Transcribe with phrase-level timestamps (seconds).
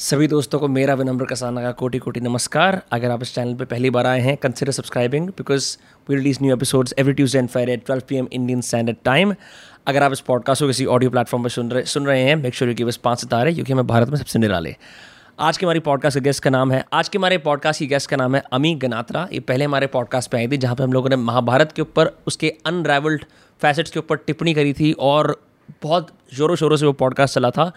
[0.00, 3.64] सभी दोस्तों को मेरा विनम्र कसाना का कोटि कोटि नमस्कार। अगर आप इस चैनल पर
[3.64, 5.66] पहली बार आए हैं consider subscribing because
[6.08, 9.34] we release new episodes every Tuesday and Friday at twelve P M Indian standard time
[9.86, 12.54] अगर आप इस पॉडकास्ट को किसी ऑडियो प्लेटफॉर्म पर सुन रहे सुन रहे हैं मेक
[12.54, 14.74] श्योर कि बस पाँच सितारे, क्योंकि हमें भारत में सबसे निराले।
[15.40, 18.10] आज के हमारी पॉडकास्ट के गेस्ट का नाम है, आज के हमारे पॉडकास्ट की गेस्ट
[18.10, 20.92] का नाम है अमी गनात्रा। ये पहले हमारे पॉडकास्ट पे आई थी, जहाँ पे हम
[20.92, 23.24] लोगों ने महाभारत के ऊपर उसके अनराइवल्ड
[23.62, 25.36] फैसेट्स के ऊपर टिप्पणी करी थी और
[25.82, 27.72] बहुत ज़ोरों शोरों से वो पॉडकास्ट चला था।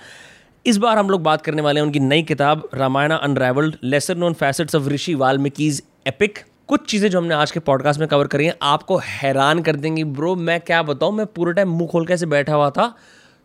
[0.65, 4.33] इस बार हम लोग बात करने वाले हैं उनकी नई किताब, Ramayana unravelled lesser known
[4.33, 8.45] facets of Rishi Valmiki's epic कुछ चीज़ें जो हमने आज के पॉडकास्ट में कवर करी
[8.45, 11.13] हैं, आपको हैरान कर देंगी। ब्रो मैं क्या बताऊँ?
[11.13, 12.93] मैं पूरे टाइम मुँह खोल के बैठा हुआ था।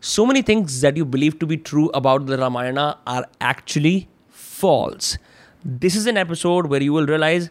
[0.03, 4.05] So many things that you believe to be true about the Ramayana are actually
[4.61, 5.17] false
[5.67, 7.49] this is an episode where you will realise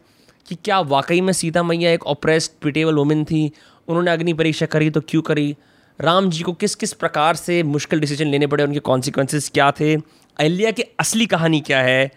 [0.49, 3.51] कि क्या वाकई में सीता मैया एक ऑपरेस्ड पिटेबल वुमेन थी।
[3.89, 5.55] उन्होंने अग्नि परीक्षा करी तो क्यों करी?
[6.01, 9.95] राम जी को किस किस प्रकार से मुश्किल डिसीज़न लेने पड़े, उनके कॉन्सिक्वेंसेस क्या थे,
[9.95, 12.11] अहल्या की असली कहानी क्या है,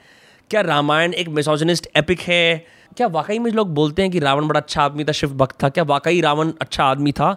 [0.49, 2.65] क्या रामायण एक मिसोजनिस्ट एपिक है,
[2.97, 5.69] क्या वाकई में लोग बोलते हैं कि रावण बड़ा अच्छा आदमी था, शिव भक्त था,
[5.69, 7.35] क्या वाकई रावण अच्छा आदमी था?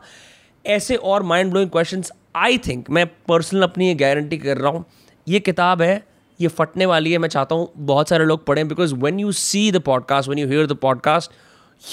[0.65, 2.03] ऐसे और mind blowing question
[2.37, 4.85] I think मैं पर्सनल अपनी ये गारंटी कर रहा हूँ,
[5.27, 6.03] ये किताब है,
[6.41, 9.71] ये फटने वाली है, मैं चाहता हूँ बहुत सारे लोग पढ़ें because when you see
[9.73, 11.31] the podcast when you hear the podcast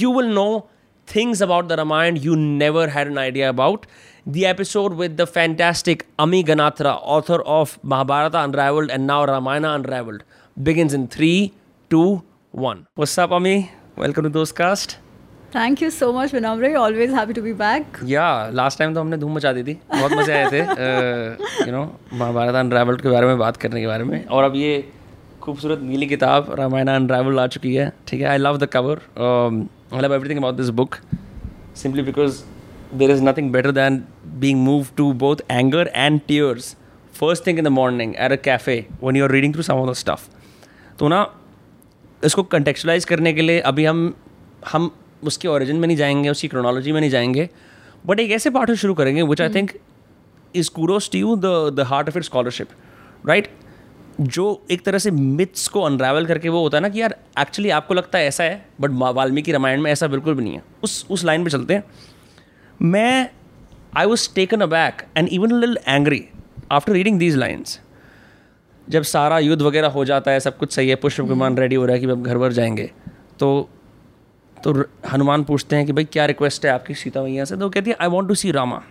[0.01, 0.69] you will know
[1.07, 3.85] things about the Ramayana you never had an idea about
[4.25, 10.23] the episode with the fantastic Ami Ganathra, author of Mahabharata Unraveled and now Ramayana Unraveled,
[10.57, 11.51] begins in 3,
[11.91, 12.87] 2, 1.
[12.95, 13.71] What's up, Ami?
[13.97, 14.97] Welcome to Dostcast.
[15.55, 19.17] Thank you so much Vinamra always happy to be back या last time तो हमने
[19.17, 21.81] धूम मचा दी थी बहुत मज़े आए थे यू नो
[22.13, 24.71] महाभारत अनरावल्ड के बारे में बात करने के बारे में और अब ये
[25.41, 30.01] खूबसूरत नीली किताब रामायण अनरावल्ड आ चुकी है ठीक है I love the cover I
[30.01, 30.95] love everything about this book
[31.81, 32.41] simply because
[32.97, 33.99] there is nothing better than
[34.39, 36.75] being moved to both anger and tears
[37.21, 39.89] first thing in the morning at a cafe when you are reading through some of
[39.89, 40.19] the stuff.
[40.99, 41.35] तो ना
[42.23, 44.15] इसको contextualise करने के लिए अभी हम
[44.71, 47.49] हम उसके ओरिजिन में नहीं जाएँगे उसकी क्रोनोलॉजी में नहीं जाएँगे
[48.05, 49.71] बट एक ऐसे पार्ट शुरू करेंगे which I think
[50.55, 52.67] is kudos to you the the heart of it scholarship
[53.27, 53.51] right
[54.21, 57.69] जो एक तरह से मिथ्स को अनरावल करके वो होता है ना कि यार एक्चुअली
[57.69, 61.07] आपको लगता है ऐसा है बट वाल्मीकि रामायण में ऐसा बिल्कुल भी नहीं है। उस
[61.09, 61.83] उस लाइन पे चलते हैं।
[62.81, 63.29] मैं
[63.97, 66.29] I was taken aback and even lil angry
[66.71, 67.79] after reading these lines
[68.89, 71.85] जब सारा युद्ध वगैरह हो जाता है सब कुछ सही है पुष्प विमान रेडी हो
[71.85, 72.91] रहा है कि अब घर भर जाएँगे
[73.39, 73.69] तो
[74.63, 77.57] तो हनुमान पूछते हैं कि भाई क्या रिक्वेस्ट है आपकी सीता मैया से?
[77.57, 78.83] तो कहती है I want to see Rama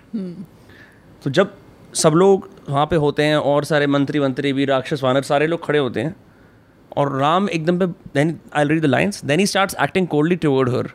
[1.22, 1.54] तो जब
[1.94, 5.66] सब लोग वहाँ पे होते हैं और सारे मंत्री मंत्री भी राक्षस वानर सारे लोग
[5.66, 6.16] खड़े होते हैं
[6.96, 10.68] और राम एकदम पे then I read the lines then he start acting coldly toward
[10.68, 10.92] her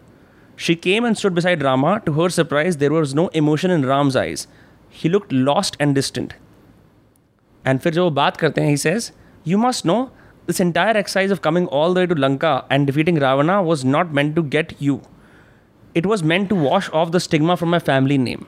[0.56, 2.02] She came and stood beside Rama.
[2.06, 4.48] To her surprise, there was no emotion in Ram's eyes.
[4.90, 6.36] He looked lost and distant.
[7.66, 9.12] And फिर जो वो बात करते हैं, he says,
[9.46, 10.12] You must know,
[10.46, 14.14] this entire exercise of coming all the way to Lanka and defeating Ravana was not
[14.14, 15.02] meant to get you.
[15.96, 18.46] It was meant to wash off the stigma from my family name.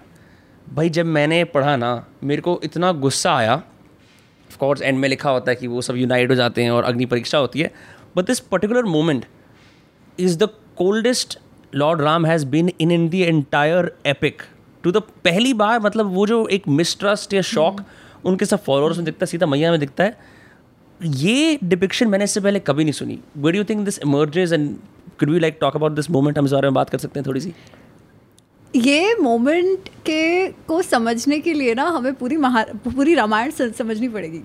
[0.74, 1.90] भाई जब मैंने पढ़ा ना
[2.30, 6.30] मेरे को इतना गुस्सा आया ऑफकोर्स एंड में लिखा होता है कि वो सब यूनाइट
[6.30, 7.72] हो जाते हैं और अग्नि परीक्षा होती है
[8.18, 9.26] but this particular moment
[10.20, 11.38] is the coldest
[11.76, 14.42] lord Ram has been in in the entire epic
[14.84, 17.82] to the पहली बार मतलब वो जो एक मिसट्रस्ट या शॉक
[18.26, 20.18] उनके सब फॉलोअर्स में दिखता है सीता मैया में दिखता है
[21.02, 24.70] ये डिपिक्शन मैंने इससे पहले कभी नहीं सुनी। Where'd you think this emerges and
[25.20, 27.28] could we like talk about this moment हम इस बारे में बात कर सकते हैं
[27.28, 27.54] थोड़ी सी।
[28.76, 34.42] ये मोमेंट के को समझने के लिए ना हमें पूरी महा पूरी रामायण समझनी पड़ेगी।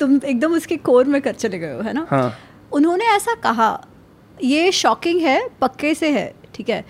[0.00, 2.06] तुम एकदम उसके कोर में कर चले गए हो है ना?
[2.10, 2.32] हाँ.
[2.72, 3.68] उन्होंने ऐसा कहा
[4.44, 6.84] ये शॉकिंग है पक्के से है ठीक है?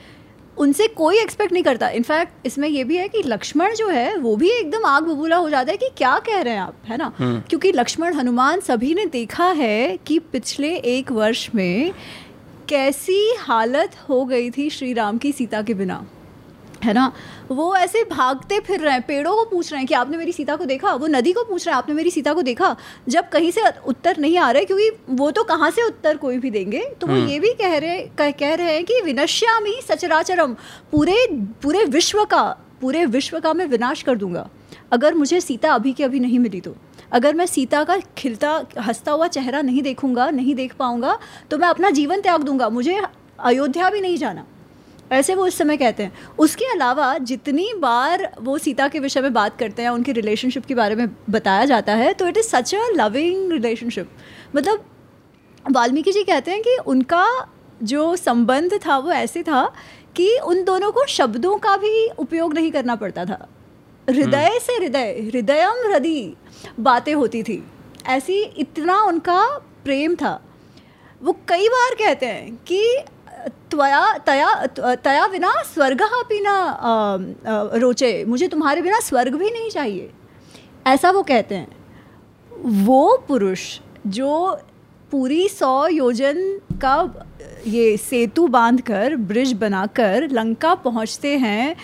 [0.58, 4.36] उनसे कोई एक्सपेक्ट नहीं करता। इनफैक्ट इसमें ये भी है कि लक्ष्मण जो है वो
[4.36, 7.12] भी एकदम आग बबूला हो जाता है कि क्या कह रहे हैं आप है ना?
[7.18, 11.92] हम्म। क्योंकि लक्ष्मण हनुमान सभी ने देखा है कि पिछले एक वर्ष में
[12.68, 16.06] कैसी हालत हो गई थी श्री राम की सीता के बिना
[16.84, 17.12] है ना?
[17.50, 20.56] वो ऐसे भागते फिर रहे हैं पेड़ों को पूछ रहे हैं कि आपने मेरी सीता
[20.56, 20.92] को देखा?
[20.94, 22.74] वो नदी को पूछ रहे हैं आपने मेरी सीता को देखा?
[23.08, 26.50] जब कहीं से उत्तर नहीं आ रहे क्योंकि वो तो कहाँ से उत्तर कोई भी
[26.50, 30.54] देंगे तो वो हम्म। ये भी कह रहे कह, कह रहे हैं कि विनश्यामी सचराचरम
[30.92, 31.26] पूरे
[31.62, 32.42] पूरे विश्व का
[32.80, 34.48] पूरे विश्व का मैं विनाश कर दूँगा।
[34.92, 36.74] अगर मुझे सीता अभी के अभी नहीं मिली तो।
[37.12, 41.18] अगर मैं सीता का खिलता हंसता हुआ चेहरा नहीं देखूँगा नहीं देख पाऊँगा
[41.50, 43.00] तो मैं अपना जीवन त्याग दूँगा। मुझे
[43.38, 44.44] अयोध्या भी नहीं जाना।
[45.12, 49.32] ऐसे वो उस समय कहते हैं। उसके अलावा जितनी बार वो सीता के विषय में
[49.32, 52.74] बात करते हैं उनके रिलेशनशिप के बारे में बताया जाता है तो it is such
[52.74, 54.10] a loving relationship
[54.56, 54.84] मतलब
[55.70, 57.26] वाल्मीकि जी कहते हैं कि उनका
[57.82, 59.72] जो संबंध था वो ऐसे था
[60.16, 63.48] कि उन दोनों को शब्दों का भी उपयोग नहीं करना पड़ता था।
[64.10, 66.32] हृदय हम्म। से हृदय हृदयम हृदय
[66.80, 67.62] बातें होती थी।
[68.06, 70.40] ऐसी इतना उनका प्रेम था।
[71.22, 72.98] वो कई बार कहते हैं कि
[73.70, 74.66] त्वया, तया
[74.96, 76.56] तया बिना स्वर्ग भी ना
[77.74, 80.10] रोचे। मुझे तुम्हारे बिना स्वर्ग भी नहीं चाहिए।
[80.86, 81.76] ऐसा वो कहते हैं।
[82.84, 84.58] वो पुरुष जो
[85.10, 86.94] पूरी सौ योजन का,
[87.66, 91.76] ये सेतु बांधकर, ब्रिज बनाकर, लंका पहुँचते हैं,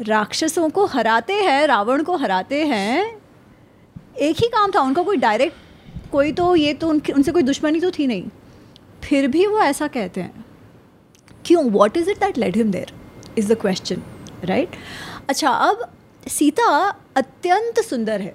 [0.00, 3.20] राक्षसों को हराते हैं, रावण को हराते हैं,
[4.18, 5.56] एक ही काम था, उनका कोई डायरेक्ट
[6.12, 8.28] कोई तो ये तो उनके, उनसे कोई दुश्मनी तो थी नहीं।
[9.04, 10.41] फिर भी वो ऐसा कहते हैं।
[11.46, 11.64] क्यों?
[11.70, 12.92] What is it that let him there
[13.38, 14.02] is the question
[14.44, 14.76] right
[15.28, 15.90] अच्छा अब
[16.26, 16.68] सीता
[17.16, 18.34] अत्यंत सुंदर है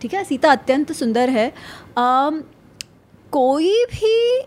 [0.00, 0.24] ठीक है?
[0.24, 1.46] सीता अत्यंत सुंदर है।
[1.98, 2.30] आ,
[3.32, 4.40] कोई भी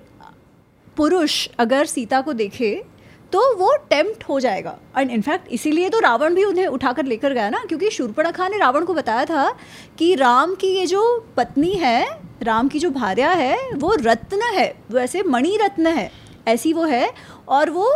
[0.97, 2.73] पुरुष अगर सीता को देखे
[3.33, 7.49] तो वो टेम्प्ट हो जाएगा। एंड इनफैक्ट इसीलिए तो रावण भी उन्हें उठाकर लेकर गया
[7.49, 9.49] ना क्योंकि शूर्पणखा ने रावण को बताया था
[9.99, 11.03] कि राम की ये जो
[11.37, 12.05] पत्नी है
[12.43, 16.09] राम की जो भार्या है वो रत्न है वो ऐसे मणि रत्न है।
[16.47, 17.09] ऐसी वो है
[17.49, 17.91] और वो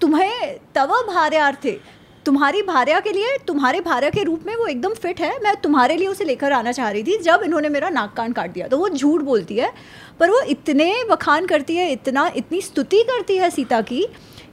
[0.00, 1.78] तुम्हें तव भार्यार थे।
[2.26, 5.96] तुम्हारी भार्या के लिए, तुम्हारे भार्या के रूप में वो एकदम फिट है। मैं तुम्हारे
[5.96, 8.78] लिए उसे लेकर आना चाह रही थी जब इन्होंने मेरा नाक कान काट दिया। तो
[8.78, 9.72] वो झूठ बोलती है,
[10.20, 14.06] पर वो इतने बखान करती है, इतना, इतनी स्तुति करती है सीता की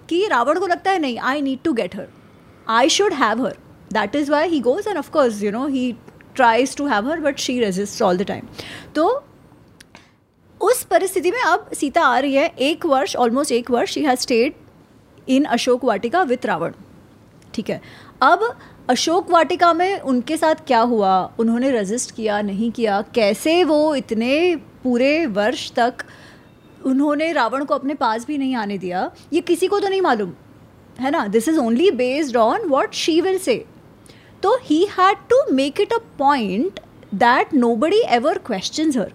[0.10, 2.08] कि रावण को लगता है, नहीं I need to get her
[2.68, 3.58] I should have her
[3.94, 5.92] that is why he goes and of course you know he
[6.36, 8.48] tries to have her but she resist all the time
[8.96, 9.24] तो
[10.66, 14.20] उस परिस्थिति में अब सीता आ रही है। एक वर्ष ऑलमोस्ट एक वर्ष she has
[14.20, 14.54] stayed
[15.28, 16.74] in Ashok Vatika with Ravan
[17.54, 17.82] ठीक है।
[18.22, 18.56] अब
[18.90, 21.14] अशोक वाटिका में उनके साथ क्या हुआ?
[21.40, 23.02] उन्होंने रजिस्ट किया, नहीं किया?
[23.16, 26.04] कैसे वो इतने पूरे वर्ष तक
[26.86, 29.10] उन्होंने रावण को अपने पास भी नहीं आने दिया?
[29.34, 30.34] ये किसी को तो नहीं मालूम,
[31.00, 31.26] है ना?
[31.28, 33.64] This is only based on what she will say
[34.44, 36.80] तो he had to make it a point
[37.16, 39.12] that nobody ever question her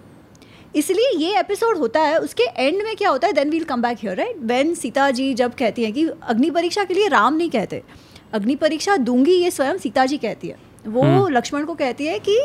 [0.75, 3.97] इसलिए ये एपिसोड होता है उसके एंड में क्या होता है then we'll come back
[4.01, 7.49] here right when Sita ji जब कहती हैं कि अग्नि परीक्षा के लिए राम नहीं
[7.49, 7.83] कहते
[8.33, 10.55] अग्नि परीक्षा दूँगी ये स्वयं सीता जी कहती है।
[10.87, 12.37] वो हम्म। लक्ष्मण को कहती है कि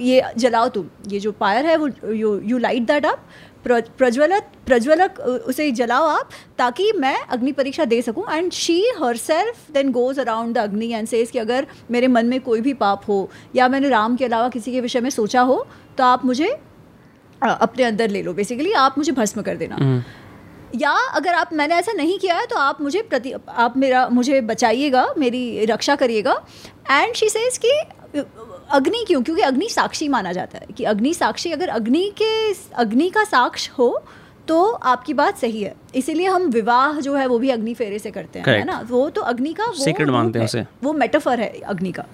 [0.00, 3.26] ये जलाओ तुम ये जो पायर है वो you you light that up
[3.64, 8.80] प्रज्वलत प्रज्वलक उसे जलाओ आप ताकि मैं अग्नि परीक्षा दे सकूँ। And she
[9.16, 12.74] herself then goes around the Agni and says कि अगर मेरे मन में कोई भी
[12.74, 15.64] पाप हो या मैंने राम के अलावा किसी के विषय में सोचा हो
[15.98, 16.56] तो आप मुझे
[17.48, 20.02] अपने अंदर ले लो बेसिकली आप मुझे भस्म कर देना। हम्म।
[20.74, 24.40] या अगर आप मैंने ऐसा नहीं किया है तो आप मुझे प्रति आप मेरा मुझे
[24.40, 26.40] बचाइएगा मेरी रक्षा करिएगा।
[26.90, 27.72] एंड शी सेज कि
[28.70, 29.22] अग्नि क्यों?
[29.22, 33.68] क्योंकि अग्नि साक्षी माना जाता है कि अग्नि साक्षी अगर अग्नि के अग्नि का साक्ष
[33.70, 34.04] हो
[34.48, 38.10] तो आपकी बात सही है। इसीलिए हम विवाह जो है वो भी अग्नि फेरे से
[38.10, 38.86] करते हैं है ना?
[38.88, 42.04] वो तो अग्नि का वो मानते हैं उसे। वो मेटाफर है अग्नि का।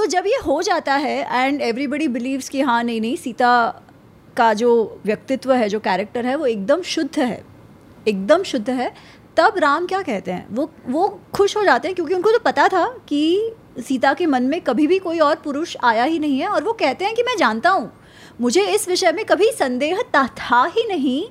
[0.00, 3.82] तो जब ये हो जाता है एंड एवरीबडी बिलीव्स कि हाँ नहीं नहीं, सीता
[4.36, 7.44] का जो व्यक्तित्व है, जो कैरेक्टर है, वो एकदम शुद्ध है,
[8.08, 8.90] एकदम शुद्ध है,
[9.36, 10.46] तब राम क्या कहते हैं?
[10.50, 14.42] वो वो खुश हो जाते हैं क्योंकि उनको तो पता था कि सीता के मन
[14.42, 17.22] में कभी भी कोई और पुरुष आया ही नहीं है और वो कहते हैं कि
[17.22, 17.92] मैं जानता हूँ।
[18.40, 21.22] मुझे इस विषय में कभी संदेह था ही नहीं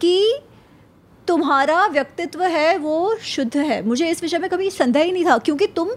[0.00, 0.38] कि
[1.28, 5.38] तुम्हारा व्यक्तित्व है, वो शुद्ध है। मुझे इस विषय में कभी संदेह ही नहीं था,
[5.38, 5.90] क्योंकि तुम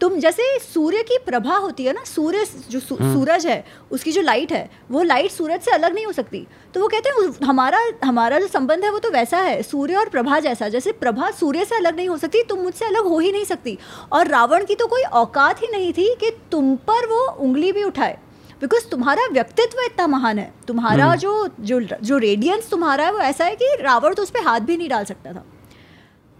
[0.00, 4.12] तुम जैसे सूर्य की प्रभा होती है ना सूर्य जो सू, हम्म। सूरज है उसकी
[4.12, 7.46] जो लाइट है वो लाइट सूरज से अलग नहीं हो सकती। तो वो कहते हैं
[7.46, 11.30] हमारा हमारा जो संबंध है वो तो वैसा है सूर्य और प्रभा जैसा जैसे प्रभा
[11.30, 13.76] सूर्य से अलग नहीं हो सकती तुम मुझसे अलग हो ही नहीं सकती।
[14.12, 17.84] और रावण की तो कोई औकात ही नहीं थी कि तुम पर वो उंगली भी
[17.84, 18.18] उठाए।
[18.60, 23.18] बिकॉज़ तुम्हारा व्यक्तित्व इतना महान है तुम्हारा हम्म। जो जो जो रेडियंस तुम्हारा है वो
[23.20, 25.44] ऐसा है कि रावण तो उस पर हाथ भी नहीं डाल सकता था।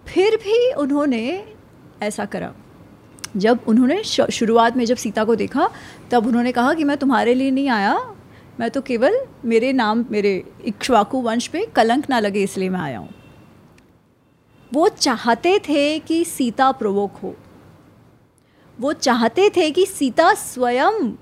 [0.04, 1.22] फिर भी उन्होंने
[2.02, 2.52] ऐसा करा।
[3.36, 5.68] जब उन्होंने शुरुआत में जब सीता को देखा,
[6.10, 7.98] तब उन्होंने कहा कि मैं तुम्हारे लिए नहीं आया।
[8.60, 12.98] मैं तो केवल मेरे नाम, मेरे इक्ष्वाकु वंश पे कलंक ना लगे इसलिए मैं आया
[12.98, 13.14] हूँ।
[14.72, 17.34] वो चाहते थे कि सीता प्रवोक हो।
[18.78, 21.12] वो चाहते थे कि सीता स्वयं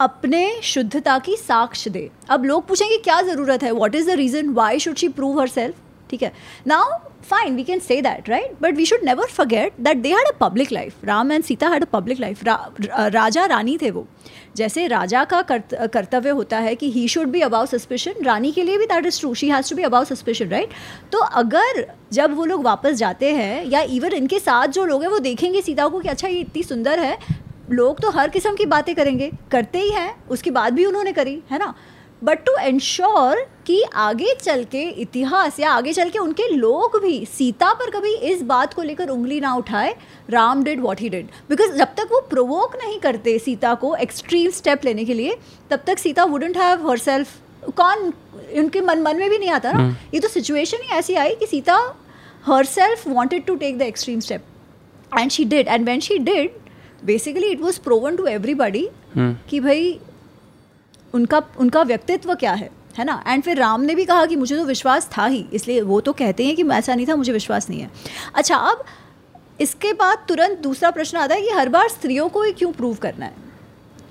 [0.00, 3.70] अपने शुद्धता की साक्ष दे। अब लोग पूछेंगे, क्या ज़रूरत है?
[3.70, 5.76] What is the reason why should she prove herself
[6.10, 6.32] ठीक है।
[6.66, 6.98] Now
[7.30, 8.54] fine we can say that right?
[8.60, 10.94] But we should never forget that they had a public life.
[11.10, 12.42] Ram and sita had a public life.
[12.48, 12.56] Ra,
[13.14, 14.06] राजा रानी थे वो।
[14.56, 18.78] जैसे राजा का कर्तव्य होता है कि he should be above suspicion रानी के लिए
[18.78, 20.70] भी that is true she has to be above suspicion right
[21.12, 25.10] तो अगर जब वो लोग वापस जाते हैं या इवन इनके साथ जो लोग हैं
[25.10, 27.16] वो देखेंगे सीता को कि अच्छा ये इतनी सुंदर है।
[27.70, 31.42] लोग तो हर किस्म की बातें करेंगे। करते ही हैं उसकी बात भी उन्होंने करी
[31.50, 31.74] है ना?
[32.22, 37.24] बट टू एंश्योर कि आगे चल के इतिहास या आगे चल के उनके लोग भी
[37.28, 39.94] सीता पर कभी इस बात को लेकर उंगली ना उठाए
[40.30, 44.50] Ram did what he did because जब तक वो प्रोवोक नहीं करते सीता को एक्सट्रीम
[44.50, 45.36] स्टेप लेने के लिए
[45.70, 48.12] तब तक Sita wouldn't have herself कौन
[48.58, 51.34] उनके मन मन में भी नहीं आता ना। हम्म। ये तो सिचुएशन ही ऐसी आई
[51.34, 51.76] कि Sita
[52.66, 54.44] herself wanted to take the extreme step
[55.12, 56.50] and she did and when she did
[57.02, 59.98] basically it was proven to everybody कि भाई
[61.14, 62.70] उनका उनका व्यक्तित्व क्या है?
[62.98, 63.22] है ना?
[63.26, 66.12] एंड फिर राम ने भी कहा कि मुझे तो विश्वास था ही इसलिए वो तो
[66.12, 67.90] कहते हैं कि ऐसा नहीं था मुझे विश्वास नहीं है।
[68.34, 68.84] अच्छा अब
[69.60, 72.94] इसके बाद तुरंत दूसरा प्रश्न आता है कि हर बार स्त्रियों को ही क्यों प्रूव
[72.94, 73.34] करना है?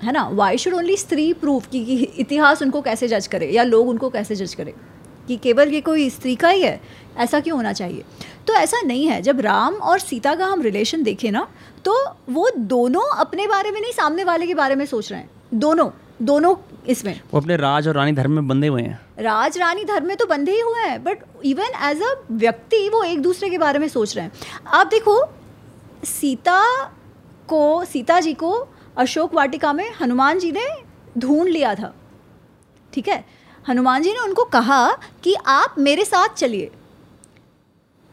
[0.02, 0.28] है ना?
[0.28, 4.10] वाई शुड ओनली स्त्री प्रूव कि, कि इतिहास उनको कैसे जज करे या लोग उनको
[4.10, 4.74] कैसे जज करे?
[5.28, 6.80] कि केवल ये कोई स्त्री का ही है?
[7.16, 8.04] ऐसा क्यों होना चाहिए?
[8.46, 11.46] तो ऐसा नहीं है। जब राम और सीता का हम रिलेशन देखें ना
[11.84, 11.94] तो
[12.30, 15.90] वो दोनों अपने बारे में नहीं सामने वाले के बारे में सोच रहे हैं। दोनों।
[16.22, 16.54] दोनों
[16.88, 20.16] इसमें। वो अपने राज और रानी धर्म में बंधे हुए हैं। राज रानी धर्म में
[20.16, 23.78] तो बंधे ही हुए हैं बट इवन एज अ व्यक्ति वो एक दूसरे के बारे
[23.78, 24.32] में सोच रहे हैं।
[24.66, 25.18] आप देखो
[26.06, 26.62] सीता
[27.48, 28.52] को सीता जी को
[28.96, 30.66] अशोक वाटिका में हनुमान जी ने
[31.18, 31.94] ढूंढ लिया था।
[32.92, 33.24] ठीक है?
[33.64, 34.86] हनुमान जी ने उनको कहा
[35.22, 36.70] कि आप मेरे साथ चलिए।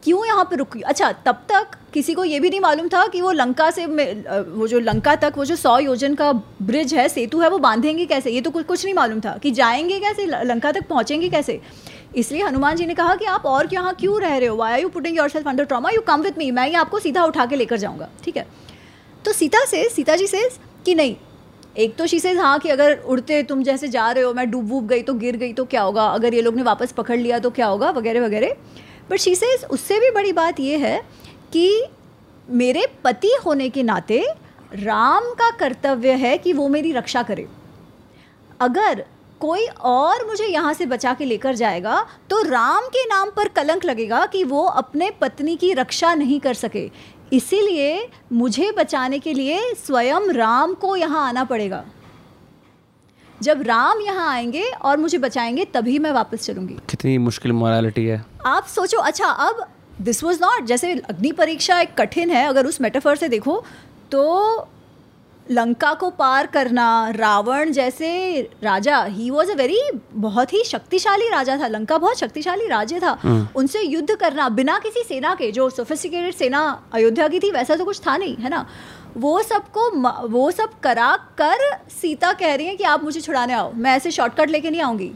[0.02, 3.20] क्यों यहाँ पर रुकी अच्छा तब तक किसी को ये भी नहीं मालूम था कि
[3.20, 7.40] वो लंका से वो जो लंका तक, वो जो सौ योजन का ब्रिज है, सेतु
[7.40, 8.30] है, वो बांधेंगे कैसे?
[8.30, 11.60] ये तो कुछ कुछ नहीं मालूम था कि जाएँगे कैसे लंका तक पहुँचेंगे कैसे?
[12.16, 14.56] इसलिए हनुमान जी ने कहा कि आप और यहाँ क्यों रह रहे हो?
[14.56, 17.24] Why are you putting yourself under trauma you come with me मैं ये आपको सीधा
[17.24, 18.46] उठा के लेकर जाऊँगा, ठीक है?
[19.24, 20.48] तो सीता से, सीता जी से
[20.86, 21.16] कि नहीं,
[21.78, 24.68] एक तो शी से हाँ कि अगर उड़ते तुम जैसे जा रहे हो, मैं डूब
[24.70, 26.04] वूब गई तो गिर गई तो क्या होगा?
[26.04, 27.90] अगर ये लोग ने वापस पकड़ लिया तो क्या होगा?
[27.90, 28.54] वगैरह वगैरह।
[29.10, 31.00] बट शी से उससे भी बड़ी बात ये है
[31.52, 31.84] कि
[32.48, 34.24] मेरे पति होने के नाते
[34.74, 37.46] राम का कर्तव्य है कि वो मेरी रक्षा करे।
[38.60, 39.04] अगर
[39.40, 43.84] कोई और मुझे यहाँ से बचा के लेकर जाएगा तो राम के नाम पर कलंक
[43.84, 46.90] लगेगा कि वो अपने पत्नी की रक्षा नहीं कर सके।
[47.32, 51.84] इसीलिए मुझे बचाने के लिए स्वयं राम को यहाँ आना पड़ेगा।
[53.38, 58.24] जब राम यहाँ आएँगे और मुझे बचाएँगे तभी मैं वापस चलूँगी। कितनी मुश्किल मोरालिटी है।
[58.46, 59.66] आप सोचो अच्छा अब
[60.00, 63.62] दिस वॉज़ नॉट जैसे अग्नि परीक्षा एक कठिन है अगर उस मेटाफर से देखो
[64.10, 64.68] तो
[65.46, 69.78] लंका को पार करना रावण जैसे राजा ही वॉज़ अ वेरी
[70.14, 74.78] बहुत ही शक्तिशाली राजा था लंका बहुत शक्तिशाली राज्य था हम्म। उनसे युद्ध करना बिना
[74.78, 76.60] किसी सेना के जो सोफिस्टिकेटेड सेना
[76.92, 78.64] अयोध्या की थी वैसा तो कुछ था नहीं है ना
[79.16, 79.90] वो सबको
[80.28, 84.10] वो सब करा कर सीता कह रही है कि आप मुझे छुड़ाने आओ मैं ऐसे
[84.12, 85.12] शॉर्टकट लेके नहीं आऊँगी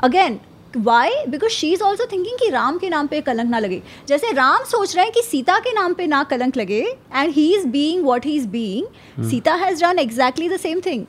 [0.00, 0.40] again
[0.76, 4.32] why because she is also thinking कि राम के नाम पे कलंक ना लगे। जैसे
[4.32, 6.80] राम सोच रहे हैं कि सीता के नाम पे ना कलंक लगे
[7.14, 11.04] and he is being what he is being Sita has done exactly the same thing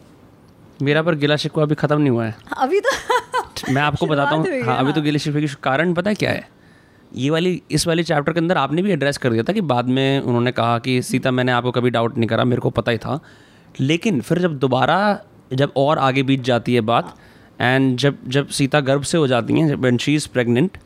[0.81, 2.89] मेरा पर गिला शिकवा अभी खत्म नहीं हुआ है। अभी तो
[3.73, 6.47] मैं आपको बताता हूँ। हाँ अभी तो गिले शिकवे की कारण पता है क्या है?
[7.15, 9.89] ये वाली इस वाली चैप्टर के अंदर आपने भी एड्रेस कर दिया था कि बाद
[9.89, 12.97] में उन्होंने कहा कि सीता मैंने आपको कभी डाउट नहीं करा मेरे को पता ही
[12.97, 13.19] था।
[13.79, 14.97] लेकिन फिर जब दोबारा
[15.53, 17.15] जब और आगे बीत जाती है बात
[17.61, 20.77] एंड जब जब सीता गर्भ से हो जाती हैं जब शी इज़ प्रेगनेंट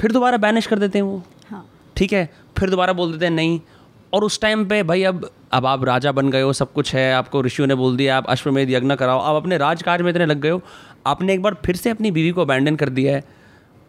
[0.00, 1.64] फिर दोबारा बैनिश कर देते हैं वो। हाँ।
[1.96, 2.28] ठीक है?
[2.58, 3.60] फिर दोबारा बोल देते हैं नहीं।
[4.12, 7.12] और उस टाइम पे भाई अब अब आप राजा बन गए हो सब कुछ है
[7.14, 10.40] आपको ऋषियों ने बोल दिया आप अश्वमेध यज्ञ कराओ आप अपने राजकाज में इतने लग
[10.40, 10.60] गए हो
[11.06, 13.24] आपने एक बार फिर से अपनी बीवी को अबैंडन कर दिया है।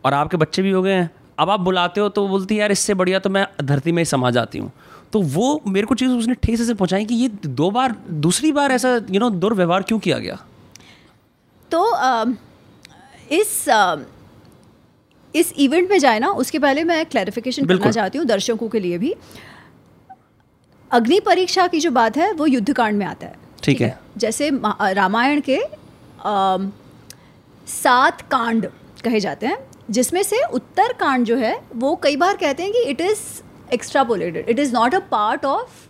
[0.06, 1.10] और आपके बच्चे भी हो गए हैं।
[1.40, 4.02] अब आप बुलाते हो तो वो बोलती है यार इससे बढ़िया तो मैं धरती में
[4.02, 4.72] ही समा जाती हूँ।
[5.14, 8.72] तो वो मेरे को चीज़ उसने ठेस से पहुँचाई कि ये दो बार दूसरी बार
[8.72, 10.38] ऐसा यू नो दुर्व्यवहार क्यों किया गया?
[11.72, 11.82] तो
[13.32, 13.66] इस
[15.36, 18.98] इस इवेंट में जाए ना उसके पहले मैं क्लैरिफिकेशन करना चाहती हूँ दर्शकों के लिए
[18.98, 19.14] भी।
[20.92, 23.98] अग्नि परीक्षा की जो बात है वो युद्ध कांड में आता है। ठीक है?
[24.18, 24.50] जैसे
[24.94, 26.58] रामायण के आ,
[27.68, 28.68] सात कांड
[29.04, 29.58] कहे जाते हैं
[29.92, 33.20] जिसमें से उत्तर कांड जो है वो कई बार कहते हैं कि it is
[33.74, 35.86] extrapolated it is not a part of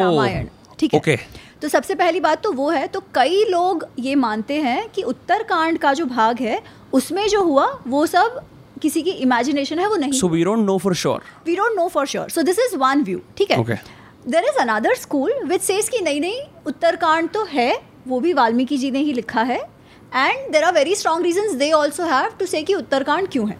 [0.00, 0.46] Ramayana.
[0.78, 1.00] ठीक है?
[1.00, 1.18] okay.
[1.62, 5.78] तो सबसे पहली बात तो वो है तो कई लोग ये मानते हैं कि उत्तरकांड
[5.78, 6.60] का जो भाग है
[6.92, 8.40] उसमें जो हुआ वो सब
[8.82, 11.86] किसी की इमेजिनेशन है वो नहीं। So we don't know for sure we don't know
[11.88, 13.82] for sure so this is one view ठीक है?
[14.28, 17.72] There is another school which says कि नहीं नहीं उत्तरकांड तो है
[18.08, 21.70] वो भी वाल्मीकि जी ने ही लिखा है and there are very strong reason they
[21.72, 23.58] also have to say कि उत्तरकांड क्यों है।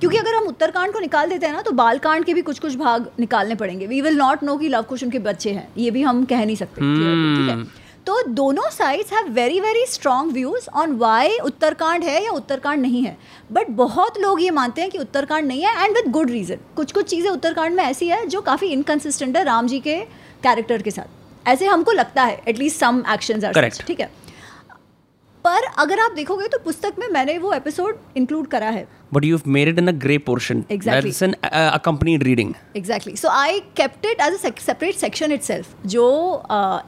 [0.00, 2.76] क्योंकि अगर हम उत्तरकांड को निकाल देते हैं ना तो बालकांड के भी कुछ कुछ
[2.76, 6.02] भाग निकालने पड़ेंगे। वी विल नॉट नो कि लव कुछ उनके बच्चे हैं। ये भी
[6.02, 7.56] हम कह नहीं सकते। ठीक है?
[7.56, 7.74] hmm.
[8.06, 13.02] तो दोनों sides have very very strong views on why Uttarkand है या उत्तरकांड नहीं
[13.02, 13.16] है।
[13.52, 16.92] बट बहुत लोग ये मानते हैं कि उत्तरकांड नहीं है एंड विद गुड रीज़न कुछ
[16.92, 19.98] कुछ चीज़ें उत्तरकांड में ऐसी है जो काफ़ी इनकन्सिस्टेंट है राम जी के
[20.42, 24.10] कैरेक्टर के साथ। ऐसे हमको लगता है एटलीस्ट सम एक्शन आर ठीक है?
[25.44, 29.38] पर अगर आप देखोगे तो पुस्तक में मैंने वो एपिसोड इंक्लूड करा है। But you
[29.46, 31.02] made it in a grey portion Exactly.
[31.02, 36.06] That's an accompanied reading exactly so I kept it as a separate section it जो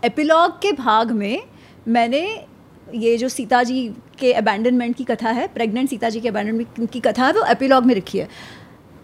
[0.05, 1.43] एपिलॉग के भाग में
[1.89, 2.47] मैंने
[2.95, 7.01] ये जो सीता जी के अबैंडनमेंट की कथा है प्रेग्नेंट सीता जी के अबैंडनमेंट की
[7.01, 8.29] कथा है वो एपिलॉग में रखी है।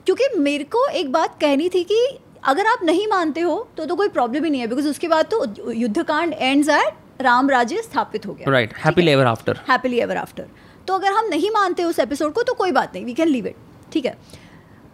[0.07, 1.99] क्योंकि मेरे को एक बात कहनी थी कि
[2.45, 5.27] अगर आप नहीं मानते हो तो तो कोई प्रॉब्लम ही नहीं है बिकॉज़ उसके बाद
[5.27, 10.17] तो युद्धकांड एंड्स एट राम राज्य स्थापित हो गया। Right happy ever after happily ever
[10.17, 10.47] after
[10.89, 13.47] तो अगर हम नहीं मानते उस एपिसोड को तो कोई बात नहीं वी कैन लीव
[13.47, 13.57] इट
[13.93, 14.17] ठीक है?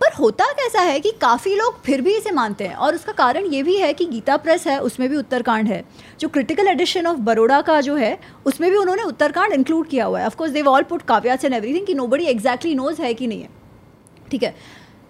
[0.01, 3.47] पर होता कैसा है कि काफ़ी लोग फिर भी इसे मानते हैं, और उसका कारण
[3.47, 5.83] ये भी है कि गीता प्रेस है, उसमें भी उत्तरकांड है।
[6.21, 10.21] जो क्रिटिकल एडिशन ऑफ़ बड़ोड़ा का जो है, उसमें भी उन्होंने उत्तरकांड इंक्लूड किया हुआ
[10.21, 13.27] है। Of course they've all put काव्यास and everything कि नो बडी एग्जैक्टली नोज़ है कि
[13.27, 13.49] नहीं है,
[14.31, 14.55] ठीक है?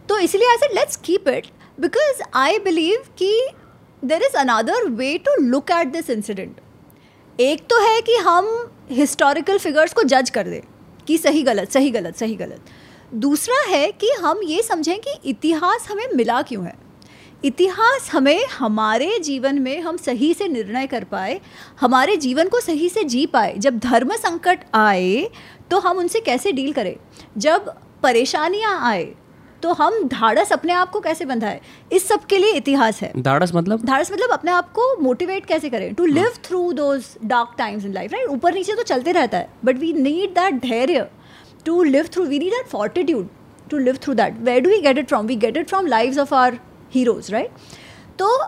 [0.09, 1.47] तो इसलिए ऐसे let's keep it
[1.81, 3.33] because I believe कि
[4.03, 6.61] there is another way to look at this incident
[7.39, 8.51] एक तो है कि हम
[8.91, 10.61] हिस्टोरिकल फिगर्स को जज कर दें।
[11.11, 12.65] कि सही गलत सही गलत सही गलत।
[13.15, 16.75] दूसरा है कि हम ये समझें कि इतिहास हमें मिला क्यों है?
[17.45, 21.41] इतिहास हमें हमारे जीवन में हम सही से निर्णय कर पाए,
[21.81, 25.31] हमारे जीवन को सही से जी पाए। जब धर्म संकट आए
[25.71, 26.97] तो हम उनसे कैसे डील करें?
[27.39, 29.05] जब परेशानियाँ आए
[29.63, 31.61] तो हम धाड़स अपने आप को कैसे बंधाए
[31.93, 33.85] इस सब के लिए इतिहास है। धाड़स मतलब?
[33.85, 35.95] धाड़स मतलब अपने आप को मोटिवेट कैसे करें?
[35.95, 39.51] To live through those dark times in life right ऊपर नीचे तो चलते रहता है
[39.65, 41.09] but we need that dhairya
[41.67, 43.29] to live through we need that fortitude
[43.71, 46.19] to live through that where do we get it from we get it from lives
[46.19, 46.59] of our
[46.95, 47.51] heroes right
[48.19, 48.39] तो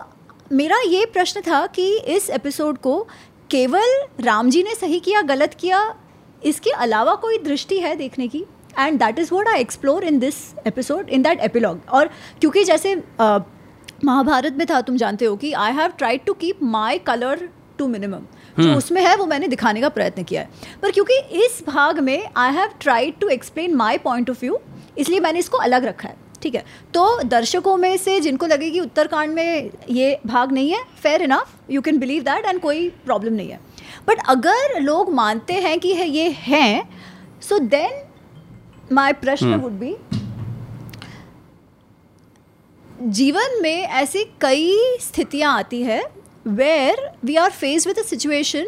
[0.51, 3.07] मेरा ये प्रश्न था कि इस episode को
[3.49, 5.95] केवल राम जी ने सही किया गलत किया
[6.43, 8.45] इसके अलावा कोई दृष्टि है देखने की?
[8.79, 10.35] And that is what I explore in this
[10.67, 12.09] episode in that epilogue और
[12.41, 13.41] क्योंकि जैसे uh,
[14.05, 17.87] महाभारत में था तुम जानते हो कि I have tried to keep my colour to
[17.87, 18.21] minimum
[18.59, 20.49] जो उसमें है वो मैंने दिखाने का प्रयत्न किया है।
[20.81, 24.59] पर क्योंकि इस भाग में I have tried to explain my point of view
[24.97, 26.63] इसलिए मैंने इसको अलग रखा है ठीक है?
[26.93, 31.55] तो दर्शकों में से जिनको लगे कि उत्तरकांड में ये भाग नहीं है fair enough
[31.71, 33.59] you can believe that and कोई प्रॉब्लम नहीं है।
[34.07, 36.89] बट अगर लोग मानते हैं कि है ये हैं
[37.41, 38.02] सो देन
[38.91, 39.95] माय प्रश्न वुड बी
[43.01, 46.03] जीवन में ऐसी कई स्थितियाँ आती है
[46.47, 48.67] where we are face with a situation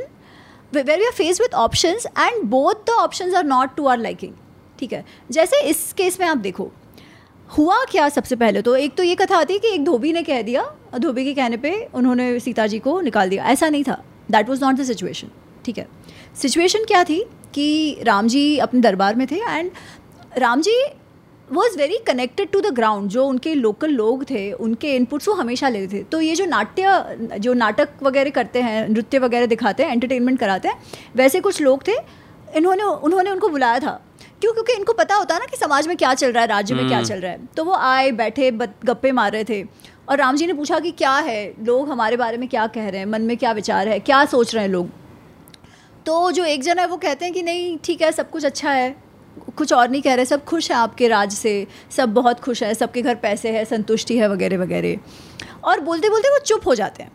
[0.74, 4.34] where we are face with options and both the options are not to our liking
[4.80, 5.06] ठीक है?
[5.32, 6.72] जैसे इस केस में आप देखो
[7.58, 8.62] हुआ क्या सबसे पहले?
[8.62, 10.64] तो एक तो ये कथा आती है कि एक धोबी ने कह दिया
[11.00, 14.64] धोबी के कहने पे उन्होंने सीता जी को निकाल दिया। ऐसा नहीं था। That was
[14.66, 15.28] not the situation
[15.66, 15.88] ठीक है?
[16.36, 17.24] सिचुएशन क्या थी
[17.54, 19.72] कि राम जी अपने दरबार में थे and
[20.38, 20.72] Ram ji
[21.50, 25.70] was very connected to the ground जो उनके लोकल लोग थे उनके इनपुट्स वो हमेशा
[25.70, 29.92] लेते थे। तो ये जो नाट्य जो नाटक वगैरह करते हैं नृत्य वगैरह दिखाते हैं
[29.92, 30.82] एंटरटेनमेंट कराते हैं
[31.16, 31.96] वैसे कुछ लोग थे
[32.56, 33.92] इन्होंने उन्होंने उनको बुलाया था।
[34.42, 34.54] क्यों?
[34.54, 36.88] क्योंकि इनको पता होता है ना कि समाज में क्या चल रहा है राज्य में
[36.88, 39.64] क्या चल रहा है। तो वो आए बैठे गप्पे मार रहे थे।
[40.10, 41.54] और राम जी ने पूछा कि क्या है?
[41.64, 43.06] लोग हमारे बारे में क्या कह रहे हैं?
[43.06, 44.00] मन में क्या विचार है?
[44.02, 44.90] क्या सोच रहे हैं लोग?
[46.06, 48.72] तो जो एक जन है वो कहते हैं कि नहीं ठीक है सब कुछ अच्छा
[48.72, 49.05] है।
[49.58, 52.74] कुछ और नहीं कह रहे सब खुश हैं आपके राज से सब बहुत खुश हैं
[52.74, 54.98] सबके घर पैसे है संतुष्टि है वगैरह वगैरह।
[55.64, 57.12] और बोलते बोलते वो चुप हो जाते हैं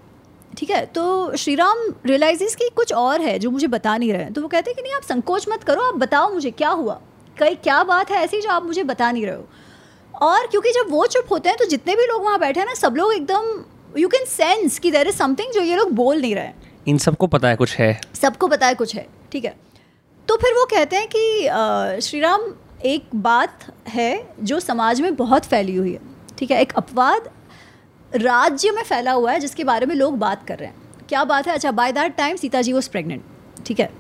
[0.57, 0.85] ठीक है?
[0.87, 4.43] तो श्री राम रियलाइजेस कि कुछ और है जो मुझे बता नहीं रहे हैं। तो
[4.43, 7.01] वो कहते हैं कि नहीं आप संकोच मत करो आप बताओ मुझे क्या हुआ?
[7.39, 9.49] कई क्या बात है ऐसी जो आप मुझे बता नहीं रहे हो।
[10.15, 12.75] और क्योंकि जब वो चुप होते हैं तो जितने भी लोग वहाँ बैठे हैं ना
[12.75, 13.65] सब लोग एकदम
[13.99, 16.51] यू कैन सेंस कि देर इज़ समथिंग जो ये लोग बोल नहीं रहे
[16.89, 19.55] इन सबको पता है कुछ है। सबको पता है कुछ है ठीक है?
[20.29, 22.43] तो फिर वो कहते हैं कि श्री राम
[22.85, 26.01] एक बात है जो समाज में बहुत फैली हुई है,
[26.39, 26.61] ठीक है?
[26.61, 27.31] एक अपवाद
[28.13, 31.47] राज्य में फैला हुआ है जिसके बारे में लोग बात कर रहे हैं। क्या बात
[31.47, 31.55] है?
[31.55, 33.25] अच्छा by that time Sita ji was pregnant
[33.67, 33.91] ठीक है?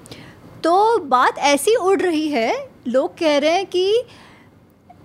[0.64, 4.02] तो बात ऐसी उड़ रही है, लोग कह रहे हैं कि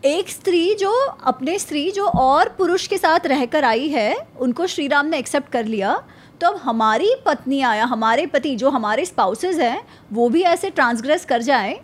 [0.05, 4.87] एक स्त्री जो, अपने स्त्री जो और पुरुष के साथ रहकर आई है, उनको श्री
[4.87, 6.03] राम ने एक्सेप्ट कर लिया
[6.41, 9.81] तो अब हमारी पत्नी आया हमारे पति जो हमारे स्पाउसेज हैं
[10.13, 11.79] वो भी ऐसे ट्रांसग्रेस कर जाएँ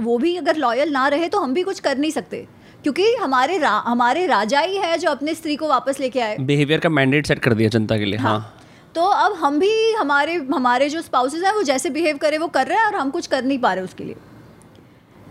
[0.00, 2.46] वो भी अगर लॉयल ना रहे तो हम भी कुछ कर नहीं सकते।
[2.82, 6.80] क्योंकि हमारे रा, हमारे राजा ही है जो अपने स्त्री को वापस लेके आए। बिहेवियर
[6.80, 8.60] का मैंडेट सेट कर दिया जनता के लिए हाँ, हाँ।
[8.94, 12.66] तो अब हम भी हमारे हमारे जो स्पाउसेज हैं वो जैसे बिहेव करे वो कर
[12.66, 14.16] रहे हैं और हम कुछ कर नहीं पा रहे उसके लिए।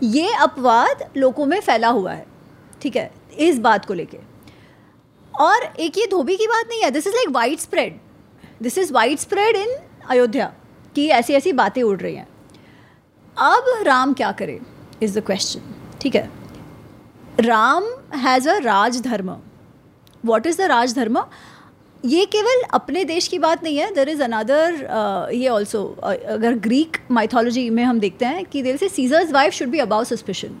[0.02, 2.26] ये अपवाद लोगों में फैला हुआ है
[2.82, 4.18] ठीक है इस बात को लेके।
[5.34, 7.98] और एक ये धोबी की बात नहीं है this is like wide spread
[8.64, 9.76] this is wide spread in
[10.10, 10.52] Ayodhya
[10.96, 12.26] कि ऐसी ऐसी बातें उड़ रही हैं।
[13.36, 14.60] अब राम क्या करे
[15.02, 16.28] इज़ द क्वेश्चन ठीक है?
[17.40, 17.84] Ram
[18.16, 19.36] has a rajdharma.
[20.24, 21.18] What is the rajdharma?
[22.04, 26.96] ये केवल अपने देश की बात नहीं है देर इज़ अनदर ये ऑल्सो अगर ग्रीक
[27.10, 30.58] माइथोलॉजी में हम देखते हैं कि there say Caesar's wife should be above suspicion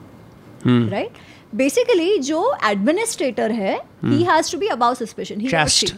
[0.90, 1.18] right
[1.54, 5.94] basically जो एडमिनिस्ट्रेटर है he has to be above suspicion trust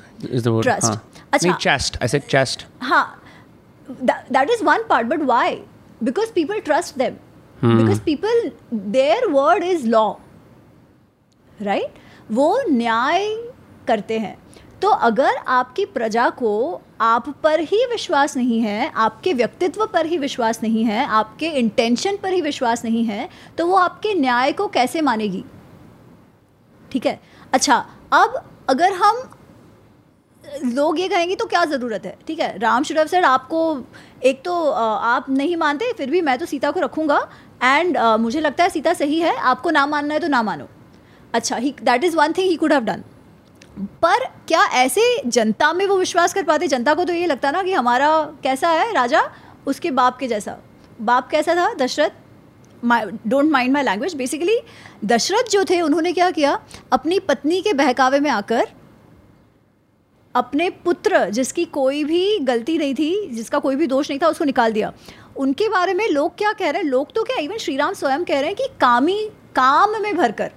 [1.32, 3.22] अच्छा चेस्ट आई सेड चेस्ट हाँ
[3.90, 5.60] that is one part but why
[6.02, 7.14] because people trust them
[7.76, 10.12] because people their word is law
[11.62, 11.94] right
[12.30, 13.28] वो न्याय
[13.88, 14.36] करते हैं।
[14.82, 20.18] तो अगर आपकी प्रजा को आप पर ही विश्वास नहीं है आपके व्यक्तित्व पर ही
[20.18, 24.66] विश्वास नहीं है आपके इंटेंशन पर ही विश्वास नहीं है तो वो आपके न्याय को
[24.68, 25.44] कैसे मानेगी?
[26.90, 27.20] ठीक है?
[27.52, 27.76] अच्छा
[28.12, 29.22] अब अगर हम
[30.64, 32.16] लोग ये कहेंगे तो क्या ज़रूरत है?
[32.26, 33.82] ठीक है, राम शुरफ सर आपको,
[34.22, 37.18] एक तो आप नहीं मानते, फिर भी मैं तो सीता को रखूँगा
[37.62, 40.68] एंड मुझे लगता है सीता सही है, आपको ना मानना है तो ना मानो।
[41.34, 43.02] अच्छा he that is one thing he could have done
[44.02, 46.66] पर क्या ऐसे जनता में वो विश्वास कर पाते?
[46.68, 48.08] जनता को तो ये लगता ना कि हमारा
[48.42, 49.22] कैसा है राजा,
[49.66, 50.56] उसके बाप के जैसा।
[51.00, 51.72] बाप कैसा था?
[51.76, 52.10] Dasharath.
[52.82, 54.58] Don't mind my language basically
[55.04, 56.58] Dasharath जो थे, उन्होंने क्या किया?
[56.92, 58.66] अपनी पत्नी के बहकावे में आकर
[60.36, 64.44] अपने पुत्र जिसकी कोई भी गलती नहीं थी जिसका कोई भी दोष नहीं था उसको
[64.44, 64.92] निकाल दिया।
[65.36, 66.88] उनके बारे में लोग क्या कह रहे हैं?
[66.88, 69.18] लोग तो क्या इवन श्री राम स्वयं कह रहे हैं कि कामी
[69.56, 70.52] काम में भरकर।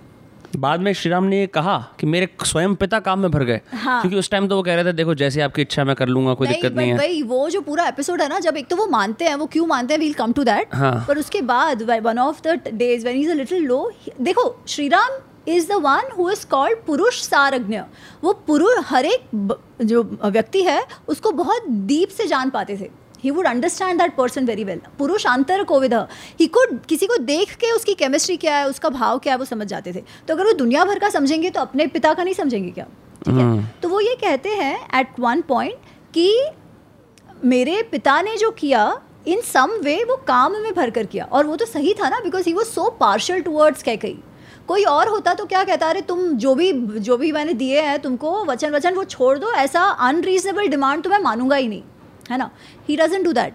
[0.57, 3.59] बाद में श्री राम ने ये कहा कि मेरे स्वयं पिता काम में भर गए।
[3.73, 6.07] हाँ। क्योंकि उस टाइम तो वो कह रहे थे देखो जैसे आपकी इच्छा मैं कर
[6.07, 8.75] लूँगा कोई दिक्कत नहीं है। भाई वो जो पूरा एपिसोड है ना जब एक तो
[8.75, 10.75] वो मानते हैं वो क्यों मानते हैं वील कम टू दैट
[11.07, 15.19] पर उसके बाद one of the days when is a little low देखो Shri Ram
[15.49, 17.79] is the one who is called पुरुष सारज्ञ
[18.23, 22.89] वो पुरुष हर एक जो व्यक्ति है उसको बहुत दीप से जान पाते थे।
[23.23, 25.93] He would understand that person very well पुरुष अंतर कोविद
[26.39, 29.45] ही कुड किसी को देख के उसकी केमिस्ट्री क्या है उसका भाव क्या है वो
[29.45, 32.33] समझ जाते थे। तो अगर वो दुनिया भर का समझेंगे तो अपने पिता का नहीं
[32.33, 32.85] समझेंगे क्या?
[33.25, 33.43] ठीक है?
[33.43, 33.81] hmm.
[33.81, 35.75] तो वो ये कहते हैं एट वन पॉइंट
[36.13, 36.45] कि
[37.45, 41.45] मेरे पिता ने जो किया इन सम वे वो काम में भर कर किया। और
[41.47, 44.17] वो तो सही था ना बिकॉज़ ही वो सो पार्शल टूवर्ड्स कह कही?
[44.69, 47.99] कोई और होता तो क्या कहता, अरे तुम जो भी जो भी मैंने दिए हैं,
[47.99, 51.83] तुमको वचन वचन वो छोड़ दो, ऐसा अनरीजनेबल डिमांड तो मैं मानूँगा ही नहीं।
[52.31, 52.49] है ना?
[52.89, 53.53] He doesn't do that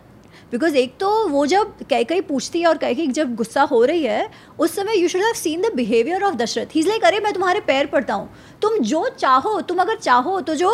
[0.55, 3.85] because एक तो वो जब कह कहीं पूछती है और कह कहीं जब गुस्सा हो
[3.85, 7.05] रही है उस समय you should have seen the behaviour of Dasharath he is like
[7.05, 8.29] अरे मैं तुम्हारे पैर पड़ता हूँ।
[8.62, 10.71] तुम जो चाहो तुम अगर चाहो तो जो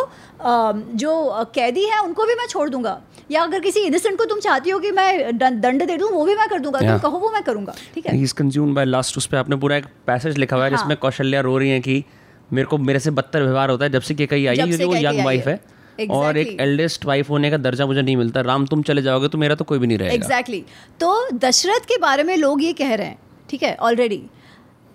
[0.97, 1.15] जो
[1.55, 4.79] कैदी है उनको भी मैं छोड़ दूँगा। या अगर किसी इनोसेंट को तुम चाहती हो
[4.79, 6.91] कि मैं दंड दे दूँ वो भी मैं कर दूँगा। yeah.
[6.91, 8.21] तुम कहो वो मैं करूँगा। ठीक है?
[8.23, 10.97] इज़ कंज्यूम्ड बाय लस्ट उस पर आपने पूरा एक पैसेज लिखा हुआ है जिसमें हाँ।
[11.03, 12.03] कौशल्या रो रही है कि
[12.51, 14.97] मेरे को मेरे से बदतर व्यवहार होता है। जब से कि कहीं आई है वो
[14.97, 15.61] यंग वाइफ है।
[16.01, 16.17] Exactly.
[16.17, 19.39] और एक एल्डेस्ट वाइफ होने का दर्जा मुझे नहीं मिलता। राम तुम चले जाओगे तो
[19.39, 21.01] मेरा तो कोई भी नहीं रहेगा। Exactly exactly.
[21.01, 23.19] तो दशरथ के बारे में लोग ये कह रहे हैं
[23.51, 24.23] ठीक है ऑलरेडी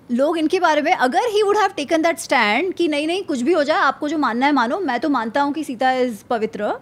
[0.10, 3.42] लोग इनके बारे में अगर he would have taken that stand कि नहीं नहीं कुछ
[3.42, 6.24] भी हो जाए आपको जो मानना है मानो मैं तो मानता हूँ कि सीता इज़
[6.30, 6.74] पवित्र।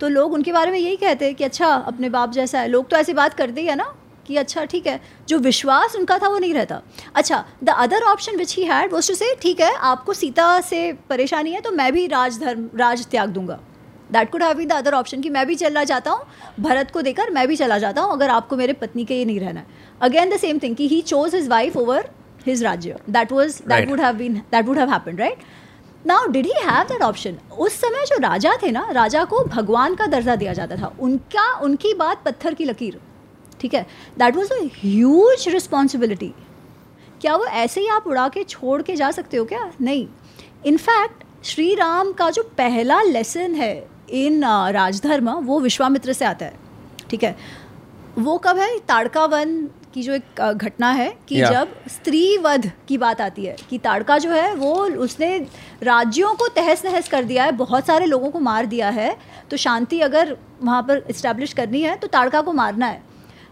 [0.00, 2.88] तो लोग उनके बारे में यही कहते हैं कि अच्छा अपने बाप जैसा है। लोग
[2.90, 3.94] तो ऐसी बात करते ही है ना।
[4.26, 6.80] कि अच्छा ठीक है जो विश्वास उनका था वो नहीं रहता।
[7.14, 10.92] अच्छा the other option which he had was to say ठीक है आपको सीता से
[11.10, 13.58] परेशानी है तो मैं भी राजधर्म राज त्याग दूँगा।
[14.12, 16.24] That could have be the other option कि मैं भी चला जाता हूँ
[16.60, 19.40] भरत को देकर मैं भी चला जाता हूँ अगर आपको मेरे पत्नी के ये नहीं
[19.40, 19.66] रहना है।
[20.02, 22.10] अगेन द सेम थिंग कि he chose his wife over
[22.46, 25.38] his राज्य। That was that would have been that would have happen right
[26.06, 29.94] now did he have that option उस समय जो राजा थे ना राजा को भगवान
[29.94, 33.00] का दर्जा दिया जाता था। उनका उनकी बात पत्थर की लकीर।
[33.64, 33.86] ठीक है?
[34.18, 36.32] That was a huge responsibility
[37.20, 39.70] क्या वो ऐसे ही आप उड़ा के छोड़ के जा सकते हो क्या?
[39.80, 40.06] नहीं.
[40.66, 43.74] इनफैक्ट श्री राम का जो पहला लेसन है
[44.14, 46.54] इन राजधर्म वो विश्वामित्र से आता है.
[47.10, 47.36] ठीक है?
[48.18, 48.78] वो कब है?
[48.78, 49.56] ताड़का वन
[49.94, 51.50] की जो एक घटना है कि yeah.
[51.52, 54.74] जब स्त्री वध की बात आती है कि ताड़का जो है वो
[55.04, 55.36] उसने
[55.82, 59.16] राज्यों को तहस नहस कर दिया है बहुत सारे लोगों को मार दिया है
[59.50, 63.02] तो शांति अगर वहाँ पर इस्टेब्लिश करनी है तो ताड़का को मारना है.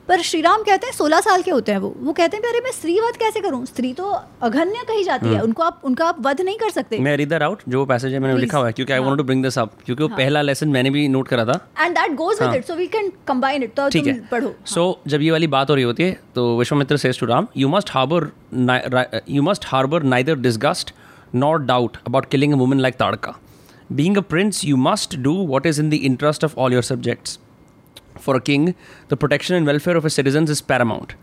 [0.08, 2.60] पर श्री राम कहते हैं सोलह साल के होते हैं वो। वो कहते हैं अरे
[2.60, 3.64] मैं स्त्री वध कैसे करूँ?
[3.66, 4.04] स्त्री तो
[4.42, 7.42] अघन्य कही जाती है। हम्म। उनको आप उनका आप वध नहीं कर सकते। मैं रीदर
[7.42, 9.72] आउट जो पैसेज है मैंने लिखा हुआ है क्योंकि I want to bring this up
[9.84, 12.64] क्योंकि वो हाँ। पहला लेसन मैंने भी नोट करा था। And that goes with it
[12.66, 15.84] so we can combine it तो तुम पढ़ो। सो जब ये वाली बात हो रही
[15.84, 18.30] होती है तो Vishwamitra says to Ram you must harbour
[19.28, 20.94] you must harbour neither disgust
[21.34, 23.34] not doubt about killing a woman like Tadaka
[23.96, 27.32] being a prince you must do what is in the interest of all your subjects.
[28.21, 28.75] For a king,
[29.09, 31.15] the protection and welfare of his citizens is paramount.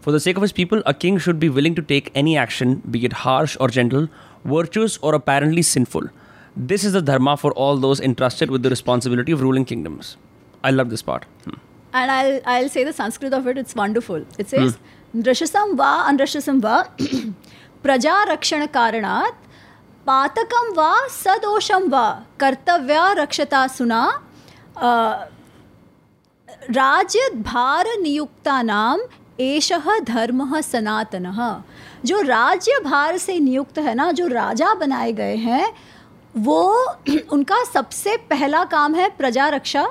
[0.00, 2.76] For the sake of his people, a king should be willing to take any action,
[2.90, 4.08] be it harsh or gentle,
[4.44, 6.08] virtuous or apparently sinful.
[6.56, 10.16] This is the dharma for all those entrusted with the responsibility of ruling kingdoms.
[10.64, 11.24] I love this part.
[11.44, 11.58] Hmm.
[11.92, 14.24] And I'll, I'll say the Sanskrit of it, it's wonderful.
[14.38, 14.76] It says,
[15.12, 15.20] hmm.
[15.20, 16.90] Drashasam va andrashasam va
[17.82, 19.34] praja rakshana karanat
[20.06, 22.06] पातकम वा सदोषम वा
[22.40, 24.00] कर्तव्या रक्षता सुना
[26.71, 28.99] राज्य भार नियुक्ता नाम
[29.39, 31.63] एष धर्म सनातन।
[32.05, 35.73] जो राज्य भार से नियुक्त है ना, जो राजा बनाए गए हैं,
[36.37, 36.95] वो
[37.31, 39.87] उनका सबसे पहला काम है प्रजा रक्षा।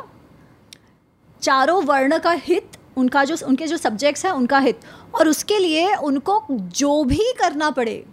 [1.40, 4.80] चारों वर्ण का हित, उनका जो, उनके जो सब्जेक्ट्स हैं, उनका हित।
[5.14, 8.06] और उसके लिए उनको जो भी करना पड़े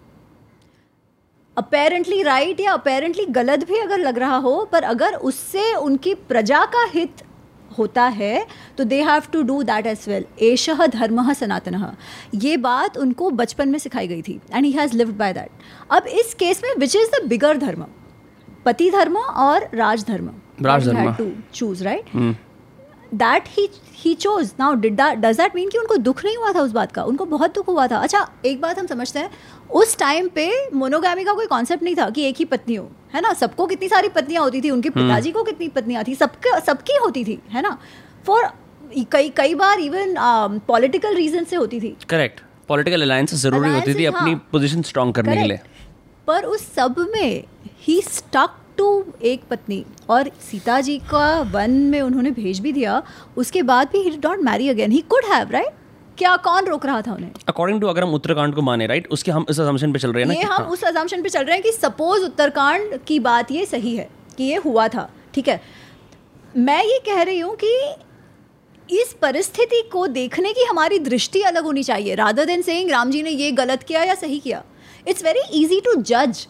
[1.58, 6.14] अपेरेंटली राइट right या अपेरेंटली गलत भी अगर लग रहा हो, पर अगर उससे उनकी
[6.14, 7.24] प्रजा का हित
[7.72, 8.46] होता है
[8.78, 11.96] तो they have to do that as well as dharma Sanatan.
[12.36, 15.50] ये बात उनको बचपन में सिखाई गई थी and he has lived by that
[15.92, 17.86] अब इस केस में विच इज़ द बिगर धर्म?
[18.66, 20.30] पति धर्म और राजधर्म
[21.54, 22.06] choose right
[23.14, 26.52] that he he chose now did that does that mean कि उनको दुख नहीं हुआ
[26.54, 27.04] था उस बात का?
[27.04, 29.30] उनको बहुत दुख हुआ था। अच्छा एक बात हम समझते हैं
[29.72, 33.22] उस टाइम पे मोनोगामी का कोई कॉन्सेप्ट नहीं था कि एक ही पत्नी हो। है
[33.22, 33.34] ना?
[33.34, 36.98] सबको कितनी सारी पत्नियाँ होती थी उनके हम्म। पिताजी को कितनी पत्नियाँ थी सबके सबकी
[36.98, 37.78] होती थी है ना?
[38.26, 38.50] फॉर
[39.12, 40.16] कई कई बार इवन
[40.68, 45.14] पॉलिटिकल रीजन से होती थी। करेक्ट पॉलिटिकल अलायंस ज़रूरी होती थी अपनी पोजीशन हाँ। स्ट्रांग
[45.14, 45.60] करने के लिए।
[46.28, 47.44] पर उस सब में
[47.84, 48.88] ही स्टक टू
[49.24, 53.02] एक पत्नी और सीता जी का वन में उन्होंने भेज भी दिया।
[53.38, 55.74] उसके बाद भी he don't marry again he could have right
[56.18, 57.32] क्या कौन रोक रहा था उन्हें?
[57.48, 60.24] अकॉर्डिंग टू अगर हम उत्तराखंड को माने राइट उसके हम इस अजम्पशन पे चल रहे
[60.24, 60.68] हैं ये हम हाँ.
[60.68, 64.44] उस अजम्पशन पे चल रहे हैं कि सपोज़ उत्तराखंड की बात ये सही है कि
[64.44, 65.62] ये हुआ था ठीक है?
[66.58, 67.74] मैं ये कह रही हूँ कि
[68.90, 73.22] इस परिस्थिति को देखने की हमारी दृष्टि अलग होनी चाहिए। राधा देन सेइंग राम जी
[73.24, 74.64] ने ये गलत किया या सही किया
[75.08, 76.48] इट्स वेरी इजी टू जज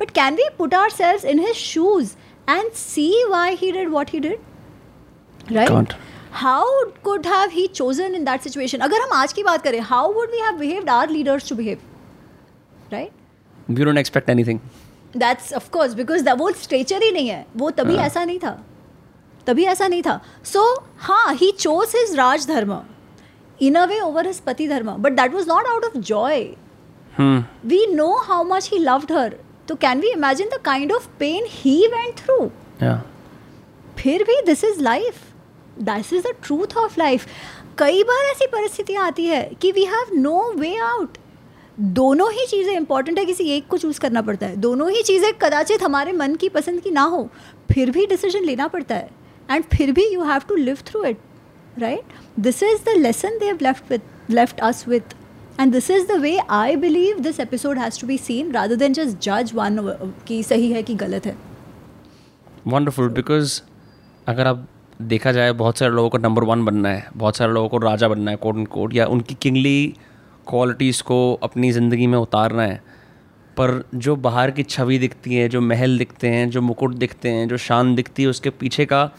[0.00, 2.12] but can we put ourselves in his shoes
[2.48, 5.94] and see why he did what he did right
[6.34, 6.64] how
[7.04, 10.30] could have he chosen in that situation अगर हम आज की बात करें how would
[10.30, 11.78] we have behaved our leaders to behave
[12.92, 14.58] right we don't expect anything
[15.16, 17.44] that's of course because वो stature ही नहीं है.
[17.56, 18.06] वो तभी हाँ.
[18.06, 18.58] ऐसा नहीं था.
[19.46, 20.20] तभी ऐसा नहीं था.
[20.44, 20.62] सो
[20.98, 22.78] हाँ ही चोज हिज राज धर्म
[23.60, 26.42] इन a way over his pati dharma but that was not out of joy
[27.66, 29.36] we know how much he loved her
[29.68, 32.38] तो can we imagine the kind of pain he went through
[33.98, 35.22] फिर भी this is life
[35.80, 37.26] that is the truth of life
[37.78, 41.18] कई बार ऐसी परिस्थितियाँ आती है कि we have no way out
[41.78, 45.32] दोनों ही चीज़ें इंपॉर्टेंट है, किसी एक को चूज़ करना पड़ता है। दोनों ही चीज़ें
[45.38, 47.28] कदाचित हमारे मन की पसंद की ना हो,
[47.72, 49.10] फिर भी डिसीज़न लेना पड़ता है।
[49.48, 51.18] एंड फिर भी you have to live through it
[51.76, 55.14] right this is the lesson they have left with left us with
[55.60, 58.92] and this is the way I believe this episode has to be seen rather than
[58.92, 59.78] just जज one
[60.28, 61.36] कि सही है, कि गलत है।
[62.66, 63.60] Wonderful because
[64.26, 64.66] अगर आप
[65.02, 68.08] देखा जाए बहुत सारे लोगों को नंबर वन बनना है बहुत सारे लोगों को राजा
[68.08, 69.94] बनना है कोट एंड कोट या उनकी किंगली
[70.48, 72.82] क्वालिटीज़ को अपनी ज़िंदगी में उतारना है।
[73.56, 77.48] पर जो बाहर की छवि दिखती है जो महल दिखते हैं जो मुकुट दिखते हैं
[77.48, 79.10] जो शान दिखती है उसके पीछे का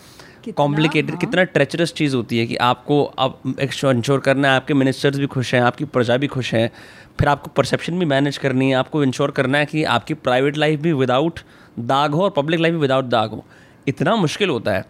[0.57, 1.19] कॉम्प्लिकेटेड हाँ?
[1.19, 5.53] कितना ट्रेचरस चीज़ होती है कि आपको अब इंश्योर करना है आपके मिनिस्टर्स भी खुश
[5.55, 6.67] हैं आपकी प्रजा भी खुश है
[7.19, 10.79] फिर आपको परसेप्शन भी मैनेज करनी है आपको इंश्योर करना है कि आपकी प्राइवेट लाइफ
[10.79, 11.39] भी विदाउट
[11.79, 13.45] दाग हो और पब्लिक लाइफ भी विदाउट दाग हो।
[13.87, 14.85] इतना मुश्किल होता है।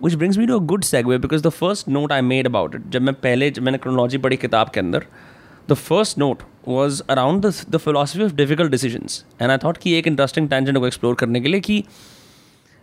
[0.00, 2.88] Which brings me to a good segue because the first note I made about it
[2.90, 5.06] जब मैं पहले जब मैंने क्रोनोलॉजी पढ़ी किताब के अंदर
[5.68, 9.06] the first note was around the philosophy of difficult decision
[9.42, 11.82] and I thought कि एक इंटरेस्टिंग टेंशन को एक्सप्लोर करने के लिए कि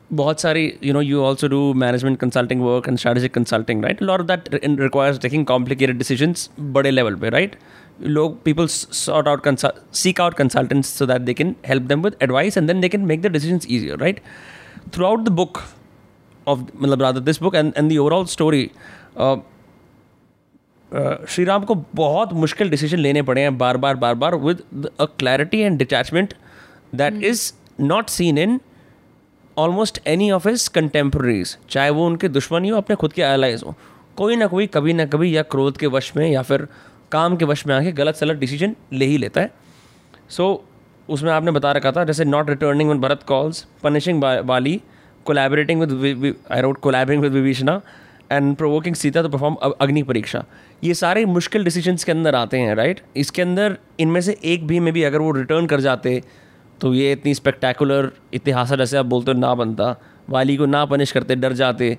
[0.10, 4.22] बहुत सारी you know you also do management consulting work and strategic consulting right all
[4.24, 6.34] that requires taking complicated decision
[6.74, 7.56] बड़े लेवल पे राइट
[8.02, 12.58] लोग people sort out seek out consultants so that they can help them with advice
[12.58, 14.20] and then they can make the decision easier right
[15.06, 15.60] throughout the book
[16.48, 18.70] of मतलब this book and and the overall story
[20.92, 24.62] Shri Ram को बहुत मुश्किल decision लेने पड़े हैं बार बार बार बार with
[25.00, 26.34] a clarity and detachment
[26.96, 27.52] that is
[27.82, 28.60] not seen in
[29.58, 33.76] almost any of his contemporaries चाहे वो उनके दुश्मनी हो अपने खुद के एलाइज हो
[34.18, 36.68] कोई ना कोई कभी ना कभी या क्रोध के वश में या फिर
[37.12, 39.52] काम के वश में आके गलत सलत डिसीज़न ले ही लेता है
[40.30, 44.82] सो so, उसमें आपने बता रखा था जैसे not returning when Bharat calls punishing Bali
[45.26, 47.82] collaborating with I wrote collaborating with Vibhishana
[48.32, 50.44] and provoking Sita to perform agni परीक्षा
[50.84, 54.80] ये सारे मुश्किल डिसीजंस के अंदर आते हैं राइट इसके अंदर इनमें से एक भी
[54.80, 56.22] में भी अगर वो रिटर्न कर जाते
[56.82, 59.96] तो ये इतनी स्पेक्टेकुलर इतिहास जैसे आप बोलते हो, ना बनता।
[60.30, 61.98] वाली को ना पनिश करते, डर जाते।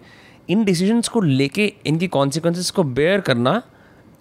[0.48, 3.62] इन डिसीजंस को लेके इनकी कॉन्सिक्वेंसेस को बेयर करना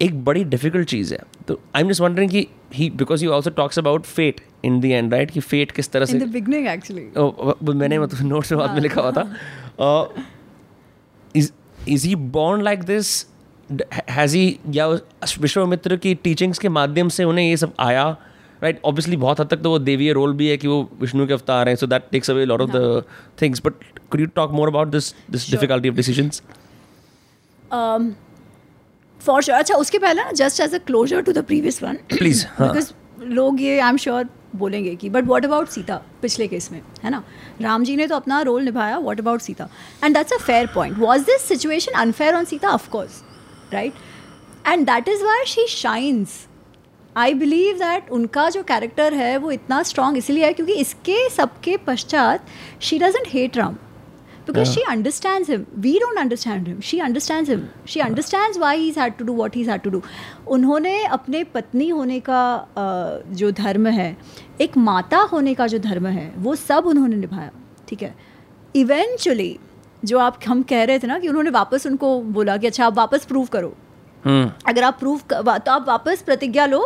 [0.04, 3.50] एक बड़ी डिफ़िकल्ट चीज़ है। तो आई एम जस्ट वंडरिंग कि he because you also
[3.52, 7.74] talks about fate in the end right कि फेट किस तरह से बिगनिंग एक्चुअली oh,
[7.74, 9.24] मैंने मतलब नोट्स में बाद में लिखा हुआ था।
[11.36, 11.50] Is
[11.88, 13.26] is he born like this
[14.10, 14.86] has he या
[15.40, 18.04] विश्वामित्र की टीचिंग्स के माध्यम से उन्हें ये सब आया?
[18.62, 21.32] राइट ऑब्वियसली बहुत हद तक तो वो देवीय रोल भी है कि वो विष्णु के
[21.32, 23.02] अवतार हैं so that takes away lot of the
[23.42, 26.42] things but could you talk more about this this difficulty of decisions
[29.26, 32.44] for sure अच्छा उसके पहले ना just as a closure to the previous one please
[32.60, 32.92] because
[33.34, 37.10] लोग ये आई am sure बोलेंगे कि but what about Sita पिछले case में है
[37.10, 37.22] ना?
[37.60, 39.68] राम जी ने तो अपना रोल निभाया what about Sita
[40.04, 43.22] and that's a fair point was this situation unfair on Sita of course
[43.72, 43.94] right
[44.68, 46.46] and that is why she shines
[47.16, 51.76] I believe that उनका जो कैरेक्टर है वो इतना स्ट्रॉन्ग इसलिए है क्योंकि इसके सबके
[51.86, 52.46] पश्चात
[52.80, 53.76] she doesn't hate Ram
[54.46, 54.74] because yeah.
[54.74, 59.18] she understands him we don't understand him she understands him she understands why he's had
[59.18, 60.02] to do what he's had to do
[60.46, 62.42] उन्होंने अपने पत्नी होने का
[63.32, 64.16] जो धर्म है
[64.60, 67.50] एक माता होने का जो धर्म है वो सब उन्होंने निभाया
[67.88, 68.14] ठीक है
[68.76, 69.56] इवेंचुअली
[70.04, 72.96] जो आप हम कह रहे थे ना कि उन्होंने वापस उनको बोला कि अच्छा आप
[72.96, 73.72] वापस प्रूव करो
[74.24, 74.48] hmm.
[74.66, 76.82] अगर आप प्रूव तो आप वापस प्रतिज्ञा लो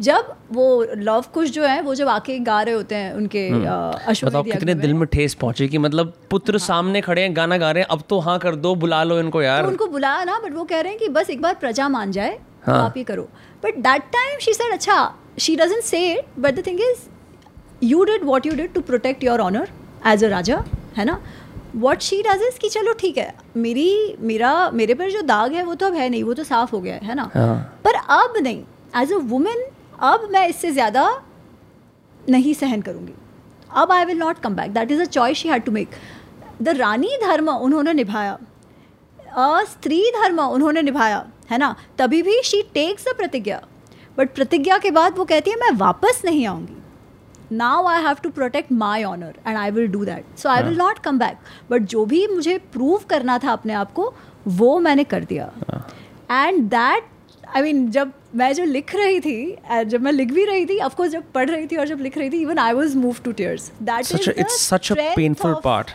[0.00, 4.26] जब वो लव कुश जो है वो जब आके गा रहे होते हैं उनके हम्म।
[4.26, 7.70] बताओ कितने दिल में ठेस पहुँचे कि मतलब पुत्र हाँ। सामने खड़े हैं गाना गा
[7.70, 10.38] रहे हैं अब तो हाँ कर दो बुला लो इनको यार तो उनको बुलाया ना
[10.38, 12.78] बट वो कह रहे हैं कि बस एक बार प्रजा मान जाए हाँ.
[12.78, 13.28] तो आप ये करो
[13.64, 17.08] but that time she said अच्छा she doesn't say it but the thing is
[17.82, 19.68] you did what you did to protect your honour
[20.06, 20.64] as a raja
[20.96, 21.20] है ना
[21.76, 25.62] वॉट शी डज इज़ कि चलो ठीक है मेरी मेरा मेरे पर जो दाग है
[25.62, 27.80] वो तो अब है नहीं वो तो साफ़ हो गया है ना हाँ.
[27.84, 28.62] पर अब नहीं
[28.96, 29.64] एज अ वुमेन
[30.04, 31.02] अब मैं इससे ज़्यादा
[32.20, 33.12] नहीं सहन करूँगी।
[33.72, 35.90] अब I will not come back that is a choice she had to make
[36.62, 38.38] the rani dharma उन्होंने निभाया।
[39.68, 41.74] स्त्री धर्म उन्होंने निभाया है ना?
[41.98, 43.60] तभी भी she takes the pratigya.
[44.18, 46.76] But प्रतिज्ञा के बाद वो कहती है मैं वापस नहीं आऊँगी।
[47.52, 50.76] Now I have to protect my honour and I will do that so I will
[50.78, 51.38] not come back
[51.70, 54.12] but जो भी मुझे प्रूव करना था अपने आप को
[54.48, 55.50] वो मैंने कर दिया।
[56.30, 57.04] एंड दैट
[57.56, 59.36] आई मीन जब मैं जो लिख रही थी
[59.84, 62.30] जब मैं लिख भी रही थी ऑफकोर्स जब पढ़ रही थी और जब लिख रही
[62.30, 65.90] थी even I was move to tears that is it's such a painful part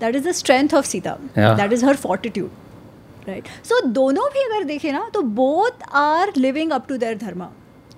[0.00, 4.64] that is the strength of Sita that is her fortitude right so दोनों भी अगर
[4.64, 7.50] देखें ना तो both are living up to their dharma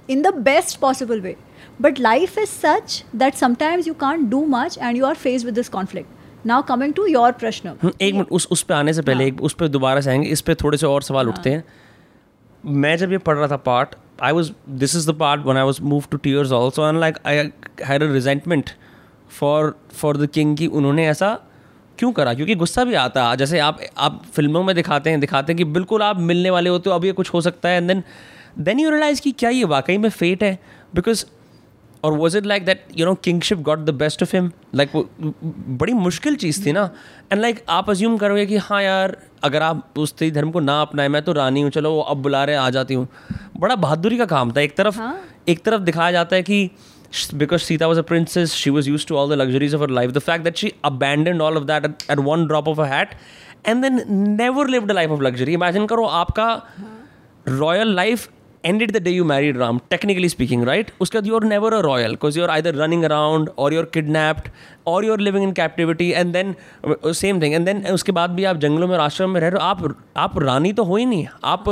[0.09, 1.37] in the best possible way
[1.81, 5.55] but life is such that sometimes you can't do much and you are face with
[5.55, 9.25] this conflict now coming to your prashna एक minute उस उस पे आने से पहले
[9.25, 9.33] हाँ.
[9.33, 11.35] एक उस पर दोबारा से आएँगे इस पे थोड़े से और सवाल हाँ.
[11.35, 11.65] उठते हैं।
[12.65, 15.63] मैं जब ये पढ़ रहा था part I was this is the part when I
[15.63, 17.37] was move to tears also and like I
[17.85, 18.71] had a resentment
[19.31, 21.39] for for the king की उन्होंने ऐसा
[21.99, 22.35] क्यों करा?
[22.35, 25.65] क्योंकि गुस्सा भी आता है जैसे आप आप फ़िल्मों में दिखाते हैं दिखाते हैं कि
[25.65, 28.03] बिल्कुल आप मिलने वाले होते हो, अब ये कुछ हो सकता है and then
[28.59, 30.59] then you realise कि क्या ये वाकई में फेट है?
[30.95, 31.25] Because
[32.05, 34.91] or was it like that you know kingship got the best of him like
[35.81, 36.89] बड़ी मुश्किल चीज़ थी ना।
[37.33, 41.09] एंड लाइक आप अज्यूम करोगे कि हाँ यार अगर आप उस धर्म को ना अपनाएँ
[41.09, 43.07] मैं तो रानी हूँ चलो वो अब बुला रहे हैं आ जाती हूँ।
[43.59, 46.71] बड़ा बहादुरी का काम था। एक तरफ़ हाँ। एक तरफ़ दिखाया जाता है कि
[47.35, 50.11] because Sita was a princess she was use to all the luxuries of her life
[50.11, 53.15] the fact that she abandon all of that at one drop of a hat
[53.67, 54.03] and then
[54.37, 56.97] never live the life of luxury imagine करो आपका हाँ।
[57.47, 58.29] Royal life
[58.65, 61.81] ended the day you married Ram technically speaking right उसके बाद you are never a
[61.81, 64.49] royal because you are either running around or you are kidnapped
[64.87, 66.55] or you are living in captivity and then
[67.15, 69.69] same thing and then उसके बाद भी आप जंगलों में आश्रम में रह रहे हो
[69.69, 71.65] आप आप रानी तो हो ही नहीं आप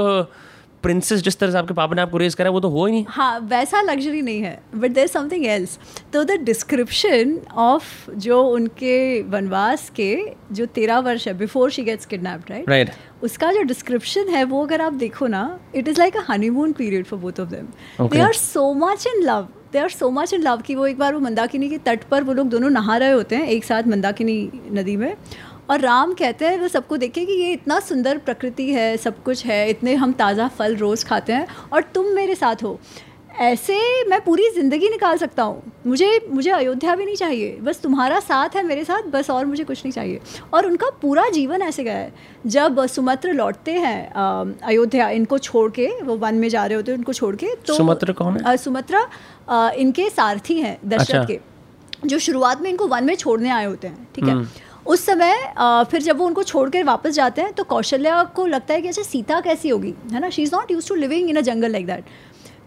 [0.83, 3.05] प्रिंसेस जिस तरह से आपके पापा ने आपको रेज करा वो तो हो ही नहीं
[3.09, 5.79] हाँ वैसा लग्जरी नहीं है बट देर समथिंग एल्स
[6.13, 8.99] तो द डिस्क्रिप्शन ऑफ़ जो उनके
[9.31, 10.15] वनवास के
[10.53, 12.91] जो तेरह वर्ष है before she gets kidnapped right right
[13.23, 15.43] उसका जो डिस्क्रिप्शन है वो अगर आप देखो ना
[15.75, 19.23] it is like a honeymoon period for both of them they are so much in
[19.23, 22.05] love they are so much in love कि वो एक बार वो मंदाकिनी के तट
[22.11, 25.15] पर वो लोग दोनों नहा रहे होते हैं एक साथ मंदाकिनी नदी में।
[25.71, 29.45] और राम कहते हैं वो सबको देखे कि ये इतना सुंदर प्रकृति है सब कुछ
[29.47, 32.79] है इतने हम ताज़ा फल रोज़ खाते हैं और तुम मेरे साथ हो।
[33.41, 33.75] ऐसे
[34.05, 38.57] मैं पूरी ज़िंदगी निकाल सकता हूँ। मुझे मुझे अयोध्या भी नहीं चाहिए। बस तुम्हारा साथ
[38.57, 40.21] है मेरे साथ बस और मुझे कुछ नहीं चाहिए।
[40.55, 42.13] और उनका पूरा जीवन ऐसे गया है।
[42.47, 46.99] जब सुमत्र लौटते हैं अयोध्या इनको छोड़ के वो वन में जा रहे होते हैं
[46.99, 48.57] उनको छोड़ के तो सुमत्र कौन है?
[48.57, 49.07] सुमत्र
[49.77, 51.39] इनके सारथी हैं दशरथ अच्छा। के।
[52.07, 54.31] जो शुरुआत में इनको वन में छोड़ने आए होते हैं ठीक है?
[54.31, 54.47] हम्म।
[54.87, 55.35] उस समय
[55.91, 58.89] फिर जब वो उनको छोड़ कर वापस जाते हैं तो कौशल्या को लगता है कि
[58.89, 60.31] अच्छा सीता कैसी होगी है ना?
[60.31, 62.05] She is not use to living in a jungle like that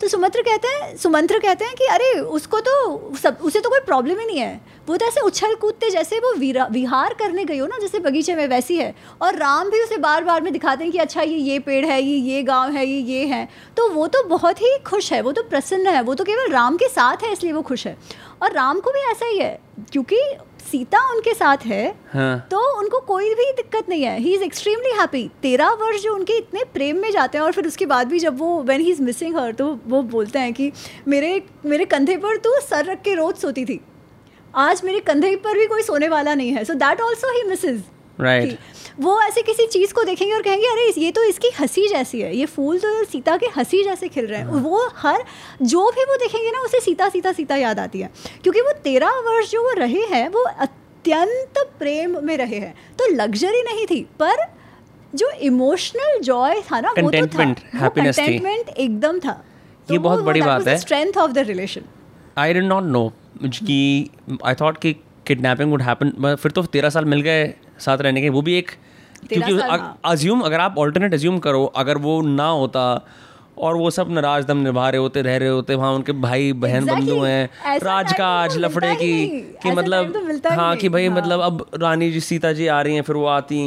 [0.02, 3.80] तो सुमंत्र कहते हैं, सुमंत्र कहते हैं कि, अरे, उसको तो सब, उसे तो कोई
[3.80, 6.34] प्रॉब्लम ही नहीं है। वो तो ऐसे उछल कूदते जैसे वो
[6.70, 10.24] विहार करने गई हो ना, जैसे बगीचे में वैसी है। और राम भी उसे बार
[10.24, 13.00] बार में दिखाते हैं कि अच्छा ये ये पेड़ है, ये ये गाँव है, ये
[13.00, 16.24] ये है। तो वो तो बहुत ही खुश है, वो तो प्रसन्न है, वो तो
[16.24, 17.98] केवल राम के साथ है, इसलिए वो खुश है।
[18.42, 19.60] और राम को भी ऐसा ही है,
[19.92, 20.18] क्योंकि
[20.72, 22.48] सीता उनके साथ है हाँ.
[22.52, 26.38] तो उनको कोई भी दिक्कत नहीं है। ही इज़ एक्सट्रीमली हैप्पी तेरह वर्ष जो उनके
[26.38, 29.02] इतने प्रेम में जाते हैं और फिर उसके बाद भी जब वो when he is
[29.02, 30.72] missing her तो वो बोलते हैं कि
[31.08, 33.80] मेरे मेरे कंधे पर तो सर रख के रोज सोती थी।
[34.56, 37.84] आज मेरे कंधे पर भी कोई सोने वाला नहीं है। So that also he misses
[38.20, 38.58] right
[39.00, 42.36] वो ऐसे किसी चीज़ को देखेंगे और कहेंगे अरे ये तो इसकी हँसी जैसी है
[42.38, 45.24] ये फूल तो सीता के हँसी जैसे खिल रहे हैं। हाँ। वो हर
[45.64, 48.10] जो भी वो देखेंगे ना उसे सीता सीता सीता याद आती है।
[48.44, 53.08] क्योंकि वो तेरह वर्ष जो वो रहे हैं वो अत्यंत प्रेम में रहे हैं। तो
[53.14, 54.46] लग्जरी नहीं थी पर
[55.14, 59.32] जो इमोशनल जॉय था ना वो तो था। कंटेंटमेंट एकदम था।
[59.88, 61.82] तो ये बहुत बड़ी बात है। Strength of the relation
[62.38, 63.08] I did not know
[63.46, 64.10] कि
[64.46, 64.94] आई थॉट कि
[65.28, 68.72] किडनैपिंग वुड हैपन फिर तो तेरह साल मिल गए। साथ रहने के वो भी एक
[69.30, 69.60] क्योंकि
[70.06, 72.84] अज्यूम हाँ। अगर आप ऑल्टरनेट अज्यूम करो अगर वो ना होता
[73.58, 76.84] और वो सब नाराज़ दम निभा रहे होते रह रहे होते वहाँ उनके भाई बहन
[76.84, 77.10] exactly.
[77.10, 79.30] बंधु हैं राजकाज तो लफड़े की
[79.64, 80.14] कि मतलब
[80.44, 83.16] तो हाँ कि भाई हाँ। मतलब अब रानी जी सीता जी आ रही हैं फिर
[83.16, 83.60] वो आती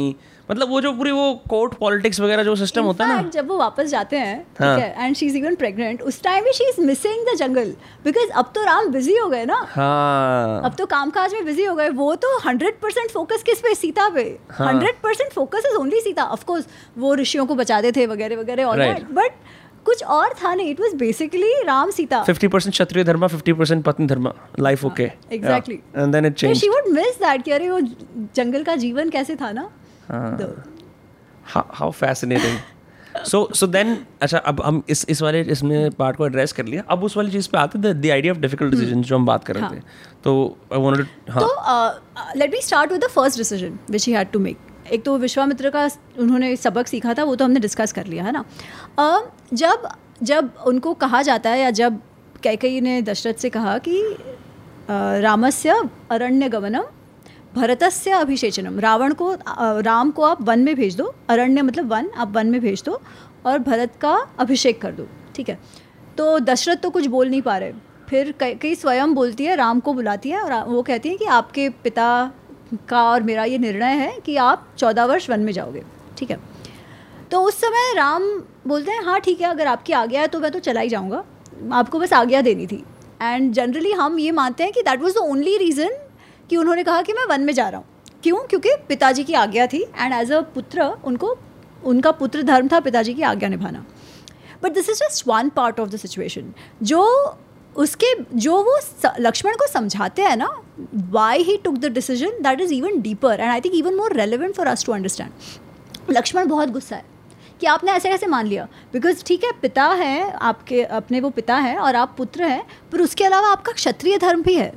[0.51, 3.57] मतलब वो जो पूरी वो कोर्ट पॉलिटिक्स वगैरह जो सिस्टम होता है ना। जब वो
[3.57, 6.81] वापस जाते हैं ठीक है। And she is even pregnant उस टाइम भी she is
[6.81, 7.73] missing the jungle
[8.05, 11.75] because अब तो राम बिज़ी हो गए ना। हाँ। अब तो कामकाज में बिज़ी हो
[11.75, 13.73] गए वो तो हंड्रेड परसेंट फोकस किस पे?
[13.75, 14.23] सीता पे।
[14.59, 16.23] Hundred percent focus is only Sita.
[16.25, 16.67] Of course
[16.97, 18.79] वो ऋषियों को बचाते थे वगैरह वगैरह और
[19.11, 19.31] बट
[19.85, 22.23] कुछ और था नहीं। It was basically Ram Sita.
[22.25, 26.87] 50% क्षत्रिय धर्म 50% पत्नी धर्म। Life okay exactly and then it changed she would
[26.93, 27.79] miss that कि अरे वो
[28.35, 29.69] जंगल का जीवन कैसे था ना?
[30.09, 32.57] How fascinating
[33.25, 36.83] so so then अच्छा अब हम इस इस वाले इसमें पार्ट को एड्रेस कर लिया।
[36.89, 39.43] अब उस वाली चीज़ पे आते थे the idea of difficult decision जो हम बात
[39.43, 39.75] कर रहे हाँ.
[39.75, 39.79] थे
[40.23, 44.31] तो आई वांटेड हाँ। तो let me start with the first decision which he had
[44.31, 44.57] to make
[44.91, 45.89] एक तो विश्वामित्र का
[46.19, 48.45] उन्होंने सबक सीखा था वो तो हमने डिस्कस कर लिया है ना?
[48.99, 49.21] uh,
[49.53, 49.89] जब
[50.23, 51.99] जब उनको कहा जाता है या जब
[52.43, 54.17] कैकई ने दशरथ से कहा कि
[55.21, 56.83] रामस्य अरण्य गमनम
[57.55, 59.33] भरतस्य अभिषेचनम। रावण को
[59.81, 62.99] राम को आप वन में भेज दो। अरण्य मतलब वन, आप वन में भेज दो
[63.45, 65.59] और भरत का अभिषेक कर दो। ठीक है?
[66.17, 67.73] तो दशरथ तो कुछ बोल नहीं पा रहे।
[68.09, 71.69] फिर कई स्वयं बोलती है, राम को बुलाती है और वो कहती है कि आपके
[71.83, 72.31] पिता
[72.89, 75.83] का और मेरा ये निर्णय है कि आप चौदह वर्ष वन में जाओगे।
[76.17, 76.39] ठीक है?
[77.31, 78.23] तो उस समय राम
[78.67, 81.23] बोलते हैं हाँ ठीक है, अगर आपकी आज्ञा है तो मैं तो चला ही जाऊँगा।
[81.73, 82.83] आपको बस आज्ञा देनी थी।
[83.21, 85.97] एंड जनरली हम ये मानते हैं कि that was the only reason
[86.49, 88.37] कि उन्होंने कहा कि मैं वन में जा रहा हूँ। क्यों?
[88.39, 91.37] क्योंकि पिताजी की आज्ञा थी एंड एज अ पुत्र उनको,
[91.83, 93.85] उनका पुत्र धर्म था, पिताजी की आज्ञा निभाना।
[94.63, 97.03] But this is just one part of the situation जो
[97.75, 98.77] उसके, जो वो
[99.19, 100.49] लक्ष्मण को समझाते हैं ना
[101.11, 104.55] why he took the decision that is even deeper and I think even more relevant
[104.55, 107.03] for us to understand Lakshman बहुत गुस्सा है
[107.61, 108.67] कि आपने ऐसे कैसे मान लिया?
[108.93, 113.01] बिकॉज़ ठीक है, पिता है, आपके, अपने वो पिता हैं और आप पुत्र हैं, पर
[113.01, 114.73] उसके अलावा आपका क्षत्रिय धर्म भी है।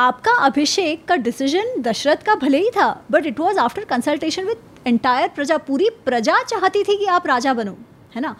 [0.00, 4.86] आपका अभिषेक का डिसीज़न दशरथ का भले ही था but it was after consultation with
[4.86, 7.76] entire प्रजा पूरी प्रजा चाहती थी कि आप राजा बनो
[8.14, 8.34] है ना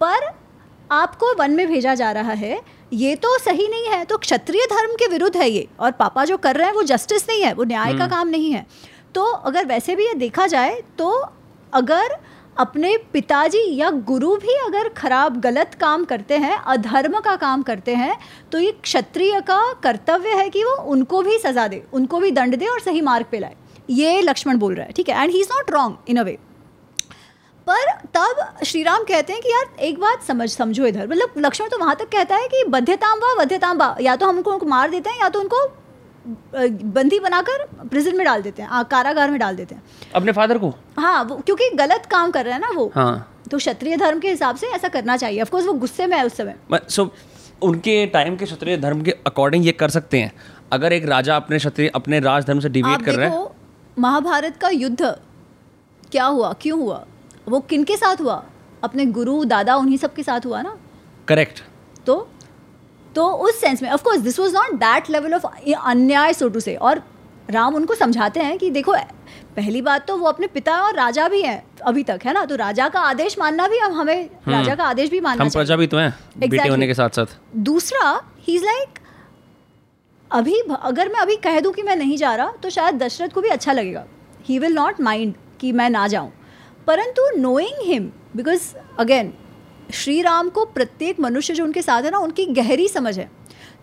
[0.00, 0.30] पर
[0.90, 2.60] आपको वन में भेजा जा रहा है
[2.94, 6.36] ये तो सही नहीं है तो क्षत्रिय धर्म के विरुद्ध है ये और पापा जो
[6.38, 8.66] कर रहे हैं वो जस्टिस नहीं है वो न्याय का हम्म। काम नहीं है
[9.14, 11.10] तो अगर वैसे भी ये देखा जाए तो
[11.72, 12.16] अगर
[12.56, 17.94] अपने पिताजी या गुरु भी अगर खराब, गलत काम करते हैं, अधर्म का काम करते
[17.94, 18.16] हैं
[18.52, 22.56] तो ये क्षत्रिय का कर्तव्य है कि वो उनको भी सज़ा दे, उनको भी दंड
[22.56, 23.56] दे और सही मार्ग पे लाए।
[23.90, 25.22] ये लक्ष्मण बोल रहा है, ठीक है?
[25.22, 26.38] And he is not wrong in a way
[27.66, 31.68] पर तब श्री राम कहते हैं कि यार, एक बात समझ, समझो इधर। मतलब लक्ष्मण
[31.68, 34.90] तो वहाँ तक कहता है कि बध्यताम वा बध्यताम वा या तो हम उनको मार
[34.90, 35.66] देते हैं, या तो उनको
[36.26, 39.82] बंदी बनाकर प्रिजन में डाल देते हैं कारागार में डाल देते हैं।
[40.14, 40.72] अपने फादर को?
[40.98, 44.28] हाँ वो क्योंकि गलत काम कर रहे हैं ना वो। हाँ। तो क्षत्रिय धर्म के
[44.28, 46.56] हिसाब से ऐसा करना चाहिए। ऑफकोर्स वो गुस्से में है उस समय।
[46.88, 47.10] सो
[47.62, 50.32] उनके टाइम के क्षत्रिय धर्म के अकॉर्डिंग ये कर सकते हैं।
[50.72, 53.46] अगर एक राजा अपने क्षत्रिय अपने राज धर्म से डिवेट कर रहे हैं।
[53.98, 55.02] महाभारत का युद्ध
[56.12, 57.04] क्या हुआ क्यों हुआ?
[57.48, 58.42] वो किन के साथ हुआ?
[58.84, 60.76] अपने गुरु दादा उन्हीं सब के साथ हुआ ना?
[61.28, 61.62] करेक्ट
[62.06, 62.28] तो
[63.14, 65.46] तो उस सेंस में of course this was not that level of
[65.76, 67.02] अन्याय सो टू से और
[67.50, 68.92] राम उनको समझाते हैं कि देखो
[69.56, 72.44] पहली बात तो वो अपने पिता और राजा भी हैं अभी तक है ना?
[72.44, 75.50] तो राजा का आदेश मानना भी अब हमें हम्म। राजा का आदेश भी मानना हम
[75.50, 76.50] प्रजा भी तो हैं exactly.
[76.50, 78.98] बेटे होने के साथ साथ दूसरा ही इज़ लाइक
[80.30, 83.40] अभी अगर मैं अभी कह दूँ कि मैं नहीं जा रहा तो शायद दशरथ को
[83.40, 84.04] भी अच्छा लगेगा।
[84.46, 86.32] ही विल नॉट माइंड कि मैं ना जाऊँ।
[86.86, 89.32] परंतु knowing him because again
[89.92, 93.30] Shri Ram को प्रत्येक मनुष्य जो उनके साथ है ना उनकी गहरी समझ है।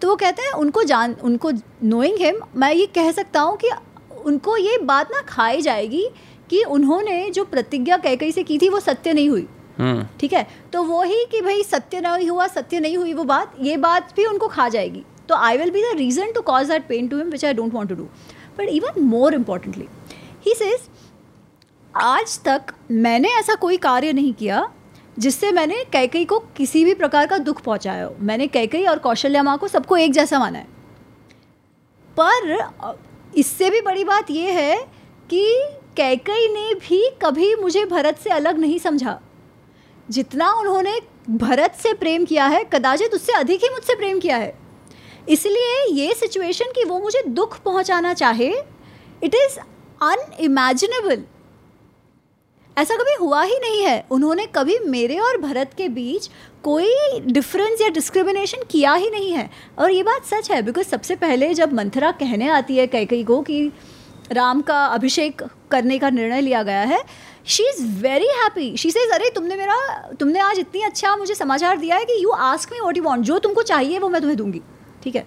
[0.01, 1.51] तो वो कहते हैं उनको जान उनको
[1.83, 3.69] नोइंग हिम मैं ये कह सकता हूँ कि
[4.25, 6.03] उनको ये बात ना खाई जाएगी
[6.49, 9.47] कि उन्होंने जो प्रतिज्ञा कह कही से की थी वो सत्य नहीं हुई।
[9.77, 10.47] हम्म। ठीक है?
[10.73, 14.15] तो वो ही कि भाई सत्य नहीं हुआ सत्य नहीं हुई वो बात ये बात
[14.15, 17.17] भी उनको खा जाएगी। तो I will be the reason to cause that pain to
[17.17, 18.03] him which I don't want to do
[18.57, 19.87] but even more importantly
[20.45, 20.89] he says
[21.93, 24.67] आज तक मैंने ऐसा कोई कार्य नहीं किया
[25.19, 29.43] जिससे मैंने कैकई को किसी भी प्रकार का दुख पहुँचाया हो। मैंने कैकई और कौशल्या
[29.43, 30.67] माँ को सबको एक जैसा माना है।
[32.17, 33.03] पर
[33.37, 34.77] इससे भी बड़ी बात यह है
[35.29, 35.43] कि
[35.97, 39.19] कैकई ने भी कभी मुझे भरत से अलग नहीं समझा।
[40.09, 40.99] जितना उन्होंने
[41.29, 44.53] भरत से प्रेम किया है, कदाचित उससे अधिक ही मुझसे प्रेम किया है।
[45.29, 48.49] इसलिए ये सिचुएशन कि वो मुझे दुख पहुंचाना चाहे
[49.23, 49.59] इट इज़
[50.01, 51.23] अनइमेजिनेबल
[52.79, 56.29] ऐसा कभी हुआ ही नहीं है। उन्होंने कभी मेरे और भरत के बीच
[56.63, 59.49] कोई डिफरेंस या डिस्क्रिमिनेशन किया ही नहीं है।
[59.79, 63.23] और ये बात सच है बिकॉज़ सबसे पहले जब मंथरा कहने आती है कई कई
[63.23, 63.71] को कि
[64.31, 67.03] राम का अभिषेक करने का निर्णय लिया गया है
[67.47, 69.75] she is very happy she says अरे, तुमने मेरा,
[70.19, 73.25] तुमने आज इतनी अच्छा मुझे समाचार दिया है कि you ask me what you want
[73.25, 74.61] जो तुमको चाहिए वो मैं तुम्हें दूँगी।
[75.03, 75.25] ठीक है?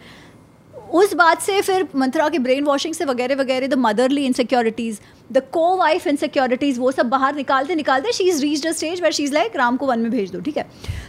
[0.92, 4.98] उस बात से फिर मंत्रा के ब्रेन वॉशिंग से वगैरह वगैरह द मदरली इनसिक्योरिटीज़
[5.32, 9.12] द को वाइफ इनसिक्योरिटीज़ वो सब बाहर निकालते निकालते she is reach the stage where
[9.12, 10.66] she is like Ram को वन में भेज दो, ठीक है?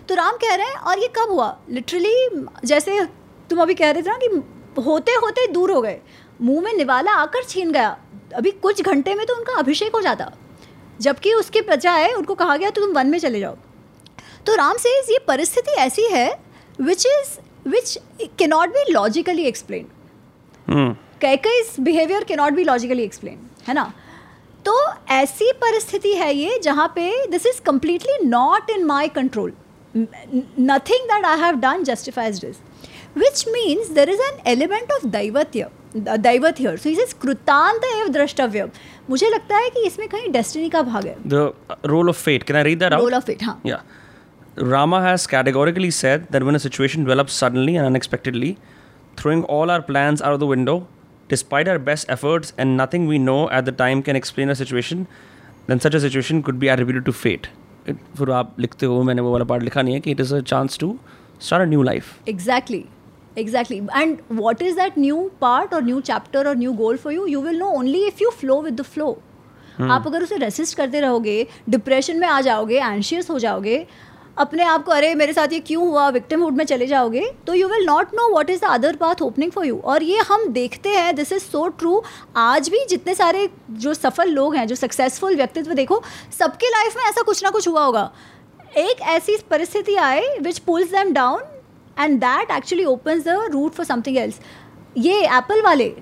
[0.10, 1.58] तो राम कह रहे हैं, और ये कब हुआ?
[1.70, 3.06] लिटरली जैसे
[3.50, 6.00] तुम अभी कह रहे थे ना कि होते होते दूर हो गए,
[6.42, 7.98] मुँह में निवाला आकर छीन गया,
[8.36, 10.32] अभी कुछ घंटे में तो उनका अभिषेक हो जाता,
[11.02, 13.58] जबकि उसके बजाय उनको कहा गया तो तुम वन में चले जाओ।
[14.46, 16.30] तो राम से ये परिस्थिति ऐसी है
[16.80, 17.98] which is which
[18.38, 19.90] cannot be logically explained.
[20.68, 20.94] Hmm.
[21.22, 23.38] Kaikeyi's behaviour के नॉट बी लॉजिकली एक्सप्लेन
[23.68, 23.92] है ना?
[24.66, 24.74] तो
[25.12, 29.54] ऐसी परिस्थिति है ये जहाँ पे this is completely not in my control
[29.96, 32.58] nothing that I have done justifies this
[33.18, 38.70] which means there is an element of दैवत्य दैवत हियर सो इज़ कृतांत एव द्रष्टव्य
[39.10, 41.54] मुझे लगता है कि इसमें कहीं डेस्टिनी का भाग है। The
[41.86, 43.82] role of fate can I read that role of fate हाँ। Yeah.
[44.57, 48.59] Rama has categorically said that when a situation develops suddenly and unexpectedly,
[49.17, 50.89] throwing all our plans out of the window,
[51.29, 55.07] despite our best efforts and nothing we know at the time can explain a situation,
[55.69, 57.49] then such a situation could be attributed to fate.
[57.89, 60.41] फिर आप लिखते हो मैंने वो वाला part लिखा नहीं है कि it is a
[60.41, 60.97] chance to
[61.41, 62.85] start a new life exactly
[63.41, 67.27] exactly and what is that new part or new chapter or new goal for you
[67.33, 69.11] you will know only if you flow with the flow
[69.77, 69.91] hmm.
[69.91, 71.37] आप अगर उसे resist करते रहोगे
[71.69, 73.77] depression में आ जाओगे anxious हो जाओगे
[74.38, 76.08] अपने आप को, अरे, मेरे साथ ये क्यों हुआ?
[76.10, 77.26] विक्टिमहुड में चले जाओगे?
[77.48, 80.20] तो you will not know what is the other path opening for you और ये
[80.20, 82.02] हम देखते हैं दिस इज़ सो ट्रू
[82.38, 86.02] आज भी जितने सारे जो सफल लोग हैं, जो सक्सेसफुल व्यक्तित्व, देखो,
[86.40, 88.12] सबके लाइफ में ऐसा कुछ ना कुछ हुआ होगा।
[88.78, 91.42] एक ऐसी परिस्थिति आए which pulls them down
[92.00, 94.40] and that actually opens the route for something else
[94.98, 95.94] ये एप्पल वाले,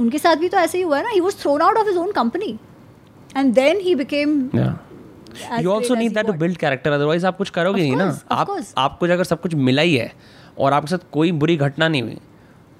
[0.00, 1.10] उनके साथ भी तो ऐसे ही हुआ है ना?
[1.10, 2.58] He was thrown out of his own company
[3.36, 4.48] and then he became
[5.60, 9.06] you also need that to build character otherwise आप कुछ करोगे नहीं ना। आप आपको
[9.06, 10.12] अगर सब कुछ मिला ही है
[10.58, 12.18] और आपके साथ कोई बुरी घटना नहीं हुई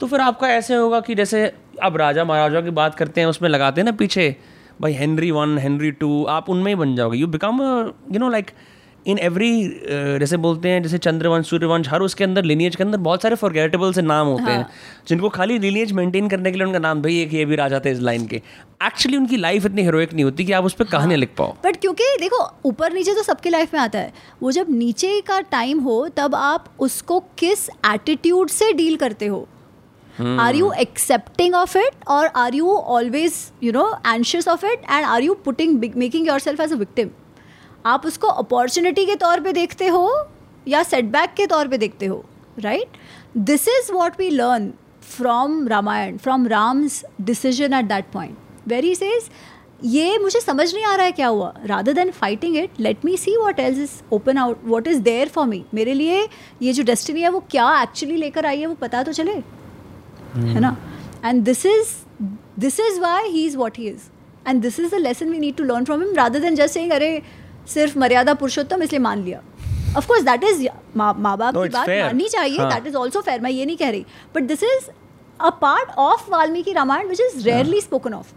[0.00, 1.44] तो फिर आपका ऐसे होगा कि जैसे
[1.82, 4.36] अब राजा महाराजा की बात करते हैं उसमें लगाते हैं ना पीछे
[4.80, 7.60] भाई हेनरी वन हेनरी टू आप उनमें ही बन जाओगे। You become
[8.12, 8.50] you know like
[9.06, 12.98] in every uh, जैसे बोलते हैं जैसे चंद्रवंश सूर्यवंश हर उसके अंदर लिनियज के अंदर
[12.98, 14.52] बहुत सारे फॉरगेटेबल से नाम होते हाँ.
[14.52, 14.66] हैं।
[15.08, 17.90] जिनको खाली लिनियज मेंटेन करने के लिए उनका नाम भाई एक ये भी राजा थे
[17.90, 18.36] इस लाइन के।
[18.86, 21.76] एक्चुअली उनकी लाइफ इतनी हीरोइक नहीं होती कि आप उस पर कहानियाँ लिख पाओ। बट
[21.76, 25.80] क्योंकि देखो ऊपर नीचे तो सबके लाइफ में आता है। वो जब नीचे का टाइम
[25.80, 29.46] हो तब आप उसको किस एटीट्यूड से डील करते हो?
[30.40, 35.04] Are you accepting of it और are you always you know anxious of it and
[35.04, 37.10] are you putting making yourself as a victim
[37.86, 40.28] आप उसको अपॉर्चुनिटी के तौर पे देखते हो
[40.68, 42.24] या सेटबैक के तौर पे देखते हो
[42.58, 42.96] right
[43.36, 44.72] this is what we learn
[45.16, 48.36] from Ramayana from Ram's decision at that point
[48.68, 49.30] very says
[49.84, 51.52] ये मुझे समझ नहीं आ रहा है क्या हुआ?
[51.66, 55.28] Rather than fighting it let me see what else is open out what is there
[55.28, 56.28] for me मेरे लिए
[56.62, 59.32] ये जो डेस्टिनी है, वो क्या एक्चुअली लेकर आई है, वो पता तो चले.
[59.32, 60.76] है ना?
[61.24, 61.94] And this is
[62.58, 64.08] this is why he is what he is
[64.48, 66.92] and this is the lesson we need to learn from him rather than just saying
[66.92, 67.22] अरे
[67.68, 69.40] सिर्फ़ मर्यादा पुरुषोत्तम इसलिए मान लिया।
[69.96, 73.66] ऑफकोर्स दैट इज़ माँ बाप की बात माननी चाहिए दैट इज़ ऑल्सो फेयर मैं ये
[73.66, 74.04] नहीं कह रही।
[74.34, 74.88] But this is
[75.40, 78.32] a part of Valmiki Ramayana which is rarely spoken of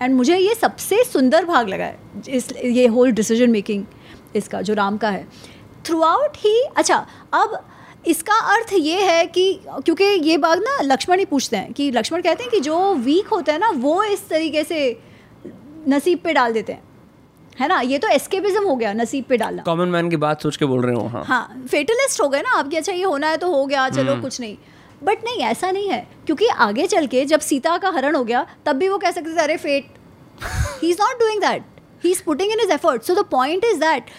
[0.00, 1.98] and मुझे ये सबसे सुंदर भाग लगा है
[2.28, 3.84] इस ये होल डिसीज़न मेकिंग
[4.36, 5.26] इसका जो राम का है।
[5.86, 6.96] थ्रू आउट ही अच्छा
[7.34, 7.58] अब
[8.06, 12.22] इसका अर्थ ये है कि क्योंकि ये बात ना लक्ष्मण ही पूछते हैं कि लक्ष्मण
[12.22, 14.78] कहते हैं कि जो वीक होता है ना वो इस तरीके से
[15.88, 16.82] नसीब पे डाल देते हैं।
[17.60, 17.80] है ना?
[17.80, 20.82] ये तो एस्केपिज्म हो गया नसीब पे डालना। कॉमन मैन की बात सोच के बोल
[20.82, 23.64] रहे हो हाँ। हाँ फेटलिस्ट हो गए ना आपकी अच्छा ये होना है तो हो
[23.66, 24.56] गया चलो हम्म। कुछ नहीं।
[25.04, 28.46] बट नहीं ऐसा नहीं है क्योंकि आगे चल के जब सीता का हरण हो गया
[28.66, 29.98] तब भी वो कह सकते थे अरे fate
[30.82, 31.64] he is not doing that
[32.04, 34.10] he is putting in is effort so the point is that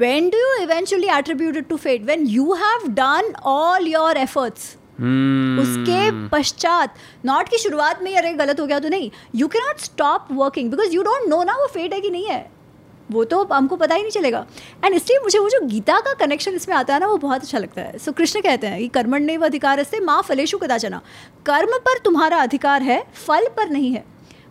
[0.00, 2.02] when do you eventually attribute it to fate?
[2.08, 4.66] When you have done all your efforts.
[4.98, 5.60] Hmm.
[5.62, 6.94] उसके पश्चात
[7.26, 9.10] not की शुरुआत में अरे गलत हो गया तो नहीं.
[9.34, 12.26] You can not stop working because you don't know ना वो फेट है कि नहीं
[12.26, 12.40] है।
[13.10, 14.46] वो तो हमको पता ही नहीं चलेगा।
[14.84, 17.58] एंड इसलिए मुझे वो जो गीता का कनेक्शन इसमें आता है ना वो बहुत अच्छा
[17.58, 21.00] लगता है। सो so, कृष्ण कहते हैं कि कर्मण्य व अधिकार से माँ फलेशु कदाचना।
[21.46, 24.04] कर्म पर तुम्हारा अधिकार है फल पर नहीं है।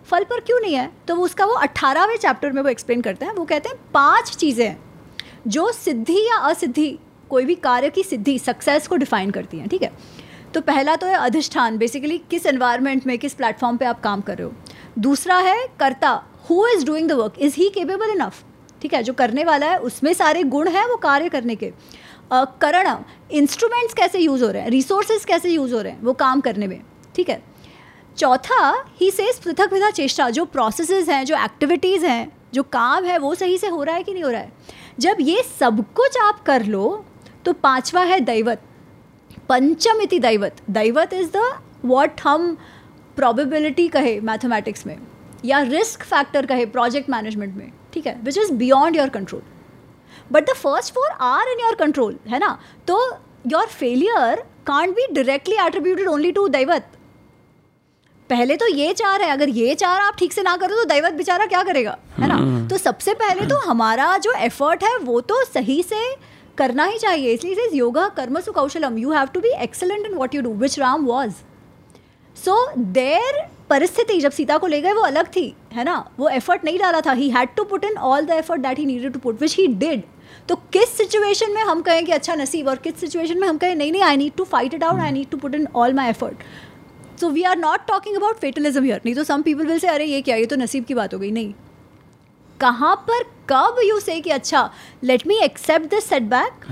[0.07, 0.91] फल पर क्यों नहीं है?
[1.07, 4.35] तो वो उसका वो अट्ठारहवें चैप्टर में वो एक्सप्लेन करते हैं। वो कहते हैं पाँच
[4.35, 4.75] चीज़ें
[5.47, 6.97] जो सिद्धि या असिद्धि
[7.29, 9.91] कोई भी कार्य की सिद्धि सक्सेस को डिफाइन करती हैं ठीक है?
[10.53, 14.37] तो पहला तो है अधिष्ठान। बेसिकली किस एनवायरनमेंट में किस प्लेटफॉर्म पे आप काम कर
[14.37, 14.53] रहे हो?
[14.99, 16.11] दूसरा है कर्ता।
[16.49, 18.43] Who is doing the work is he capable enough
[18.81, 21.71] ठीक है, जो करने वाला है, उसमें सारे गुण हैं वो कार्य करने के।
[22.33, 22.95] करण
[23.31, 24.69] इंस्ट्रूमेंट्स कैसे यूज़ हो रहे हैं?
[24.69, 26.01] रिसोर्सेज कैसे यूज़ हो रहे हैं?
[26.01, 26.81] वो काम करने में।
[27.15, 27.41] ठीक है?
[28.17, 33.17] चौथा ही से पृथक विधा चेष्टा, जो प्रोसेसेस हैं, जो एक्टिविटीज़ हैं, जो काम है,
[33.17, 34.51] वो सही से हो रहा है कि नहीं हो रहा है?
[34.99, 37.05] जब ये सब कुछ आप कर लो
[37.45, 38.61] तो पांचवा है दैवत।
[39.49, 41.51] पंचम इति दैवत। दैवत इज़ द
[41.85, 42.57] वॉट हम
[43.15, 44.97] प्रोबेबिलिटी कहे मैथमेटिक्स में।
[45.45, 49.41] या रिस्क फैक्टर कहे प्रोजेक्ट मैनेजमेंट में ठीक है which is beyond your control
[50.31, 52.57] but the first four are in your control है ना?
[52.87, 52.99] तो
[53.47, 56.89] your failure can't be directly attributed only to दैवत
[58.29, 61.13] पहले तो ये चार है अगर ये चार आप ठीक से ना करो तो दैवत
[61.13, 62.35] बेचारा क्या करेगा है ना?
[62.35, 66.01] हम्म। तो सबसे पहले तो हमारा जो एफर्ट है वो तो सही से
[66.57, 70.35] करना ही चाहिए। इसलिए योगा कर्म सु कौशलम you have to be excellent in what
[70.35, 71.31] you do which Ram was
[72.37, 73.39] so there
[73.69, 75.95] परिस्थिति जब सीता को ले गए वो अलग थी है ना?
[76.19, 77.11] वो एफर्ट नहीं डाला था.
[77.11, 79.67] He had to put in all the effort that he needed to put which he
[79.67, 80.03] did
[80.49, 83.75] तो किस सिचुएशन में हम कहें कि अच्छा नसीब और किस सिचुएशन में हम कहें
[83.75, 86.09] नहीं नहीं I need to fight it out I need to put in all my
[86.09, 89.87] effort so we are not talking about fatalism here नहीं तो सम पीपल विल से
[89.87, 90.35] अरे ये क्या?
[90.35, 91.31] ये तो नसीब की बात हो गई.
[91.31, 91.53] नहीं.
[92.59, 94.69] कहाँ पर कब यू से कि अच्छा
[95.03, 96.65] let me accept this setback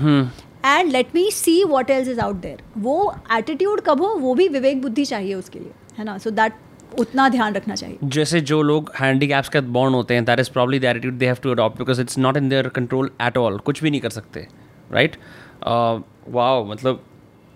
[0.64, 4.08] and let me see what else is out there वो एटीट्यूड कब हो?
[4.08, 6.16] वो भी विवेक बुद्धि चाहिए उसके लिए है ना?
[6.18, 6.52] सो दैट
[6.98, 10.50] उतना ध्यान रखना चाहिए। जैसे जो लोग हैंडी कैप्स के बॉर्न होते हैं that is
[10.50, 13.58] probably the attitude they have to adopt because it's not in their control at all
[13.58, 14.46] कुछ भी नहीं कर सकते
[14.92, 15.16] राइट
[15.64, 17.02] वाओ uh, मतलब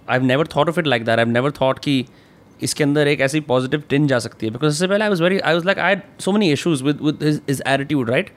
[0.08, 2.04] I have never thought of it like that I have never thought कि
[2.62, 5.38] इसके अंदर एक ऐसी पॉजिटिव टिन जा सकती है बिकॉज़ इससे पहले I was very
[5.38, 8.30] I was like I saw many issues with with his attitude right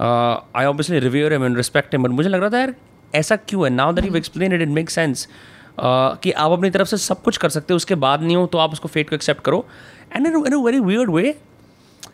[0.00, 2.74] I obviously revere him and respect him but मुझे लग रहा था यार
[3.14, 3.70] ऐसा क्यों है?
[3.70, 5.26] Now that you explain it it make sense
[5.80, 8.58] कि आप अपनी तरफ़ से सब कुछ कर सकते हो उसके बाद नहीं हो तो
[8.58, 9.66] आप उसको फेट को एक्सेप्ट करो।
[10.15, 11.35] And in in a very weird way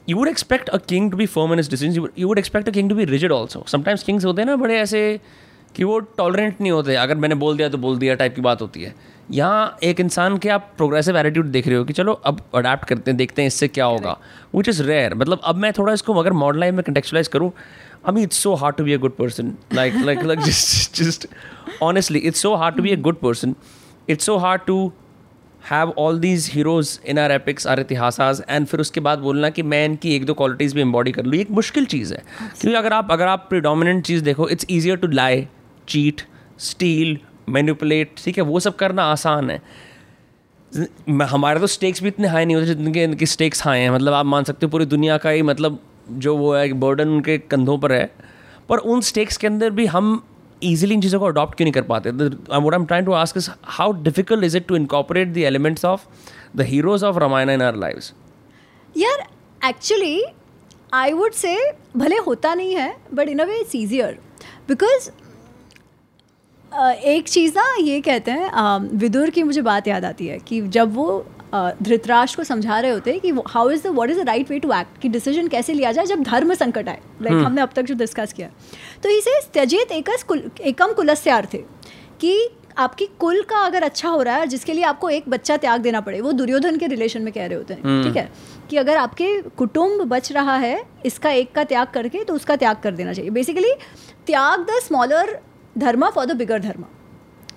[0.09, 2.71] you would expect a king to be firm in his decision you would expect a
[2.71, 5.19] king to be rigid also sometimes kings होते हैं ना बड़े ऐसे
[5.75, 8.61] कि वो tolerant नहीं होते अगर मैंने बोल दिया तो बोल दिया टाइप की बात
[8.61, 8.93] होती है
[9.31, 13.11] यहाँ एक इंसान के आप प्रोग्रेसिव एटीट्यूड देख रहे हो कि चलो अब अडाप्ट करते
[13.11, 14.17] हैं देखते हैं इससे क्या होगा
[14.55, 17.51] विच इज़ रेयर मतलब अब मैं थोड़ा इसको अगर मॉडल लाइफ में कंटेक्चुलाइज करूँ
[18.05, 19.57] I mean, it's so hard to be a good person.
[19.71, 21.25] Like, like, like, just, just
[21.81, 23.55] honestly, it's so hard to be a good person.
[24.07, 24.91] It's so hard to
[25.70, 29.62] have all these heroes in our epics our इतिहासाज and फिर उसके बाद बोलना कि
[29.62, 32.22] मैं इनकी एक दो qualities भी एम्बॉडी कर लूँ एक मुश्किल चीज़ है।
[32.60, 35.46] क्योंकि अगर आप अगर आप प्रिडोमिनेंट चीज़ देखो it's easier to lie
[35.88, 36.22] cheat
[36.60, 39.60] steal manipulate ठीक है वो सब करना आसान है।
[41.24, 44.26] हमारे तो स्टेक्स भी इतने हाई नहीं होते जितने इनके स्टेक्स हाई हैं। मतलब आप
[44.26, 45.78] मान सकते हो पूरी दुनिया का ही मतलब
[46.10, 48.10] जो वो है बर्डन उनके कंधों पर है।
[48.68, 50.22] पर उन स्टेक्स के अंदर भी हम
[50.62, 52.10] ईजिली इन चीज़ों को अडॉप्ट क्यों नहीं कर पाते?
[52.10, 53.38] What am trying to ask
[53.68, 56.06] how difficult is it to incorporate the elements of
[56.56, 58.12] the heroes of Ramayana in our lives
[58.96, 59.26] यार
[59.68, 60.22] एक्चुअली
[60.94, 61.56] आई वुड से
[61.96, 64.18] भले होता नहीं है but in a way it's easier
[64.68, 65.10] because
[67.06, 70.94] एक चीज़ ना ये कहते हैं विदुर की मुझे बात याद आती है कि जब
[70.94, 71.06] वो
[71.54, 74.72] धृतराष्ट्र को समझा रहे होते कि how is the what is the right way to
[74.72, 77.00] act कि डिसीज़न कैसे लिया जाए जब धर्म संकट आए?
[77.22, 78.48] लाइक like, हमने अब तक जो डिस्कस किया।
[79.02, 81.58] तो इसे त्यजित एकस कुल एकम कुलस्यार थे
[82.20, 85.80] कि आपकी कुल का अगर अच्छा हो रहा है जिसके लिए आपको एक बच्चा त्याग
[85.80, 88.28] देना पड़े वो दुर्योधन के रिलेशन में कह रहे होते हैं हम्म। ठीक है?
[88.70, 92.76] कि अगर आपके कुटुंब बच रहा है इसका एक का त्याग करके तो उसका त्याग
[92.82, 93.72] कर देना चाहिए। बेसिकली
[94.26, 95.38] त्याग the smaller
[95.78, 96.84] dharma for the bigger dharma.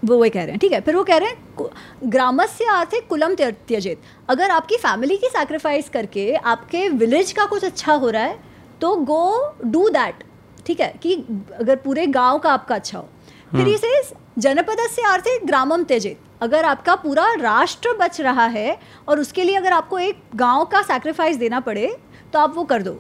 [0.03, 1.69] वो वही कह रहे हैं। ठीक है फिर वो कह रहे हैं
[2.05, 7.93] ग्रामस्य आर्थे कुलम त्यजेत। अगर आपकी फैमिली की सैक्रिफाइस करके आपके विलेज का कुछ अच्छा
[7.93, 8.39] हो रहा है
[8.81, 10.23] तो गो डू दैट
[10.65, 11.15] ठीक है कि
[11.59, 13.07] अगर पूरे गाँव का आपका अच्छा हो।
[13.51, 18.77] फिर इसे हम्म। जनपद से आर्थे ग्रामम त्यजेत। अगर आपका पूरा राष्ट्र बच रहा है
[19.07, 21.95] और उसके लिए अगर आपको एक गाँव का सैक्रिफाइस देना पड़े
[22.33, 22.93] तो आप वो कर दो।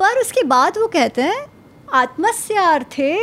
[0.00, 1.44] पर उसके बाद वो कहते हैं
[1.94, 3.16] आत्मस्य अर्थे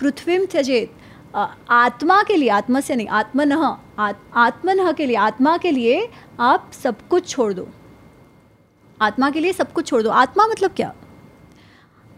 [0.00, 0.92] पृथ्वी त्यजेत।
[1.34, 3.52] आत्मा के लिए, आत्मा से नहीं, आत्मन
[4.36, 6.08] आत्मन के लिए, आत्मा के लिए
[6.40, 7.66] आप सब कुछ छोड़ दो।
[9.00, 10.92] आत्मा के लिए सब कुछ छोड़ दो। आत्मा मतलब क्या?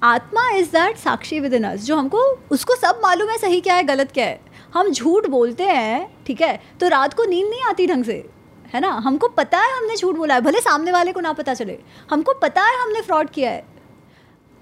[0.02, 2.18] आत्मा is that Sakshi within जो हमको,
[2.50, 4.40] उसको सब मालूम है, सही क्या है, गलत क्या है।
[4.74, 8.24] हम झूठ बोलते हैं, ठीक है तो रात को नींद नहीं आती ढंग से,
[8.74, 8.88] है ना?
[8.98, 11.78] हमको पता है हमने झूठ बोला है, भले सामने वाले को ना पता चले।
[12.10, 13.64] हमको पता है हमने फ्रॉड किया है।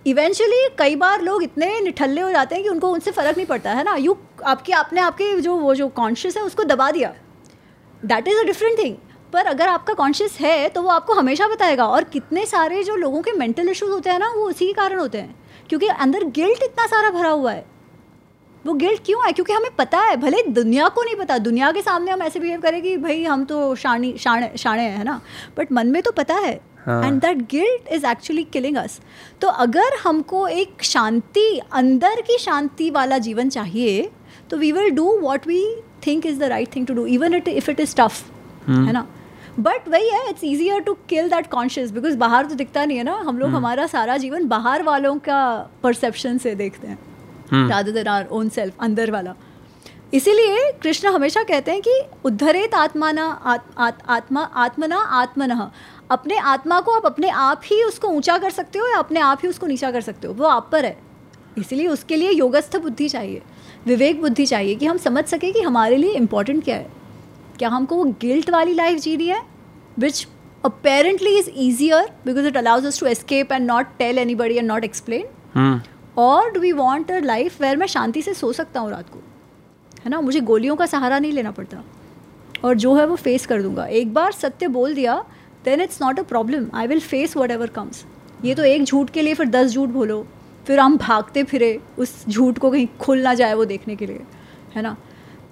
[0.06, 3.72] इवेंचुअली कई बार लोग इतने निठल्ले हो जाते हैं कि उनको उनसे फ़र्क नहीं पड़ता,
[3.72, 3.94] है ना?
[3.94, 7.14] यू आपके, आपने आपके जो, वो जो कॉन्शियस है, उसको दबा दिया।
[8.04, 8.96] That is a different thing
[9.32, 13.22] पर अगर आपका कॉन्शियस है तो वो आपको हमेशा बताएगा। और कितने सारे जो लोगों
[13.22, 15.36] के मेंटल इश्यूज़ होते हैं ना, वो उसी के कारण होते हैं।
[15.68, 17.66] क्योंकि अंदर गिल्ट इतना सारा भरा हुआ है।
[18.66, 19.32] वो गिल्ट क्यों है?
[19.32, 22.60] क्योंकि हमें पता है, भले दुनिया को नहीं पता, दुनिया के सामने हम ऐसे बिहेव
[22.60, 25.20] करें कि, भाई, हम तो शानी, शाणे शाणे हैं ना?
[25.58, 29.00] बट मन में तो पता है। And that guilt is actually killing us
[29.40, 34.10] तो अगर हमको एक शांति अंदर की शांति वाला जीवन चाहिए
[34.50, 35.64] तो we will do what we
[36.06, 38.24] think is the right thing to do even it if it is tough
[38.68, 39.06] है ना?
[39.60, 43.04] बट वही है it's easier to kill that conscious because बाहर तो दिखता नहीं है
[43.04, 43.56] ना हम लोग hmm.
[43.56, 46.98] हमारा सारा जीवन बाहर वालों का परसेप्शन से देखते हैं
[47.68, 49.34] rather than our own self अंदर वाला।
[50.14, 55.50] इसीलिए कृष्ण हमेशा कहते हैं कि उद्धरेत आत्माना आत, आत, आत्मा आत्मना आत्मन।
[56.10, 59.40] अपने आत्मा को आप अपने आप ही उसको ऊँचा कर सकते हो या अपने आप
[59.42, 60.96] ही उसको नीचा कर सकते हो। वो आप पर है।
[61.58, 63.42] इसीलिए उसके लिए योगस्थ बुद्धि चाहिए
[63.86, 66.90] विवेक बुद्धि चाहिए कि हम समझ सकें कि हमारे लिए इम्पोर्टेंट क्या है।
[67.58, 69.40] क्या हमको वो गिल्ट वाली लाइफ जीनी है?
[69.98, 70.26] Which
[70.64, 74.84] apparently is easier because it allows us to escape and not tell anybody and not
[74.84, 75.80] explain
[76.18, 79.22] और do we want a life where मैं शांति से सो सकता हूँ रात को?
[80.04, 80.20] है ना?
[80.20, 81.82] मुझे गोलियों का सहारा नहीं लेना पड़ता।
[82.64, 85.24] और जो है वो फेस कर दूँगा। एक बार सत्य बोल दिया
[85.64, 88.04] then it's not a problem I will face whatever comes
[88.44, 90.26] ये तो एक झूठ के लिए फिर दस झूठ बोलो।
[90.66, 94.20] फिर हम भागते फिरे उस झूठ को कहीं खुल ना जाए वो देखने के लिए,
[94.74, 94.96] है ना?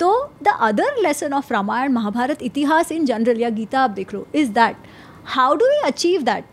[0.01, 4.27] तो the other lesson of Ramayana Mahabharata इतिहास इन जनरल या गीता आप देख लो
[4.35, 4.77] is that
[5.27, 6.45] how do we achieve that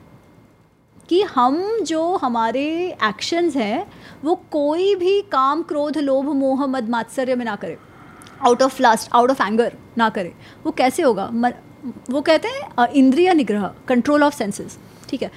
[1.10, 2.66] कि हम जो हमारे
[3.03, 3.86] एक्शंस हैं,
[4.24, 7.78] वो कोई भी काम, क्रोध, लोभ, मोह, मद, मात्सर्य में ना करे।
[8.41, 10.34] Out of lust out of anger ना करे।
[10.64, 11.30] वो कैसे होगा?
[12.09, 14.77] वो कहते हैं इंद्रिय निग्रह कंट्रोल ऑफ़ सेंसेस
[15.09, 15.31] ठीक है?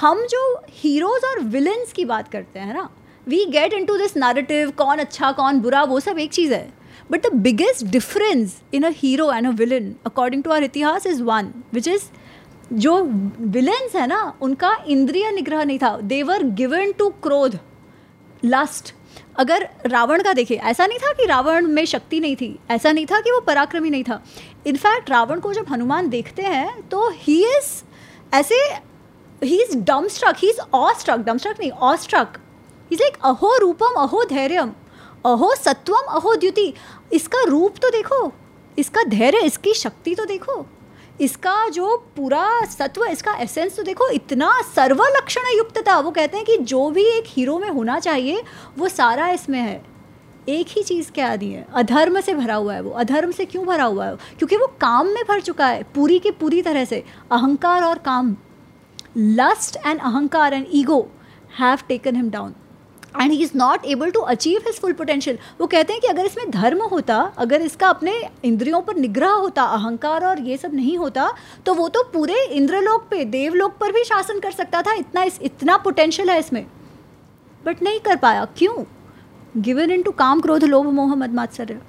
[0.00, 2.88] हम जो हीरोज और विलन्स की बात करते हैं ना
[3.26, 6.72] we get into this narrative कौन अच्छा कौन बुरा, वो सब एक चीज़ है।
[7.10, 11.22] But the biggest difference in a hero and a villain according to our इतिहास इज़
[11.22, 12.04] वन विच इज़
[12.72, 17.58] जो विलेंस है ना, उनका इंद्रिय निग्रह नहीं था। देवर गिवन टू क्रोध
[18.44, 18.94] लस्ट
[19.36, 23.06] अगर रावण का देखे ऐसा नहीं था कि रावण में शक्ति नहीं थी, ऐसा नहीं
[23.06, 24.22] था कि वो पराक्रमी नहीं था।
[24.66, 27.70] इनफैक्ट रावण को जब हनुमान देखते हैं तो ही इज़
[28.32, 28.54] ऐसे
[29.42, 29.76] he is
[30.08, 30.60] dumbstruck he is
[30.92, 32.38] awestruck dumbstruck नहीं ऑ स्ट्रक
[32.90, 34.72] इज़ लाइक अहो रूपम, अहो धैर्यम,
[35.26, 36.72] अहो सत्वम, अहो द्युति।
[37.12, 38.32] इसका रूप तो देखो,
[38.78, 40.54] इसका धैर्य, इसकी शक्ति तो देखो।
[41.22, 46.46] इसका जो पूरा सत्व इसका एसेंस तो देखो, इतना सर्वलक्षण युक्त था वो कहते हैं
[46.46, 48.42] कि जो भी एक हीरो में होना चाहिए,
[48.78, 49.82] वो सारा इसमें है।
[50.48, 53.64] एक ही चीज़ क्या नहीं है। अधर्म से भरा हुआ है वो। अधर्म से क्यों
[53.66, 57.02] भरा हुआ है क्योंकि वो काम में भर चुका है, पूरी की पूरी तरह से।
[57.32, 58.36] अहंकार और काम।
[59.16, 61.00] लस्ट एंड अहंकार and ego
[61.58, 62.54] have taken him down
[63.14, 66.26] and he is not able to achieve his full potential वो कहते हैं कि अगर
[66.26, 68.12] इसमें धर्म होता, अगर इसका अपने
[68.44, 71.30] इंद्रियों पर निग्रह होता, अहंकार और ये सब नहीं होता
[71.66, 75.38] तो वो तो पूरे इंद्रलोक पे, देवलोक पर भी शासन कर सकता था। इतना इस,
[75.42, 76.66] इतना पोटेंशियल है इसमें।
[77.64, 78.84] बट नहीं कर पाया। क्यों?
[79.56, 81.80] गिवन इन टू काम, क्रोध, लोभ, मोह, मद, मात्सर्य।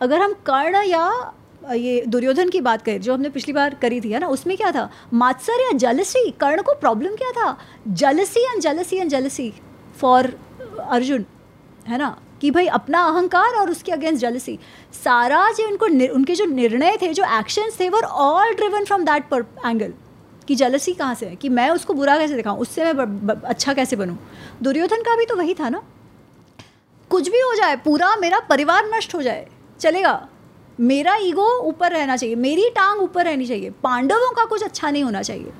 [0.00, 1.32] अगर हम कर्ण या
[1.72, 4.70] ये दुर्योधन की बात करें, जो हमने पिछली बार करी थी, है ना, उसमें क्या
[4.72, 4.88] था?
[5.14, 7.56] मात्सर या जलसी, कर्ण को प्रॉब्लम क्या था?
[7.88, 9.52] Jealousy and jealousy and jealousy.
[10.02, 10.32] For
[10.80, 11.24] Arjun
[11.88, 12.16] है ना?
[12.40, 14.58] कि भाई अपना अहंकार और उसके अगेंस्ट जलसी
[14.94, 19.28] सारा जो उनको उनके जो निर्णय थे, जो एक्शंस थे were all driven from that
[19.28, 19.92] पर एंगल
[20.48, 21.36] कि जलसी कहाँ से है?
[21.36, 22.58] कि मैं उसको बुरा कैसे दिखाऊँ?
[22.58, 24.18] उससे मैं अच्छा कैसे बनूँ?
[24.62, 25.82] दुर्योधन का भी तो वही था ना?
[27.10, 29.46] कुछ भी हो जाए, पूरा मेरा परिवार नष्ट हो जाए,
[29.80, 30.28] चलेगा।
[30.80, 35.04] मेरा ईगो ऊपर रहना चाहिए, मेरी टांग ऊपर रहनी चाहिए। पांडवों का कुछ अच्छा नहीं
[35.04, 35.52] होना चाहिए।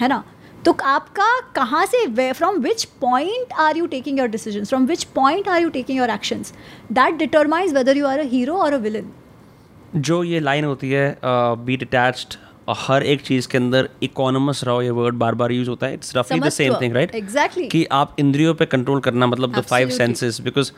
[0.00, 0.22] है ना?
[0.64, 5.48] तो आपका कहाँ से from which point are you taking your decision from which point
[5.48, 6.52] are you taking your actions
[6.92, 9.10] that determines whether you are a hero और अ विलन
[9.96, 11.16] जो ये लाइन होती है
[11.58, 12.36] बी डिटैच्ड
[12.78, 16.16] हर एक चीज़ के अंदर इकोनॉमस रहो ये वर्ड बार बार यूज़ होता है इट्स
[16.16, 19.90] रफली the same thing right exactly कि आप इंद्रियों पे कंट्रोल करना मतलब द फाइव
[19.92, 20.72] सेंसेस बिकॉज़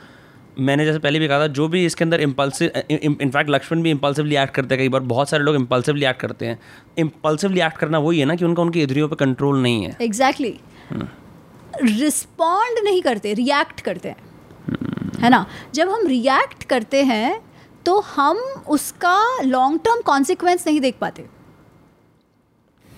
[0.58, 4.36] मैंने जैसे पहले भी कहा था जो भी इसके अंदर इम्पल्सिव इनफैक्ट लक्ष्मण भी इम्पल्सिवली
[4.36, 6.58] एक्ट करते हैं कई बार। बहुत सारे लोग इम्पल्सिवली एक्ट करते हैं।
[6.98, 10.58] इम्पल्सिवली एक्ट करना वही है ना कि उनका उनकी इंद्रियों पर कंट्रोल नहीं है। एग्जैक्टली
[11.82, 14.16] रिस्पॉन्ड नहीं करते रिएक्ट करते हैं.
[15.20, 15.46] है ना?
[15.74, 17.40] जब हम रिएक्ट करते हैं
[17.86, 18.38] तो हम
[18.68, 21.26] उसका लॉन्ग टर्म कॉन्सिक्वेंस नहीं देख पाते।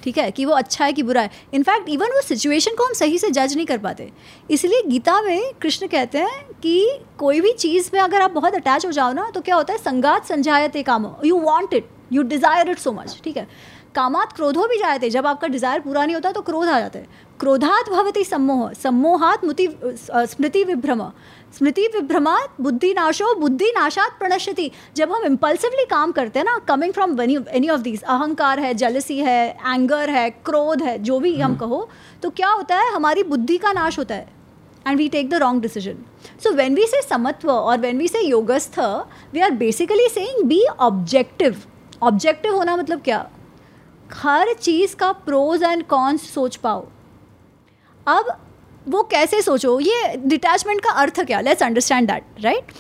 [0.07, 2.93] ठीक है, कि वो अच्छा है कि बुरा है। इनफैक्ट इवन वो सिचुएशन को हम
[2.95, 4.11] सही से जज नहीं कर पाते।
[4.51, 8.87] इसलिए गीता में कृष्ण कहते हैं कि कोई भी चीज़ में अगर आप बहुत अटैच
[8.87, 9.79] हो जाओ ना तो क्या होता है?
[9.81, 13.47] संगात संजायते काम। You want it you desire it so much ठीक है?
[13.97, 17.25] कामात क्रोधो भी जाते जब आपका डिज़ायर पूरा नहीं होता तो क्रोध आ जाता है।
[17.41, 21.03] क्रोधात भवती सम्मोह। सम्मोहात मुति स्मृति विभ्रम।
[21.59, 26.93] स्मृति विभ्रमात बुद्धि नाशो बुद्धि नाशात प्रणश्यति। जब हम इम्पल्सिवली काम करते हैं ना coming
[26.93, 31.43] from any of these अहंकार है जलसी है एंगर है क्रोध है जो भी हम
[31.43, 31.89] हम्म। कहो
[32.23, 34.35] तो क्या होता है हमारी बुद्धि का नाश होता है।
[34.87, 36.05] And we take the wrong decision
[36.43, 38.79] so when we say समत्व और when we say योगस्थ
[39.33, 41.63] we are basically saying be objective
[42.03, 43.27] objective होना मतलब क्या?
[44.15, 46.85] हर चीज़ का प्रोज एंड कॉन्स सोच पाओ
[48.07, 48.37] अब
[48.89, 52.73] वो कैसे सोचो ये डिटैचमेंट का अर्थ क्या let's understand that right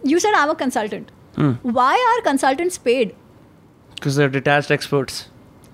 [0.00, 1.10] you said I am a consultant
[1.66, 3.12] why are consultants paid
[3.96, 5.14] because they're detached experts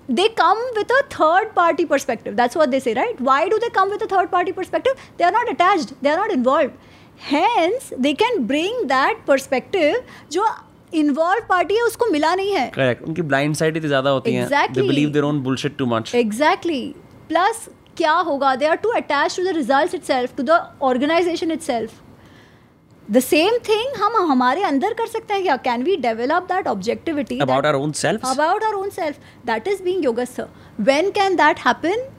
[0.09, 3.69] they come with a third party perspective that's what they say right why do they
[3.69, 6.73] come with a third party perspective they are not attached they are not involved
[7.25, 10.45] hence they can bring that perspective जो
[10.99, 14.45] involved party है उसको मिला नहीं है। Correct उनकी blind side ही ज़्यादा होती है।
[14.45, 14.81] Exactly.
[14.81, 16.13] they believe their own bullshit too much.
[16.21, 16.81] Exactly.
[17.29, 17.67] Plus
[17.97, 18.55] क्या होगा?
[18.55, 22.01] They are to attach to the result itself to the organisation itself
[23.11, 27.39] the same thing हम हमारे अंदर कर सकते हैं। क्या can we develop that objectivity
[27.39, 29.15] about our own self about our own self
[29.45, 30.41] that is being योगस्थ
[30.79, 32.09] when can that happen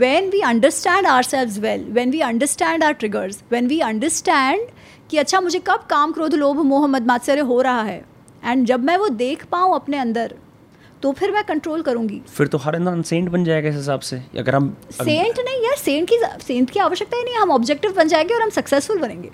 [0.00, 1.80] when we understand ourselves well.
[1.94, 3.38] When we understand our triggers.
[3.54, 4.68] When we understand
[5.10, 8.04] कि अच्छा मुझे कब काम क्रोध लोभ मोह मद मात्सर्य हो रहा है?
[8.44, 10.34] एंड जब मैं वो देख पाऊँ अपने अंदर
[11.02, 14.22] तो फिर मैं कंट्रोल करूँगी। फिर तो हर इंसान सेंट बन जाएगा इस हिसाब से
[14.38, 18.08] अगर हम सेंट नहीं यार सेंट की सेंट की आवश्यकता ही नहीं हम ऑब्जेक्टिव बन
[18.08, 19.30] जाएँगे और हम सक्सेसफुल बनेंगे।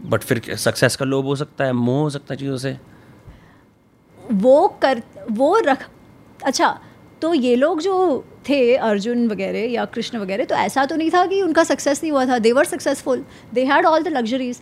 [0.00, 2.76] बट फिर सक्सेस का लोभ हो सकता है मोह हो सकता है चीज़ों से।
[4.18, 5.88] वो कर वो रख
[6.44, 6.78] अच्छा
[7.22, 11.24] तो ये लोग जो थे अर्जुन वगैरह या कृष्ण वगैरह तो ऐसा तो नहीं था
[11.26, 13.24] कि उनका सक्सेस नहीं हुआ था। They were successful
[13.54, 14.60] they had all the luxuries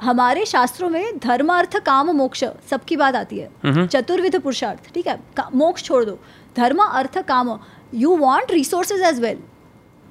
[0.00, 5.18] हमारे शास्त्रों में धर्म अर्थ काम मोक्ष सबकी बात आती है। चतुर्विध पुरुषार्थ ठीक है?
[5.54, 6.18] मोक्ष छोड़ दो।
[6.56, 7.58] धर्म अर्थ काम
[7.94, 9.38] you want resources as well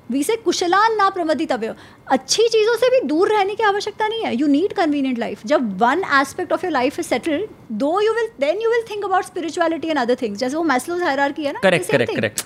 [0.09, 1.73] we say कुशलान ना प्रमदितव्य
[2.07, 5.77] अच्छी चीज़ों से भी दूर रहने की आवश्यकता नहीं है। यू नीड कन्वीनियंट लाइफ जब
[5.81, 9.25] one aspect of your life is settled though you will then you will think about
[9.25, 12.43] spirituality and other things जैसे वो मैस्लोज हायरार्की है ना correct correct correct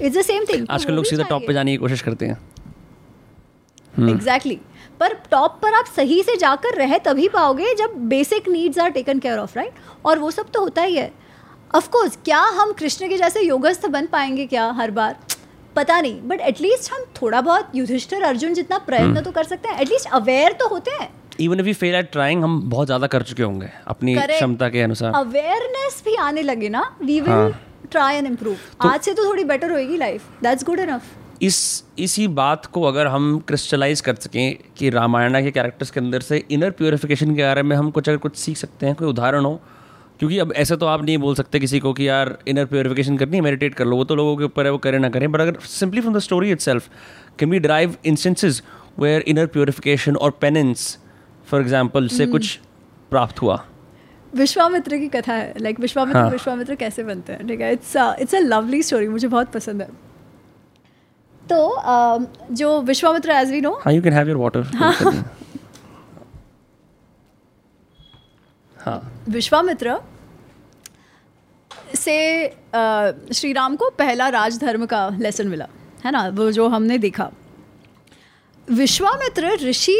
[0.00, 2.38] it's the same thing आजकल लोग सीधा top पे जाने की कोशिश करते हैं।
[4.08, 4.98] Exactly hmm.
[5.00, 9.18] पर टॉप पर आप सही से जाकर रह तभी पाओगे जब basic needs are taken
[9.18, 11.10] care of right और वो सब तो होता ही है।
[11.74, 15.16] ऑफकोर्स क्या हम कृष्ण के जैसे योगस्थ बन पाएँगे क्या हर बार?
[15.76, 19.24] पता नहीं बट एटलीस्ट हम थोड़ा बहुत युधिष्ठिर अर्जुन जितना प्रयत्न hmm.
[19.24, 21.08] तो कर सकते हैं। एटलीस्ट अवेयर तो होते हैं।
[21.40, 24.82] Even if you fail at trying हम बहुत ज़्यादा कर चुके होंगे अपनी क्षमता के
[24.82, 27.54] अनुसार। अवेयरनेस भी आने लगे ना। We will
[27.90, 31.02] try and improve आज से तो थोड़ी बेटर होएगी लाइफ दैट्स गुड इनफ
[31.42, 36.20] इस इसी बात को अगर हम क्रिस्टलाइज कर सकें कि रामायण के कैरेक्टर्स के अंदर
[36.20, 39.44] से इनर प्योरिफिकेशन के बारे में हम कुछ अगर कुछ सीख सकते हैं कोई उदाहरण
[39.44, 39.60] हो?
[40.18, 43.36] क्योंकि अब ऐसे तो आप नहीं बोल सकते किसी को कि यार इनर प्योरिफिकेशन करनी
[43.36, 45.40] है मेडिटेट कर लो वो तो लोगों के ऊपर है वो करें ना करें बट
[45.40, 46.88] अगर simply from the story itself
[47.38, 48.62] can we derive instances
[48.98, 50.98] where inner purification और penance
[51.46, 52.32] for example say hmm.
[52.32, 52.60] कुछ
[53.10, 53.64] प्राप्त हुआ?
[54.36, 56.30] विश्वामित्र की कथा है। लाइक विश्वामित्र हाँ.
[56.30, 57.46] विश्वामित्र कैसे बनते हैं?
[57.48, 59.88] ठीक है it's it's a lovely story मुझे बहुत पसंद है।
[61.42, 64.62] तो uh, जो Vishwamitra as we know you can have your water
[68.76, 69.98] हाँ। विश्वामित्र
[71.94, 72.16] से
[72.48, 75.68] uh, श्री राम को पहला राजधर्म का लेसन मिला
[76.04, 76.28] है ना?
[76.28, 77.30] वो जो हमने देखा।
[78.68, 79.98] विश्वामित्र ऋषि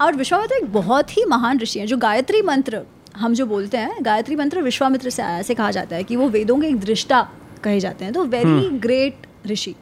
[0.00, 2.82] और विश्वामित्र एक बहुत ही महान ऋषि हैं जो गायत्री मंत्र
[3.16, 6.28] हम जो बोलते हैं गायत्री मंत्र विश्वामित्र से आया से कहा जाता है कि वो
[6.28, 7.20] वेदों के एक दृष्टा
[7.64, 9.74] कहे जाते हैं। तो वेरी ग्रेट ऋषि।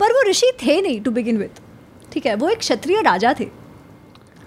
[0.00, 1.60] पर वो ऋषि थे नहीं टू बिगिन विथ
[2.12, 2.34] ठीक है?
[2.34, 3.48] वो एक क्षत्रिय राजा थे।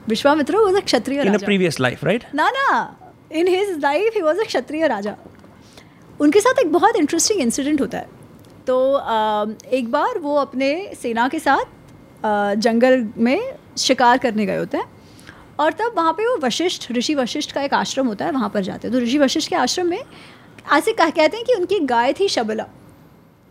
[0.08, 1.46] Vishwamitra was a Kshatriya raja.
[1.46, 2.98] Previous life right ना ना।
[3.32, 5.16] In his life he was a Kshatriya raja.
[6.20, 8.08] उनके साथ एक बहुत इंटरेस्टिंग इंसिडेंट होता है।
[8.68, 8.76] तो
[9.70, 10.70] एक बार वो अपने
[11.02, 14.86] सेना के साथ जंगल में शिकार करने गए होते हैं।
[15.60, 18.62] और तब वहाँ पे वो वशिष्ठ ऋषि वशिष्ठ का एक आश्रम होता है वहाँ पर
[18.62, 20.04] जाते हैं। तो ऋषि वशिष्ठ के आश्रम में
[20.74, 22.66] ऐसे कह कहते हैं कि उनकी गाय थी शबला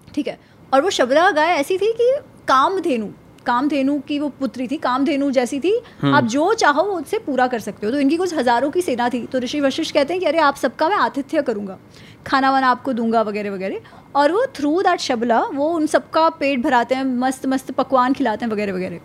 [0.09, 0.38] ठीक है?
[0.72, 2.14] और वो शबला गाय ऐसी थी कि
[2.48, 3.09] कामधेनु
[3.46, 5.72] कामधेनु की वो पुत्री थी कामधेनु जैसी थी।
[6.03, 8.82] हम्म। आप जो चाहो वो उससे पूरा कर सकते हो। तो इनकी कुछ हज़ारों की
[8.82, 11.78] सेना थी। तो ऋषि वशिष्ठ कहते हैं कि अरे आप सबका मैं आतिथ्य करूँगा।
[12.26, 13.80] खाना वाना आपको दूँगा वगैरह वगैरह।
[14.14, 18.44] और वो थ्रू दैट शबला वो उन सबका पेट भराते हैं मस्त मस्त पकवान खिलाते
[18.44, 19.00] हैं वगैरह वगैरह।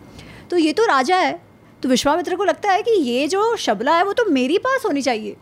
[0.49, 1.46] तो ये तो राजा है।
[1.83, 5.01] तो विश्वामित्र को लगता है कि ये जो शबला है वो तो मेरी पास होनी
[5.01, 5.35] चाहिए।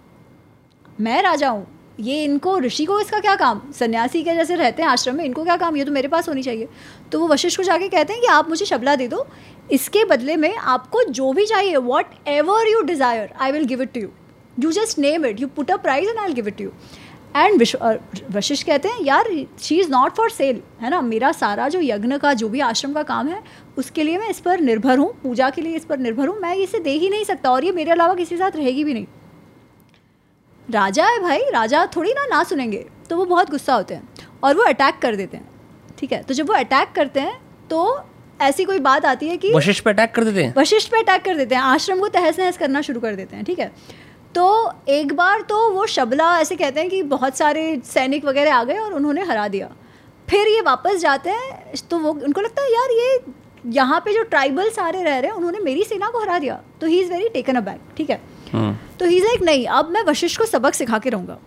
[1.00, 1.66] मैं राजा हूँ।
[2.00, 3.62] ये इनको, ऋषि को इसका क्या काम?
[3.74, 5.76] सन्यासी के जैसे रहते हैं आश्रम में, इनको क्या काम?
[5.78, 6.68] ये तो मेरे पास होनी चाहिए।
[7.12, 9.26] तो वो वशिष्ठ को जाके कहते हैं कि आप मुझे शबला दे दो।
[9.72, 11.76] इसके बदले में आपको जो भी चाहिए
[12.28, 14.10] whatever you desire I will give it to you
[14.60, 16.72] you just name it you put a price and I will give it to you
[17.36, 17.64] and
[18.32, 19.26] Vashishtha कहते हैं यार
[19.62, 21.02] she is not for sale है ना?
[21.02, 23.42] मेरा सारा जो यज्ञ का जो भी आश्रम का काम है
[23.78, 26.56] उसके लिए मैं इस पर निर्भर हूँ पूजा के लिए इस पर निर्भर हूँ। मैं
[26.56, 29.06] इसे दे ही नहीं सकता और ये मेरे अलावा किसी के साथ रहेगी भी नहीं।
[30.68, 34.56] राजा है भाई राजा थोड़ी ना ना सुनेंगे तो वो बहुत गुस्सा होते हैं और
[34.56, 35.50] वो अटैक कर देते हैं।
[36.00, 36.22] ठीक है?
[36.24, 38.00] तो जब वो अटैक करते हैं तो
[38.42, 40.54] ऐसी कोई बात आती है कि वशिष्ठ पे अटैक कर देते हैं?
[40.58, 43.46] वशिष्ठ पे अटैक कर देते हैं आश्रम को तहस नहस करना शुरू कर देते हैं।
[43.46, 43.72] ठीक है?
[44.36, 48.64] तो एक बार तो वो शबला ऐसे कहते हैं कि बहुत सारे सैनिक वगैरह आ
[48.64, 49.70] गए और उन्होंने हरा दिया।
[50.28, 53.20] फिर ये वापस जाते हैं तो वो उनको लगता है यार ये
[53.74, 56.88] यहाँ पे जो ट्राइबल सारे रह रहे हैं उन्होंने मेरी सेना को हरा दिया तो
[56.88, 58.20] he is very taken aback ठीक है?
[58.52, 61.38] हम्म। तो ही इज़ लाइक नहीं अब मैं वशिष्ठ को सबक सिखा के रहूँगा।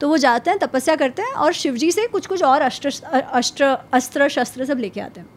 [0.00, 3.76] तो वो जाते हैं तपस्या करते हैं और शिवजी से कुछ कुछ और अस्त्र अस्त्र
[3.94, 5.28] अस्त्र शस्त्र सब लेके आते हैं।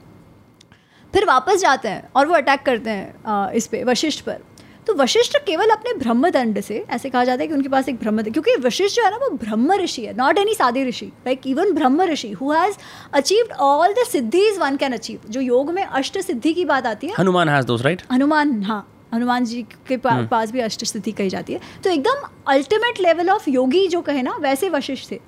[1.14, 4.42] फिर वापस जाते हैं और वो अटैक करते हैं इस पर वशिष्ठ पर।
[4.90, 8.22] तो वशिष्ठ केवल अपने ब्रह्मदंड से ऐसे कहा जाता है कि उनके पास एक ब्रह्म
[8.24, 11.74] क्योंकि वशिष्ठ जो है ना वो ब्रह्म ऋषि है नॉट एनी सादे ऋषि like even
[12.04, 12.78] Brahmarishi who has
[13.14, 17.08] achieved all the siddhis one can achieve जो योग में अष्ट सिद्धि की बात आती
[17.08, 18.82] है। Hanuman has those right Hanuman हाँ
[19.14, 20.30] हनुमान जी के पा, hmm.
[20.32, 24.22] पास भी अष्ट सिद्धि कही जाती है। तो एकदम अल्टीमेट लेवल ऑफ़ योगी जो कहे
[24.22, 25.20] ना वैसे वशिष्ठ थे।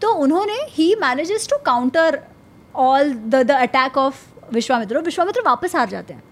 [0.00, 2.20] तो उन्होंने he manages to counter
[2.74, 6.22] all the the attack of Vishwamitra Vishwamitra वापस हार जाते हैं।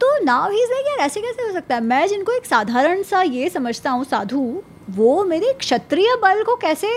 [0.00, 1.80] तो नाव ही लाइक यार, ऐसे कैसे हो सकता है?
[1.80, 6.88] मैं जिनको एक साधारण सा ये समझता हूँ, साधु, वो मेरे क्षत्रिय बल को कैसे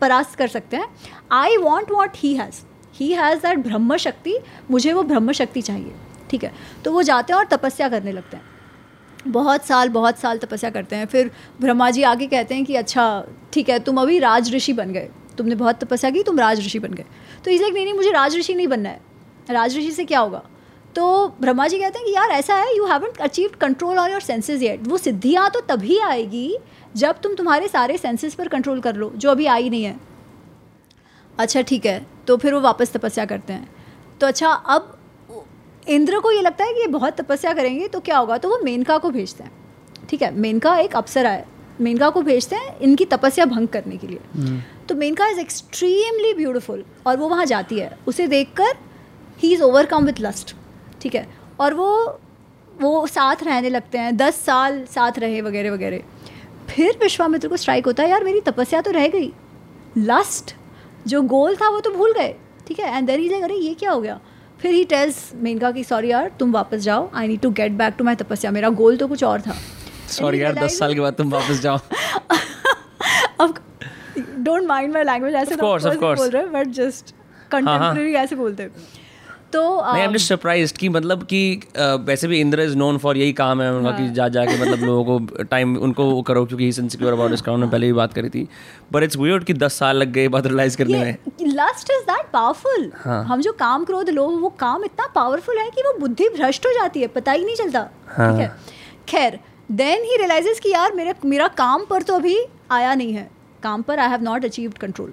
[0.00, 0.88] परास्त कर सकते हैं?
[1.32, 2.60] I want what he has
[2.94, 4.38] he has that Brahma shakti.
[4.70, 5.92] मुझे वो ब्रह्म शक्ति चाहिए,
[6.30, 6.52] ठीक है?
[6.84, 10.96] तो वो जाते हैं और तपस्या करने लगते हैं। बहुत साल बहुत साल तपस्या करते
[10.96, 14.72] हैं। फिर ब्रह्मा जी आगे कहते हैं कि अच्छा ठीक है, तुम अभी राज ऋषि
[14.72, 15.08] बन गए।
[15.38, 17.04] तुमने बहुत तपस्या की, तुम राज ऋषि बन गए।
[17.44, 19.00] तो इस लाइक नहीं नहीं, मुझे राज ऋषि नहीं बनना है।
[19.50, 20.42] राज ऋषि से क्या होगा?
[20.96, 21.06] तो
[21.40, 24.62] ब्रह्मा जी कहते हैं कि यार ऐसा है you haven't achieve control on your senses
[24.62, 26.58] yet वो सिद्धियाँ तो तभी आएगी
[26.96, 29.96] जब तुम तुम्हारे सारे सेंसेस पर कंट्रोल कर लो जो अभी आई नहीं है।
[31.34, 33.68] अच्छा ठीक है तो फिर वो वापस तपस्या करते हैं।
[34.20, 34.94] तो अच्छा अब
[35.88, 38.38] इंद्र को ये लगता है कि ये बहुत तपस्या करेंगे तो क्या होगा?
[38.38, 39.52] तो वो मेनका को भेजते हैं।
[40.10, 41.44] ठीक है मेनका एक अप्सर आए
[41.80, 46.32] मेनका को भेजते हैं इनकी तपस्या भंग करने के लिए। हम्म। तो मेनका इज़ एक्सट्रीमली
[46.34, 48.76] ब्यूटिफुल और वो वहाँ जाती है। उसे देखकर
[49.38, 50.54] he is overcome with lust
[51.00, 51.26] ठीक है?
[51.60, 52.20] और वो
[52.80, 56.00] वो साथ रहने लगते हैं दस साल साथ रहे वगैरह वगैरह।
[56.68, 59.32] फिर विश्वामित्र को स्ट्राइक होता है यार मेरी तपस्या तो रह गई।
[59.98, 60.54] लस्ट
[61.06, 62.34] जो गोल था वो तो भूल गए।
[62.66, 62.96] ठीक है?
[62.96, 64.18] एंड देन ही अरे ये क्या हो गया?
[64.60, 67.94] फिर ही टेल्स मेनका कि सॉरी यार तुम वापस जाओ। I need to get back
[67.98, 68.50] to my tapasya.
[68.50, 69.54] मेरा गोल तो कुछ और था।
[70.10, 71.78] सॉरी यार दस साल के बाद तुम वापस जाओ।
[73.40, 73.58] अब
[74.18, 77.14] डोंट माइंड माई लैंग्वेज ऐसे बोल रहे बट जस्ट
[77.50, 78.70] कंटेम्प्रेरी ऐसे बोलते हैं।
[79.52, 81.40] तो आई एम जस्ट सरप्राइज़ कि मतलब कि
[81.76, 84.84] वैसे भी इंद्र इज़ नोन फॉर यही काम है उनका कि हाँ। जा जाके मतलब
[84.84, 88.12] लोगों को टाइम उनको वो करो क्योंकि ही इनसिक्योर अबाउट इसका उन्होंने पहले भी बात
[88.12, 88.46] करी थी।
[88.92, 92.30] बट इट्स वियर्ड कि 10 साल लग गए बात रियलाइज़ करने में। लस्ट इज़ दैट
[92.32, 96.66] पावरफुल हम जो काम क्रोध लोग वो काम इतना पावरफुल है कि वो बुद्धि भ्रष्ट
[96.66, 98.52] हो जाती है पता ही नहीं चलता। हाँ। ठीक है?
[99.08, 99.38] खैर
[99.72, 102.36] देन ही रियलाइजेस कि यार मेरे मेरा काम पर तो अभी
[102.70, 103.28] आया नहीं है।
[103.62, 105.12] काम पर I have not achieved control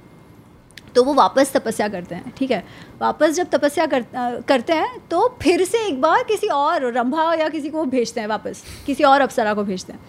[0.96, 2.64] तो वो वापस तपस्या करते हैं ठीक है?
[3.02, 4.06] वापस जब तपस्या कर,
[4.48, 8.28] करते हैं तो फिर से एक बार किसी और रंभा या किसी को भेजते हैं
[8.28, 10.00] वापस किसी और अप्सरा को भेजते हैं।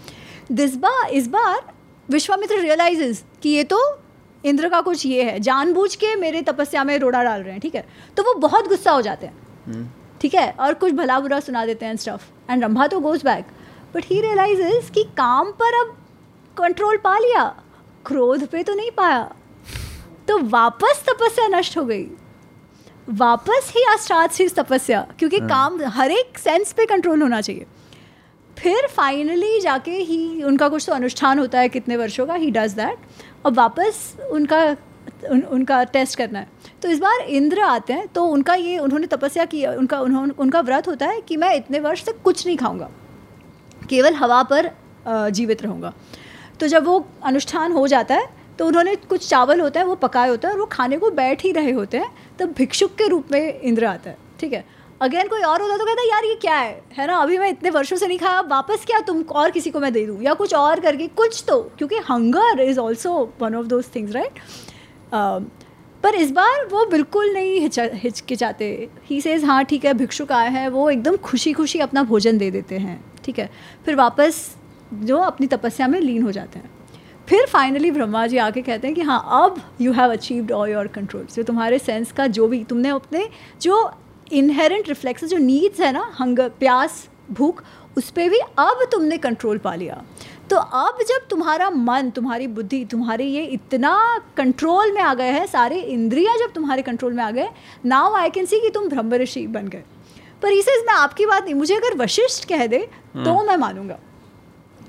[0.53, 1.61] दिस बार इस बार
[2.09, 3.79] विश्वामित्र रियलाइजेज कि ये तो
[4.45, 7.75] इंद्र का कुछ ये है जानबूझ के मेरे तपस्या में रोड़ा डाल रहे हैं ठीक
[7.75, 7.85] है?
[8.17, 9.35] तो वो बहुत गुस्सा हो जाते हैं।
[9.67, 9.89] हम्म।
[10.21, 10.51] ठीक है?
[10.51, 13.47] और कुछ भला बुरा सुना देते हैं स्टफ़ एंड रंभा तो goes back
[13.95, 15.97] but he realises कि काम पर अब
[16.57, 17.45] कंट्रोल पा लिया
[18.07, 19.31] क्रोध पे तो नहीं पाया।
[20.29, 22.07] तो वापस तपस्या नष्ट हो गई।
[23.09, 27.67] वापस ही स्टार्ट ही तपस्या क्योंकि हाँ। काम हर एक सेंस पे कंट्रोल होना चाहिए।
[28.57, 32.73] फिर फाइनली जाके ही उनका कुछ तो अनुष्ठान होता है कितने वर्षों का ही डज
[32.73, 34.61] दैट और वापस उनका
[35.31, 36.49] उन, उनका टेस्ट करना है।
[36.83, 40.61] तो इस बार इंद्र आते हैं तो उनका ये उन्होंने तपस्या की उनका उन्होंने उनका
[40.61, 42.89] व्रत होता है कि मैं इतने वर्ष तक कुछ नहीं खाऊँगा
[43.89, 44.71] केवल हवा पर
[45.07, 45.93] जीवित रहूँगा।
[46.61, 50.29] तो जब वो अनुष्ठान हो जाता है तो उन्होंने कुछ चावल होता है, वो पकाए
[50.29, 53.33] होता है और वो खाने को बैठ ही रहे होते हैं, तब भिक्षुक के रूप
[53.33, 54.65] में इंद्र आता है, ठीक है?
[55.01, 56.83] अगेन कोई और होता तो कहता यार, ये क्या है?
[56.93, 59.81] है ना, अभी मैं इतने वर्षों से नहीं खाया वापस क्या तुम और किसी को
[59.81, 60.21] मैं दे दूँ?
[60.23, 64.41] या कुछ और करके, कुछ तो क्योंकि hunger is also one of those things right
[66.03, 68.67] पर इस बार वो बिल्कुल नहीं हिचकिचाते।
[69.05, 72.51] ही सेज हाँ ठीक है, भिक्षुक आए हैं, वो एकदम खुशी खुशी अपना भोजन दे
[72.51, 73.51] देते हैं, ठीक है?
[73.85, 74.57] फिर वापस
[74.95, 76.71] जो अपनी तपस्या में लीन हो जाते हैं।
[77.29, 80.87] फिर फाइनली ब्रह्मा जी आके कहते हैं कि हाँ अब you have achieved all your
[80.89, 83.29] control जो तुम्हारे सेंस का जो भी तुमने अपने
[83.63, 83.91] जो
[84.33, 87.63] इनहेरेंट रिफ्लेक्स जो नीड्स है ना हंगर प्यास भूख
[87.99, 90.03] उस पर भी अब तुमने कंट्रोल पा लिया।
[90.51, 93.97] तो अब जब तुम्हारा मन तुम्हारी बुद्धि तुम्हारे ये इतना
[94.37, 97.49] कंट्रोल में आ गए हैं सारे इंद्रियाँ जब तुम्हारे कंट्रोल में आ गए
[97.87, 99.83] नाउ आई कैन सी कि तुम ब्रह्म ऋषि बन गए।
[100.43, 102.79] पर इसे मैं आपकी बात नहीं मुझे अगर वशिष्ठ कह दे
[103.15, 103.99] तो हम्म। मैं मानूँगा।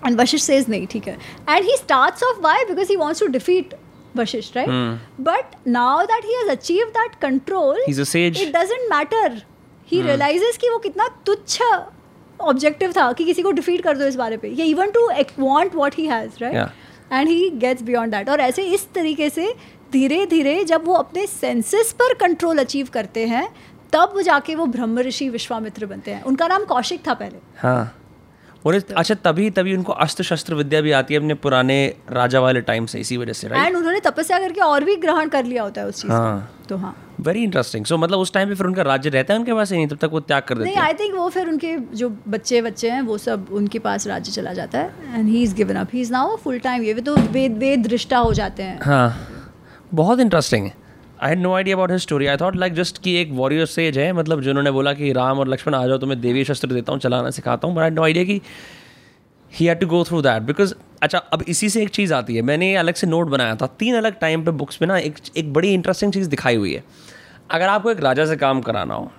[0.05, 1.17] एंड वशिष्ठ सेज नहीं ठीक है
[1.49, 3.73] and he starts off why because he wants to defeat
[4.15, 4.67] Vashisht, right?
[4.67, 4.97] Mm.
[5.19, 8.39] But now that he has achieved that control, he's a sage.
[8.39, 9.43] It doesn't matter.
[9.85, 10.07] He mm.
[10.07, 11.61] realizes कि वो कितना तुच्छ
[12.39, 15.07] objective था कि किसी को defeat कर दो इस बारे पे ये even to
[15.39, 19.53] want what he has right and he gets beyond that और ऐसे इस तरीके से
[19.91, 23.47] धीरे धीरे जब वो अपने सेंसेस पर कंट्रोल अचीव करते हैं
[23.93, 27.93] तब जाके वो ब्रह्म ऋषि विश्वामित्र बनते हैं उनका नाम कौशिक था पहले हाँ
[28.67, 31.75] और अच्छा तभी तभी उनको अस्त्र शस्त्र विद्या भी आती है अपने पुराने
[32.11, 35.29] राजा वाले टाइम से इसी वजह से राइट एंड उन्होंने तपस्या करके और भी ग्रहण
[35.29, 38.49] कर लिया होता है उस चीज़ हाँ। तो हाँ। वेरी इंटरेस्टिंग सो मतलब उस टाइम
[38.49, 39.87] पे फिर उनका राज्य रहता है उनके पास नहीं?
[39.87, 42.89] तब तक वो त्याग कर देते नहीं आई थिंक वो फिर उनके जो बच्चे बच्चे
[42.89, 46.01] हैं वो सब उनके पास राज्य चला जाता है। And he is given up he
[46.01, 49.15] is now full time ये तो वेद वेद दृष्टा हो जाते हैं। हाँ।
[49.93, 50.73] बहुत इंटरेस्टिंग है
[51.23, 53.97] I had no idea about his story I thought like just कि एक वॉरियर सेज
[53.97, 56.91] है मतलब जिन्होंने बोला कि राम और लक्ष्मण आ जाओ तो मैं देवी शस्त्र देता
[56.91, 58.41] हूँ चलाना सिखाता हूँ बट आई नो आइडिया कि
[59.51, 62.41] he had to go through that because अच्छा अब इसी से एक चीज़ आती है।
[62.41, 65.53] मैंने अलग से नोट बनाया था। तीन अलग टाइम पे बुक्स में ना एक एक
[65.53, 66.83] बड़ी इंटरेस्टिंग चीज़ दिखाई हुई है।
[67.51, 69.11] अगर आपको एक राजा से काम कराना हो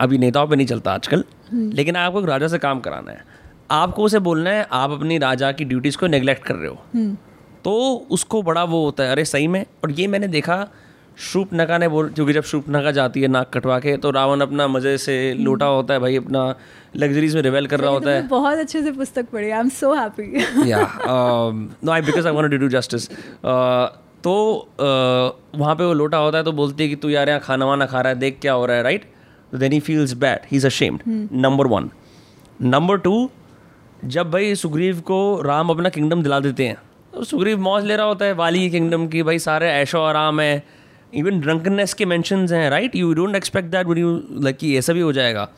[0.00, 3.24] अभी नेताओं पे नहीं चलता आजकल हम्म। लेकिन आपको एक राजा से काम कराना है
[3.70, 7.16] आपको उसे बोलना है आप अपनी राजा की ड्यूटीज़ को नेग्लेक्ट कर रहे हो। हम्म।
[7.64, 7.72] तो
[8.10, 10.66] उसको बड़ा वो होता है अरे सही में और ये मैंने देखा
[11.54, 14.98] नका ने बोल क्योंकि जब नका जाती है नाक कटवा के तो रावण अपना मज़े
[14.98, 16.54] से लोटा होता है भाई अपना
[16.96, 19.94] लग्जरीज में रिवेल कर रहा होता है। बहुत अच्छे से पुस्तक पढ़ी आई एम सो
[19.94, 20.40] हैप्पी
[20.70, 20.92] या
[21.84, 23.10] no I because I want to do justice
[24.24, 27.40] तो uh, वहाँ पे वो लोटा होता है तो बोलती है कि तू यार यहाँ
[27.40, 29.04] खाना वाना खा रहा है देख क्या हो रहा है right
[29.54, 31.90] then he feels bad he is ashamed number one
[32.62, 33.30] number two
[34.04, 36.76] जब भाई सुग्रीव को राम अपना किंगडम दिला देते हैं
[37.14, 40.79] तो सुग्रीव मौज ले रहा होता है वाली किंगडम की भाई सारे ऐशो आराम है
[41.12, 44.92] इवन ड्रंकनेस के मैंशन हैं right you don't expect that one you like कि ऐसा
[44.92, 45.48] भी हो जाएगा।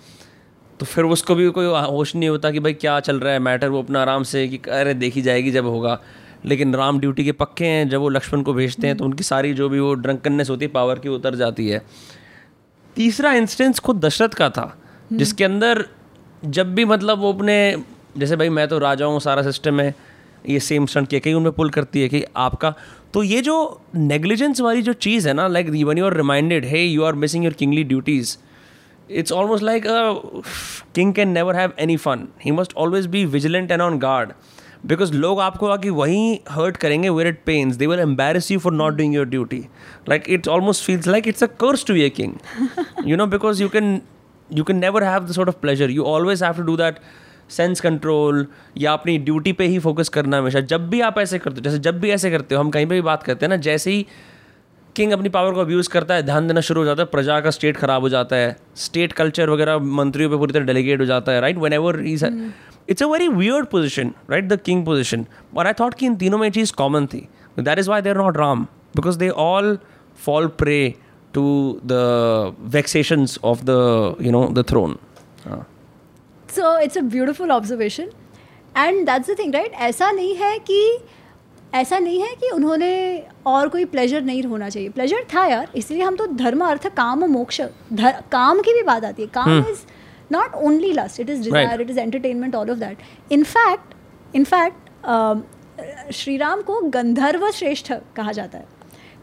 [0.81, 3.69] तो फिर उसको भी कोई होश नहीं होता कि भाई क्या चल रहा है मैटर
[3.69, 5.99] वो अपना आराम से कि अरे देखी जाएगी जब होगा।
[6.47, 9.53] लेकिन राम ड्यूटी के पक्के हैं जब वो लक्ष्मण को भेजते हैं तो उनकी सारी
[9.55, 11.83] जो भी वो ड्रंकनेस होती है पावर की उतर जाती है।
[12.97, 14.65] तीसरा इंस्टेंस खुद दशरथ का था
[15.13, 15.85] जिसके अंदर
[16.43, 17.55] जब भी मतलब वो अपने
[18.19, 19.95] जैसे भाई मैं तो राजा हूँ सारा सिस्टम है
[20.49, 22.75] ये सेम स्टंट किया कहीं उनमें पुल करती है कि आपका
[23.15, 23.57] तो ये जो
[23.95, 27.45] नेग्लिजेंस वाली जो चीज़ है ना like one you are reminded hey you are missing
[27.45, 28.37] your kingly duties
[29.11, 30.43] it's almost like a
[30.97, 32.27] king can never have any fun.
[32.39, 34.35] He must always be vigilant and on guard.
[34.87, 38.73] Because लोग आपको आके वहीं hurt करेंगे where it pains they will embarrass you for
[38.73, 39.59] not doing your duty
[40.09, 42.33] like it's almost feels like it's a curse to a king
[43.09, 44.01] you know because you can
[44.51, 46.99] you can never have the sort of pleasure you always have to do that
[47.53, 48.47] sense control
[48.79, 51.79] या अपनी duty पे ही focus करना हमेशा। जब भी आप ऐसे करते हो जैसे
[51.79, 54.07] जब भी ऐसे करते हो हम कहीं पे भी बात करते हैं ना जैसे ही
[54.97, 57.51] किंग अपनी पावर को अब्यूज़ करता है ध्यान देना शुरू हो जाता है प्रजा का
[57.51, 61.33] स्टेट खराब हो जाता है स्टेट कल्चर वगैरह मंत्रियों पे पूरी तरह डेलीगेट हो जाता
[61.33, 62.25] है right one ever is
[62.89, 65.27] it's a very weird position right the king position
[65.57, 67.29] और आई थॉट कि इन तीनों में चीज़ कॉमन थी।
[67.59, 69.79] That is why they're not Ram because they all
[70.25, 70.95] fall prey
[71.35, 71.45] to
[71.85, 73.71] the vexations of the
[74.23, 74.97] you know the throne
[75.39, 75.65] so
[76.53, 78.09] it's it's a beautiful observation
[78.77, 80.99] and that's the thing right ऐसा नहीं है कि
[81.75, 82.93] ऐसा नहीं है कि उन्होंने
[83.47, 87.25] और कोई प्लेजर नहीं होना चाहिए। प्लेजर था यार इसलिए हम तो धर्म अर्थ काम
[87.33, 87.61] मोक्ष
[88.33, 89.81] काम की भी बात आती है। काम is
[90.33, 93.95] not only lust it is desire it is entertainment all of that in fact
[94.37, 98.67] in fact Shri Ram को गंधर्व श्रेष्ठ कहा जाता है।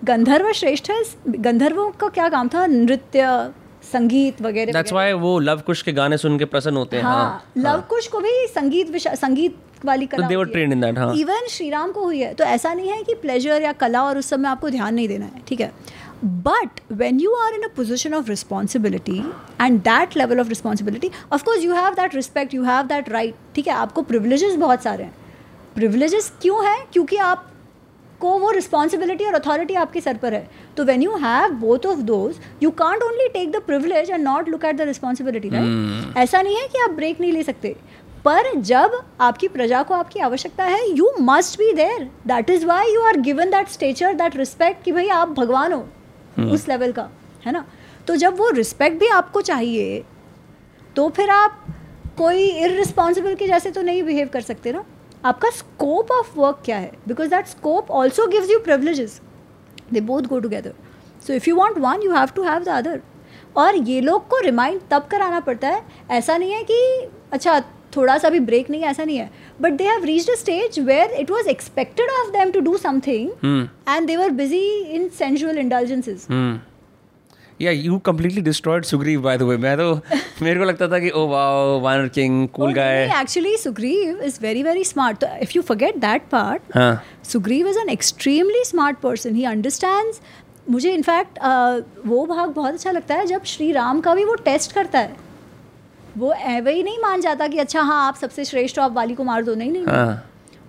[0.05, 0.91] गंधर्व श्रेष्ठ
[1.27, 2.65] गंधर्वों का क्या काम था?
[2.67, 3.21] नृत्य
[3.93, 7.15] संगीत वगैरह That's why वो लव कुश के गाने सुन के प्रसन्न होते हैं। हाँ,
[7.15, 11.13] हाँ, लव हाँ। कुश को भी संगीत संगीत वाली कला तो ट्रेन इन दैट हाँ।
[11.15, 14.17] इवन श्री राम को हुई है तो ऐसा नहीं है कि प्लेजर या कला और
[14.17, 15.71] उस सब में आपको ध्यान नहीं देना है ठीक है?
[16.25, 19.17] But when you are in a position of responsibility
[19.61, 23.67] and that level of responsibility of course you have that respect you have that right ठीक
[23.67, 23.73] है?
[23.73, 25.13] आपको प्रिविलेजेस बहुत सारे हैं।
[25.75, 26.79] प्रिविलेजेस क्यों हैं?
[26.93, 27.48] क्योंकि आप
[28.19, 30.47] को वो रिस्पॉन्सिबिलिटी और अथॉरिटी आपके सर पर है।
[30.77, 34.49] तो when you have both of those you can't only take the privilege and not
[34.49, 37.75] look at the responsibility right ऐसा नहीं है कि आप ब्रेक नहीं ले सकते।
[38.25, 42.93] पर जब आपकी प्रजा को आपकी आवश्यकता है you must be there that is why
[42.93, 45.85] you are given that stature that respect कि भाई आप भगवान हो
[46.39, 46.51] hmm.
[46.53, 47.09] उस लेवल का
[47.45, 47.65] है ना?
[48.07, 50.03] तो जब वो रिस्पेक्ट भी आपको चाहिए
[50.95, 51.65] तो फिर आप
[52.17, 54.83] कोई इरिस्पॉन्सिबल के जैसे तो नहीं बिहेव कर सकते ना?
[55.25, 56.91] आपका स्कोप ऑफ़ वर्क क्या है?
[57.07, 59.19] Because that scope also gives you privileges
[59.93, 60.73] they both go together
[61.27, 63.01] so if you want one you have to have the other
[63.57, 65.81] और ये लोग को रिमाइंड तब कराना पड़ता है
[66.11, 67.59] ऐसा नहीं है कि अच्छा
[67.95, 69.29] थोड़ा सा भी ब्रेक नहीं है ऐसा नहीं है।
[69.61, 73.29] But they have reached a stage where it was expected of them to do something
[73.89, 74.65] and they were busy
[74.95, 76.27] in sensual indulgences
[77.61, 79.93] या you completely destroyed Sugriva by the way मैं तो
[80.41, 84.63] मेरे को लगता था कि ओ wow vanara king cool guy actually Sugriva is very
[84.63, 89.45] very smart तो if you forget that part Sugriva is an extremely smart person he
[89.45, 90.21] understands
[90.69, 91.39] मुझे in fact
[92.05, 95.15] वो भाग बहुत अच्छा लगता है जब श्री राम का भी वो टेस्ट करता है।
[96.17, 99.15] वो एवे ही नहीं मान जाता कि अच्छा हाँ आप सबसे श्रेष्ठ हो आप वाली
[99.15, 100.25] को मार दो। नहीं नहीं हाँ.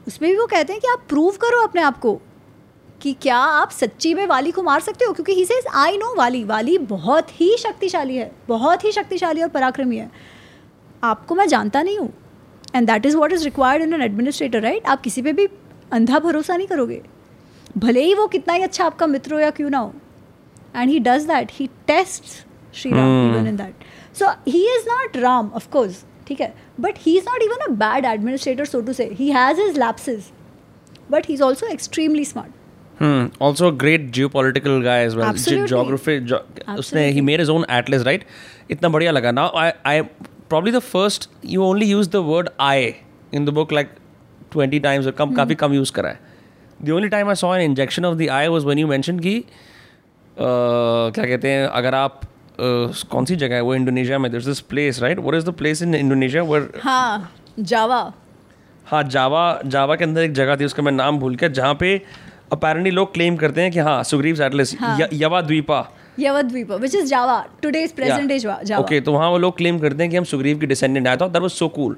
[0.08, 2.20] उसमें भी वो कहते हैं कि आप प्रूव करो अपने आप को।
[3.02, 5.12] कि क्या आप सच्ची में वाली को मार सकते हो?
[5.12, 9.48] क्योंकि ही सेज आई नो वाली। वाली बहुत ही शक्तिशाली है। बहुत ही शक्तिशाली और
[9.48, 10.10] पराक्रमी है।
[11.04, 12.12] आपको मैं जानता नहीं हूँ।
[12.74, 15.48] And that is what is required in an administrator right आप किसी पे भी
[15.92, 17.02] अंधा भरोसा नहीं करोगे।
[17.78, 19.92] भले ही वो कितना ही अच्छा आपका मित्र हो या क्यों ना हो।
[20.76, 22.24] And he does that he test
[22.76, 23.84] Shri Ram even in that
[24.18, 26.54] so he is not Ram of course ठीक है?
[26.80, 30.30] But he is not even a bad administrator so to say he has his lapses
[31.10, 32.52] but he is also extremely smart
[33.02, 34.82] also great geopolitical
[35.68, 36.18] geography
[36.78, 38.24] उसने ही मेर is own right
[38.70, 39.30] इतना बढ़िया लगा.
[39.32, 39.50] ना
[39.86, 42.94] I probably the first you only use the word I
[43.34, 43.90] in the book like
[44.52, 46.18] twenty times कम काफ़ी कम use करा है.
[46.82, 49.38] The only time I saw an injection of the I was when you mention की
[50.36, 53.60] क्या कहते हैं अगर आप uh, कौन सी जगह है?
[53.60, 58.12] वो इंडोनेशिया में this place right what the place in Indonesia were हाँ जावा
[58.86, 62.02] हाँ जावा जावा के अंदर एक जगह थी उसका मैं नाम भूल गया जहाँ पे
[62.52, 64.96] अपेरेंटली लोग क्लेम करते हैं कि हाँ सुग्रीव एटलस हाँ.
[65.12, 65.86] Yava Dvipa.
[66.20, 69.78] Yava Dvipa which is Java today's present day Java okay तो वहाँ वो लोग क्लेम
[69.78, 71.96] करते हैं कि हम सुग्रीव की डिसेंडेंट आया था दैट वाज सो कूल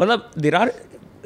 [0.00, 0.72] मतलब there are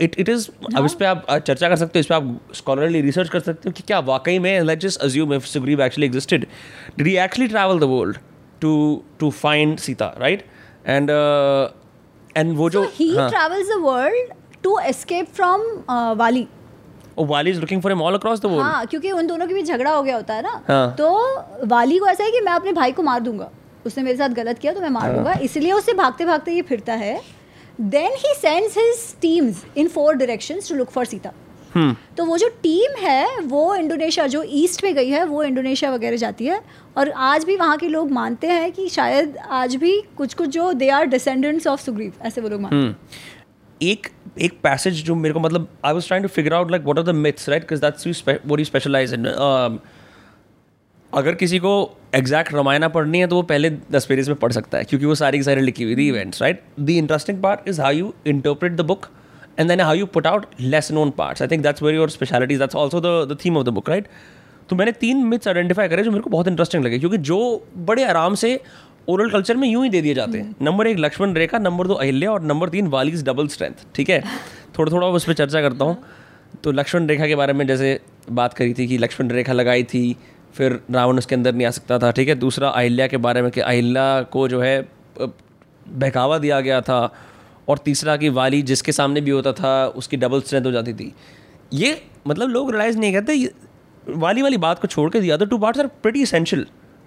[0.01, 3.01] it it is अब इस पर आप चर्चा कर सकते हो इस पर आप स्कॉलरली
[3.01, 6.47] रिसर्च कर सकते हो कि क्या वाकई में let just assume if Sugriva actually existed
[6.99, 8.19] did he actually travel the world
[8.61, 8.75] to
[9.21, 10.45] to find Sita right
[10.87, 11.11] and
[12.37, 13.13] and वो जो he.
[13.15, 14.33] Travels the world
[14.63, 15.61] to escape from
[16.19, 16.47] Vali
[17.25, 19.67] Vali is looking for him all across the world हाँ क्योंकि उन दोनों के बीच
[19.67, 20.95] झगड़ा हो गया होता है ना हाँ.
[20.99, 23.51] तो वाली को ऐसा है कि मैं अपने भाई को मार दूँगा।
[23.87, 25.15] उसने मेरे साथ गलत किया तो मैं मार हाँ.
[25.15, 27.21] दूँगा। इसलिए उससे भागते भागते ये फिरता है।
[27.81, 31.33] Then he sends his teams in four directions to look for Sita
[32.17, 36.17] तो वो जो टीम है वो इंडोनेशिया जो ईस्ट में गई है वो इंडोनेशिया वगैरह
[36.17, 36.61] जाती है।
[36.97, 40.73] और आज भी वहाँ के लोग मानते हैं कि शायद आज भी कुछ कुछ जो
[40.73, 42.97] they are descendants of Sugriva ऐसे वो लोग मानते हैं।
[43.83, 44.09] एक
[44.41, 47.05] एक पैसेज जो मेरे को मतलब I was trying to figure out like what are
[47.05, 49.27] the myths right because that's you what you specialise in
[51.13, 51.71] अगर किसी को
[52.15, 55.15] एग्जैक्ट रामायणा पढ़नी है तो वो पहले दस पेजेस में पढ़ सकता है, क्योंकि वो
[55.15, 58.81] सारी सारी लिखी हुई थी events right the interesting part is how you interpret the
[58.87, 59.07] book
[59.61, 62.57] and then how you put out less known parts I think that's very your speciality
[62.57, 64.09] that's also the theme of the book right
[64.71, 67.39] तो मैंने तीन myths identify करे जो मेरे को बहुत interesting लगे, क्योंकि जो
[67.77, 68.61] बड़े आराम से
[69.09, 71.95] ओरल कल्चर में यूँ ही दे दिए जाते हैं। नंबर एक लक्ष्मण रेखा नंबर दो
[71.95, 74.21] अहिल्या और नंबर तीन वालीज डबल स्ट्रेंथ ठीक है?
[74.79, 75.97] थोड़ा थोड़ा उस पर चर्चा करता हूँ।
[76.65, 80.17] तो लक्ष्मण रेखा के बारे में जैसे बात करी थी कि लक्ष्मण रेखा लगाई थी
[80.55, 82.35] फिर रावण उसके अंदर नहीं आ सकता था ठीक है?
[82.35, 84.81] दूसरा अहिल्या के बारे में कि अहिल्या को जो है
[85.19, 87.01] बहकावा दिया गया था
[87.69, 91.13] और तीसरा कि वाली जिसके सामने भी होता था उसकी डबल स्ट्रेंथ हो जाती थी।
[91.73, 93.51] ये मतलब लोग रियलाइज़ नहीं करते
[94.17, 96.67] वाली वाली बात को छोड़ के दिया other two parts are pretty essential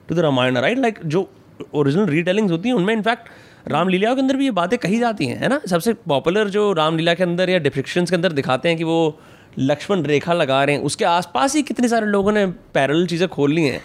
[0.10, 1.30] to the Ramayana right like जो
[1.74, 3.30] ओरिजिनल रीटेलिंग्स होती हैं उनमें इनफैक्ट
[3.68, 5.60] रामलीला के अंदर भी ये बातें कही जाती हैं है ना?
[5.68, 9.20] सबसे पॉपुलर जो रामलीला के अंदर या डिपिक्शंस के अंदर दिखाते हैं कि वो
[9.60, 13.54] लक्ष्मण रेखा लगा रहे हैं उसके आसपास ही कितने सारे लोगों ने पैरल चीज़ें खोल
[13.54, 13.82] ली हैं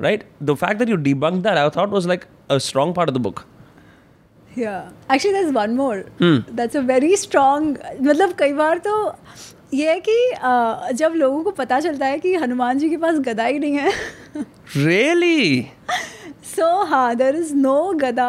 [0.00, 3.18] right the fact that you debunk that I thought was like a strong part of
[3.18, 3.44] the book
[4.56, 4.84] yeah.
[5.10, 5.96] Actually there's one more.
[6.20, 6.36] Hmm.
[6.58, 7.64] that's a very strong
[8.02, 8.92] मतलब कई बार तो
[9.74, 13.44] ये है कि जब लोगों को पता चलता है कि हनुमान जी के पास गदा
[13.44, 13.92] ही नहीं है
[14.76, 15.72] really
[16.42, 18.28] so हाँ there is no gada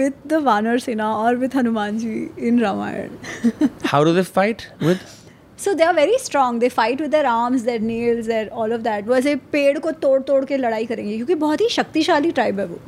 [0.00, 2.14] with the Vanar Sena or with Hanuman ji
[2.48, 5.04] in Ramayana how do they fight with
[5.56, 8.84] so they are very strong they fight with their arms their nails their all of
[8.88, 12.60] that वो ऐसे पेड़ को तोड़ तोड़ के लड़ाई करेंगे क्योंकि बहुत ही शक्तिशाली ट्राइब
[12.60, 12.80] है वो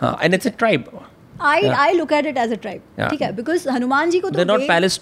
[0.00, 0.94] हाँ and it's a tribe
[1.40, 1.80] I yeah.
[1.84, 2.82] I look at it as a tribe.
[2.98, 3.10] Yeah.
[3.10, 4.98] ठीक है because हनुमान जी को तो they're not palace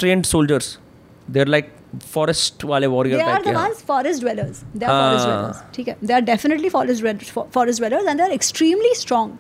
[1.31, 1.73] there like
[2.13, 5.97] forest वाले warrior they are forest dwellers they are forest dwellers ठीक है?
[6.05, 9.33] They are definitely forest forest dwellers and they are extremely strong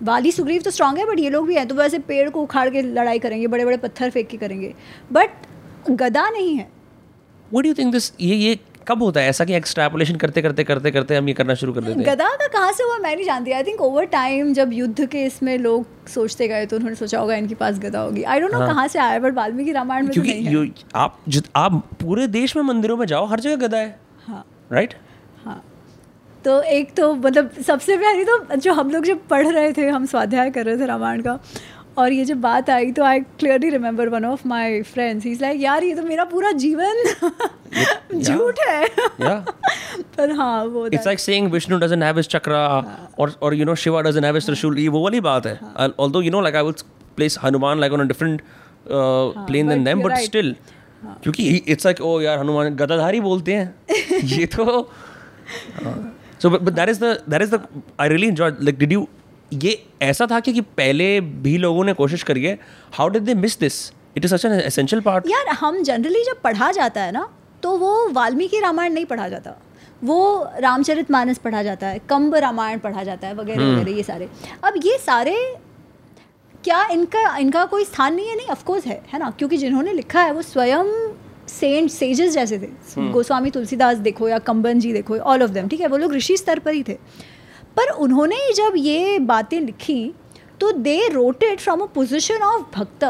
[0.00, 2.68] Vali Sugriva तो strong है but ये लोग भी हैं तो वैसे पेड़ को उखाड़
[2.70, 4.74] के लड़ाई करेंगे बड़े बड़े पत्थर फेंक के करेंगे।
[5.12, 6.66] बट गदा नहीं है।
[7.52, 8.58] वट यू थिंक दिस ये ये
[8.90, 9.28] कब होता है?
[9.28, 12.28] ऐसा कि एक्सट्रैपोलेशन करते करते करते करते हम ये करना शुरू कर देते हैं। गदा
[12.36, 12.98] का कहाँ से हुआ?
[12.98, 16.76] मैं नहीं जानती। आई थिंक ओवर टाइम जब युद्ध के इसमें लोग सोचते गए तो
[16.76, 19.72] उन्होंने सोचा होगा इनके पास गदा होगी। आई डोंट नो कहाँ से आया बट वाल्मीकि
[19.72, 23.26] रामायण में क्योंकि तो नहीं है। आप जित आप पूरे देश में मंदिरों में जाओ
[23.26, 24.94] हर जगह गदा है। हाँ। राइट
[25.44, 25.62] हाँ।
[26.44, 30.06] तो एक तो मतलब सबसे पहले तो जो हम लोग जब पढ़ रहे थे हम
[30.06, 31.38] स्वाध्याय कर रहे थे रामायण का
[31.98, 35.40] और ये जब बात आई तो I clearly remember one of my friends he is
[35.42, 37.02] like यार ये तो मेरा पूरा जीवन
[38.14, 38.86] झूठ है.
[40.16, 42.60] पर हाँ वो it's like saying Vishnu doesn't have his chakra
[43.18, 45.58] और और you know Shiva doesn't have his trishul ये वो वाली बात है.
[45.98, 46.80] Although you know like I would
[47.16, 48.42] place Hanuman like on a different
[48.88, 50.54] plane than them but still
[51.22, 53.74] क्योंकि it's like ओ यार हनुमान गदाधारी बोलते हैं.
[54.24, 54.90] ये तो
[56.42, 57.62] so but that is the that is the
[58.00, 59.08] I really enjoy like did you
[59.52, 62.58] ये ऐसा था कि कि पहले भी लोगों ने कोशिश करी है
[62.94, 63.80] how did they miss this
[64.16, 67.28] it is such an essential part यार हम जनरली जब पढ़ा जाता है ना
[67.62, 69.56] तो वो वाल्मीकि रामायण नहीं पढ़ा जाता।
[70.04, 74.28] वो रामचरित मानस पढ़ा जाता है कंब रामायण पढ़ा जाता है वगैरह वगैरह ये सारे।
[74.64, 75.34] अब ये सारे
[76.64, 78.36] क्या इनका इनका कोई स्थान नहीं है?
[78.36, 79.30] नहीं ऑफकोर्स है है ना?
[79.30, 80.84] क्योंकि जिन्होंने लिखा है वो स्वयं
[81.48, 85.80] सेंट सेजेस जैसे थे। गोस्वामी तुलसीदास देखो या कंबन जी देखो ऑल ऑफ़ देम ठीक
[85.80, 85.86] है?
[85.86, 86.96] वो लोग ऋषि स्तर पर ही थे।
[87.76, 90.14] पर उन्होंने जब ये बातें लिखी
[90.60, 93.04] तो they wrote it from a position of bhakt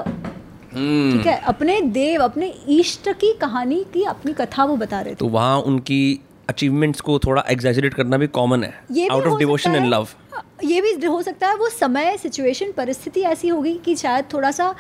[0.71, 1.41] ठीक है?
[1.43, 5.61] अपने देव अपने इष्ट की कहानी की अपनी कथा वो बता रहे थे। तो वहाँ
[5.61, 10.09] उनकी अचीवमेंट्स को थोड़ा एग्जैजरेट करना भी कॉमन है out of devotion and love
[10.65, 14.75] ये भी हो सकता है वो समय सिचुएशन परिस्थिति ऐसी होगी कि शायद थोड़ा सा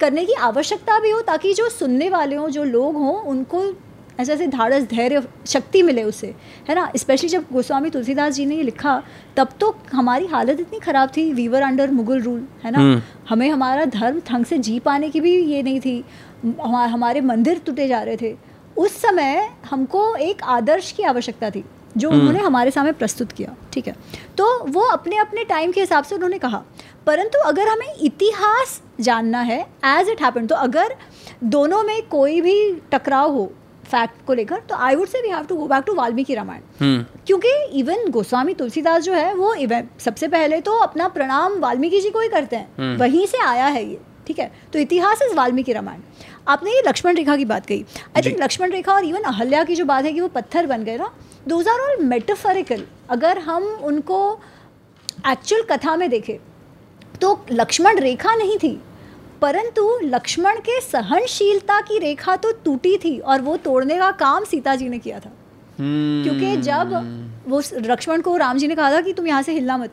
[0.00, 3.62] करने की आवश्यकता भी हो ताकि जो सुनने वाले हों जो लोग हों उनको
[4.20, 6.34] ऐसे ऐसे धाड़स धैर्य शक्ति मिले उससे
[6.68, 6.90] है ना?
[6.96, 9.02] स्पेशली जब गोस्वामी तुलसीदास जी ने ये लिखा
[9.36, 13.02] तब तो हमारी हालत इतनी ख़राब थी वीवर अंडर मुगल रूल है ना?
[13.28, 16.04] हमें हमारा धर्म ढंग से जी पाने की भी ये नहीं थी।
[16.60, 18.34] हमारे मंदिर टूटे जा रहे थे।
[18.76, 21.64] उस समय हमको एक आदर्श की आवश्यकता थी
[21.96, 23.94] जो उन्होंने हमारे सामने प्रस्तुत किया ठीक है?
[24.38, 26.62] तो वो अपने अपने टाइम के हिसाब से उन्होंने कहा
[27.06, 30.94] परंतु अगर हमें इतिहास जानना है एज इट हैपन तो अगर
[31.44, 32.56] दोनों में कोई भी
[32.92, 33.52] टकराव हो
[33.84, 37.02] फैक्ट को लेकर तो I would say we have to go back to Valmiki Ramayana
[37.26, 42.10] क्योंकि इवन गोस्वामी तुलसीदास जो है वो इवन सबसे पहले तो अपना प्रणाम वाल्मीकि जी
[42.10, 44.50] को ही करते हैं। वहीं से आया है ये ठीक है?
[44.72, 46.00] तो इतिहास इज़ वाल्मीकि रामायण
[46.48, 47.84] आपने ये लक्ष्मण रेखा की बात कही।
[48.16, 50.84] आई थिंक लक्ष्मण रेखा और इवन अहल्या की जो बात है कि वो पत्थर बन
[50.84, 51.10] गए ना
[51.48, 54.18] दोज आर ऑल मेटाफरिकल अगर हम उनको
[55.28, 56.36] एक्चुअल कथा में देखें
[57.20, 58.78] तो लक्ष्मण रेखा नहीं थी।
[59.44, 64.74] परंतु लक्ष्मण के सहनशीलता की रेखा तो टूटी थी और वो तोड़ने का काम सीता
[64.74, 65.30] जी ने किया था।
[65.78, 66.92] क्योंकि जब
[67.48, 69.90] वो लक्ष्मण को राम जी ने कहा था कि तुम यहाँ से हिलना मत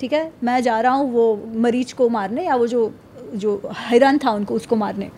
[0.00, 0.32] ठीक है?
[0.44, 2.92] मैं जा रहा हूँ वो मरीच को मारने या वो जो
[3.34, 5.10] जो हिरन था उनको उसको मारने।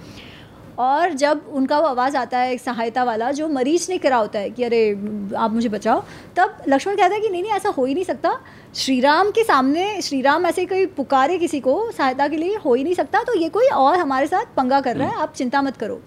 [0.78, 4.38] और जब उनका वो आवाज़ आता है एक सहायता वाला जो मरीज़ ने करा होता
[4.38, 4.80] है कि अरे
[5.36, 6.02] आप मुझे बचाओ
[6.36, 8.36] तब लक्ष्मण कहता है कि नहीं नहीं ऐसा हो ही नहीं सकता।
[8.74, 12.74] श्री राम के सामने श्री राम ऐसे कोई पुकारे किसी को सहायता के लिए हो
[12.74, 15.62] ही नहीं सकता तो ये कोई और हमारे साथ पंगा कर रहा है आप चिंता
[15.62, 16.00] मत करो।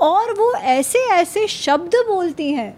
[0.00, 2.76] और वो ऐसे ऐसे शब्द बोलती हैं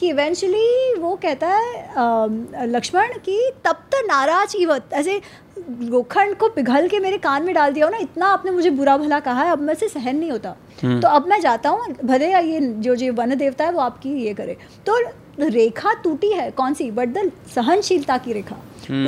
[0.00, 5.20] कि इवेंचुअली वो कहता है लक्ष्मण कि तब तक नाराज़ ही वत ऐसे
[5.82, 8.96] गोखंड को पिघल के मेरे कान में डाल दिया हो ना इतना आपने मुझे बुरा
[8.96, 10.50] भला कहा है अब मैं से सहन नहीं होता।
[10.82, 14.34] तो अब मैं जाता हूँ भले ये जो जो वन देवता है वो आपकी ये
[14.34, 14.56] करे।
[14.86, 14.98] तो
[15.40, 16.90] रेखा टूटी है कौन सी?
[16.90, 18.56] बट द सहनशीलता की रेखा।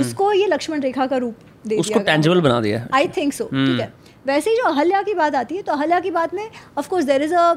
[0.01, 1.37] उसको ये लक्ष्मण रेखा का रूप
[1.67, 3.93] दे उसको टेंजिबल बना दिया आई थिंक सो ठीक है।
[4.27, 6.49] वैसे ही जो अहल्या की बात आती है तो अहल्या की बात में
[6.79, 7.55] of course there is a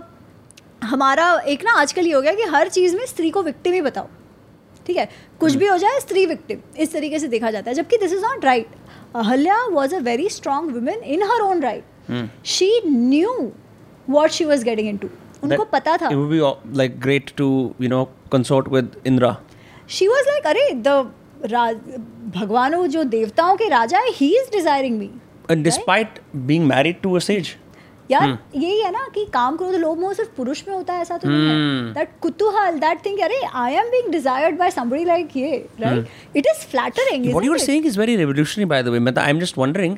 [0.84, 3.82] हमारा एक ना आजकल ये हो गया कि हर चीज़ में स्त्री को विक्टिम ही
[3.82, 4.08] बताओ
[4.86, 5.08] ठीक है।
[5.40, 8.22] कुछ भी हो जाए स्त्री विक्टिम इस तरीके से देखा जाता है जबकि this is
[8.22, 8.68] not right
[9.17, 13.51] Ahalya was a very strong women in her own right she knew
[14.11, 15.09] what she was getting into
[15.43, 17.47] उनको That- पता था It would be uh, like great to
[17.85, 18.03] you know
[18.35, 19.33] consort with Indra.
[19.91, 20.99] She was like अरे the
[22.37, 25.11] भगवानों जो देवताओं के राजा है he is desiring me
[25.53, 26.19] And despite
[26.51, 27.49] being married to a sage.
[28.12, 31.18] यार यही है ना कि काम करो तो लोग सिर्फ़ पुरुष में होता है ऐसा
[31.18, 31.30] तो
[31.94, 36.08] दैट कुतूहल दैट थिंग अरे I am being desired by somebody like ये right
[36.38, 39.30] it is flattering what you are saying is very revolutionary by the way मतलब I
[39.30, 39.98] am just wondering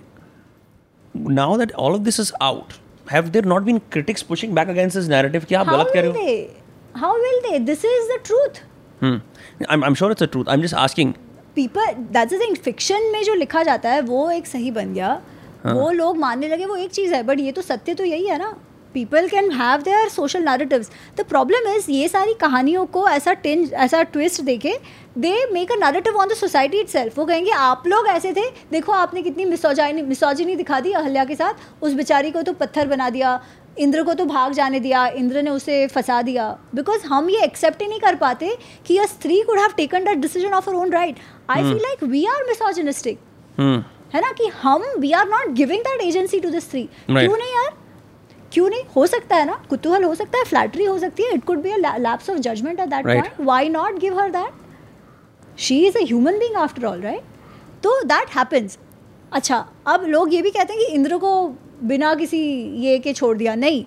[1.15, 2.73] now that all of this is out
[3.11, 6.09] have there not been critics pushing back against this narrative कि आप गलत कह रहे
[6.09, 8.61] हो how will they this is the truth
[9.03, 11.13] I I am sure it's the truth I am just asking
[11.55, 15.21] people that's the thing fiction में जो लिखा जाता है वो एक सही बन गया।
[15.65, 18.37] वो लोग मानने लगे वो एक चीज़ है बट ये तो सत्य तो यही है
[18.39, 18.55] ना।
[18.93, 23.73] People can have their social narratives the problem is ये सारी कहानियों को ऐसा टिंज
[23.75, 24.73] ऐसा ट्विस्ट देके
[25.17, 28.91] they make a narrative on the society it वो कहेंगे आप लोग ऐसे थे। देखो
[28.93, 33.09] आपने कितनी मिसोजाइनी मिसोजिनी दिखा दी अहल्या के साथ। उस बेचारी को तो पत्थर बना
[33.09, 33.39] दिया
[33.77, 37.81] इंद्र को तो भाग जाने दिया इंद्र ने उसे फंसा दिया। बिकॉज़ हम ये एक्सेप्ट
[37.81, 38.55] ही नहीं कर पाते
[38.87, 41.15] कि a stri could have taken that decision of her own right
[41.49, 43.19] I feel like we are misogynistic
[44.13, 47.53] है ना कि हम we are not giving that agency to the stri क्यों नहीं
[47.53, 47.73] यार?
[48.53, 48.83] क्यों नहीं?
[48.95, 49.61] हो सकता है ना?
[49.69, 52.89] कुतूहल हो सकता है फ्लैटरी हो सकती है it could be lapse of judgement at
[52.89, 57.81] that point why not give her that she is a human being after all right
[57.83, 58.77] तो दैट हैपेंस
[59.33, 61.31] अच्छा अब लोग ये भी कहते हैं कि इंद्र को
[61.83, 62.39] बिना किसी
[62.83, 63.83] ये के छोड़ दिया। नहीं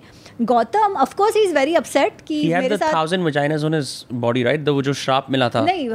[0.46, 3.90] Gautam of course he is very upset कि he मेरे साथ thousand vaginas on his
[4.24, 4.64] body right?
[4.66, 5.88] The वो जो श्राप मिला था। नहीं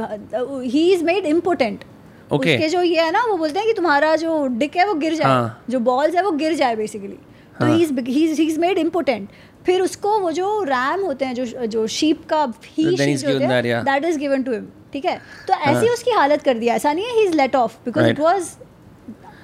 [0.70, 1.84] he is made important
[2.32, 2.54] Okay.
[2.54, 5.14] उसके जो ये है ना वो बोलते हैं कि तुम्हारा जो डिक है वो गिर
[5.14, 5.64] जाए हाँ.
[5.70, 7.18] जो बॉल्स है वो गिर जाए बेसिकली
[7.60, 7.76] तो हाँ.
[8.08, 9.28] ही इज़ मेड इम्पोर्टेंट
[9.66, 12.84] फिर उसको वो जो रैम होते हैं जो जो शीप का he.
[12.84, 15.16] That is given to him ठीक है
[15.48, 18.20] तो ऐसी उसकी हालत कर दिया ऐसा नहीं है he is let off because it.
[18.20, 18.56] Was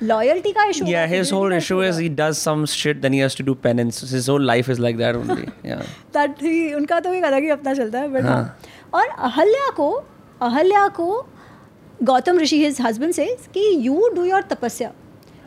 [0.03, 3.35] loyalty का issue yeah his whole issue is he does some shit then he has
[3.35, 5.85] to do penance his whole life is like that only yeah
[6.17, 8.59] that he उनका तो एक अलग ही अपना चलता है but हाँ.
[8.95, 9.91] और अहल्या को
[10.43, 11.27] अहल्या को
[12.01, 14.93] गौतम ऋषि हिज हस्बैंड से कि यू डू योर तपस्या।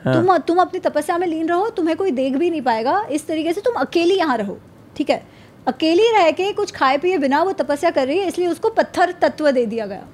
[0.06, 0.14] हाँ.
[0.14, 3.53] तुम तुम अपनी तपस्या में लीन रहो तुम्हें कोई देख भी नहीं पाएगा। इस तरीके
[3.53, 4.57] से तुम अकेली यहाँ रहो
[4.98, 5.24] ठीक है?
[5.68, 9.11] अकेली रह के कुछ खाए पिए बिना वो तपस्या कर रही है इसलिए उसको पत्थर
[9.22, 10.07] तत्व दे दिया गया।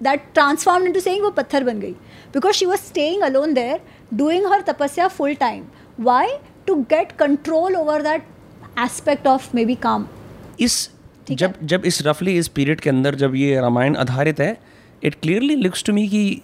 [0.00, 1.92] दैट ट्रांसफॉर्म इनटू सेइंग वो पत्थर बन गई।
[2.32, 3.80] Because she was staying alone there
[4.14, 5.64] doing her tapasya full time
[6.00, 8.26] why to get control over that
[8.78, 10.06] aspect of maybe kaam
[10.60, 10.88] इस
[11.30, 14.56] जब जब इस रफली इस पीरियड के अंदर जब ये रामायण आधारित है
[15.06, 16.40] it clearly looks to me कि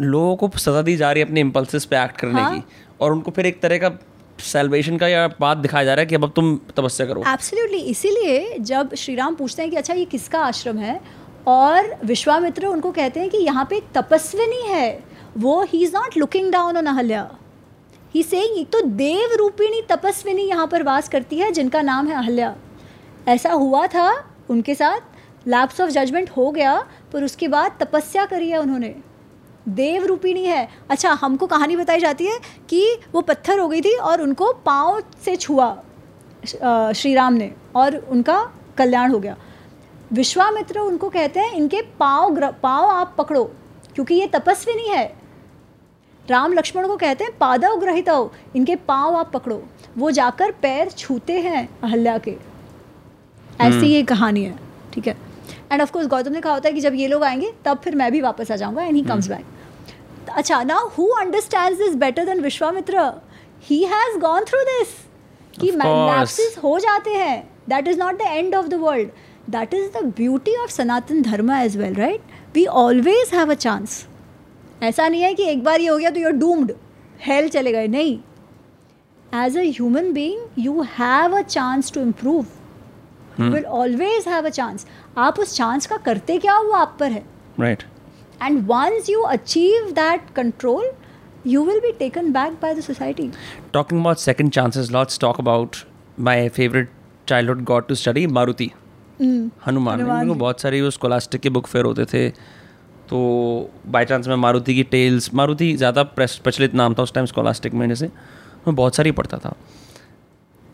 [0.00, 2.58] लोगों को सजा दी जा रही है अपने इम्पल्सिस पे एक्ट करने हाँ.
[2.58, 2.62] की।
[3.00, 3.90] और उनको फिर एक तरह का
[4.38, 7.78] सेलिब्रेशन का या बात दिखाया जा रहा है कि अब अब तुम तपस्या करो। एब्सोल्युटली
[7.78, 11.00] इसीलिए जब श्री राम पूछते हैं कि अच्छा ये किसका आश्रम है
[11.48, 14.86] और विश्वामित्र उनको कहते हैं कि यहाँ पे एक तपस्विनी है
[15.38, 17.28] वो he is not looking down on Ahalya
[18.14, 22.14] he saying एक तो देव रूपिणी तपस्विनी यहाँ पर वास करती है जिनका नाम है
[22.14, 22.54] अहल्या
[23.28, 24.08] ऐसा हुआ था
[24.50, 25.15] उनके साथ
[25.46, 26.74] लैप्स ऑफ़ जजमेंट हो गया
[27.12, 28.94] पर उसके बाद तपस्या करी है उन्होंने।
[29.68, 33.94] देव रूपिणी है। अच्छा हमको कहानी बताई जाती है कि वो पत्थर हो गई थी
[33.94, 35.76] और उनको पाँव से छुआ
[36.44, 38.38] श्री राम ने और उनका
[38.78, 39.36] कल्याण हो गया।
[40.12, 43.44] विश्वामित्र उनको कहते हैं इनके पाँव पाँव आप पकड़ो
[43.94, 45.06] क्योंकि ये तपस्विनी है।
[46.28, 48.08] राम लक्ष्मण को कहते हैं पादव ग्रहित
[48.56, 49.62] इनके पाँव आप पकड़ो।
[49.98, 52.36] वो जाकर पैर छूते हैं अहल्या के।
[53.60, 54.58] ऐसी ये कहानी है
[54.92, 55.16] ठीक है?
[55.72, 57.94] एंड ऑफ़ कोर्स गौतम ने कहा होता है कि जब ये लोग आएँगे तब फिर
[57.94, 59.44] मैं भी वापस आ जाऊँगा एंड ही कम्स बैक
[60.34, 63.12] अच्छा ना who understands this better than Vishwamitra
[63.62, 64.88] he has gone through this
[65.60, 69.08] कि Of हो जाते हैं that is not the end of the world
[69.50, 72.20] that is the beauty of Sanatan Dharma as well right
[72.54, 74.06] we always have a chance
[74.82, 76.72] ऐसा नहीं है कि एक बार ये हो गया तो यूर डूम्ड
[77.20, 77.86] हेल चले गए.
[77.86, 78.18] नहीं.
[79.34, 82.65] As a human being you have a chance to improve you
[83.40, 84.86] will always have a chance
[85.18, 87.22] आप उस चांस का करते क्या वो आप पर है?
[87.60, 87.82] Right
[88.42, 90.90] and once you achieve that control
[91.46, 93.30] you will be taken back by the society
[93.72, 95.76] talking about second chances lots talk about
[96.20, 96.90] my favourite
[97.28, 98.70] childhood got to study Maruti
[99.20, 102.28] Hanuman मेरे बहुत सारे उस कोलास्टिक के बुक फेयर होते थे।
[103.10, 103.18] तो
[103.86, 107.86] by chance मैं मारुति की टेल्स मारुति ज़्यादा प्रचलित नाम था उस टाइम स्कॉलास्टिक में
[107.88, 108.06] जैसे
[108.66, 109.54] मैं बहुत सारी पढ़ता था।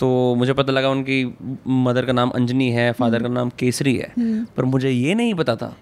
[0.02, 1.24] तो मुझे पता लगा उनकी
[1.82, 4.12] मदर का नाम अंजनी है फादर का नाम केसरी है।
[4.56, 5.74] पर मुझे ये नहीं पता था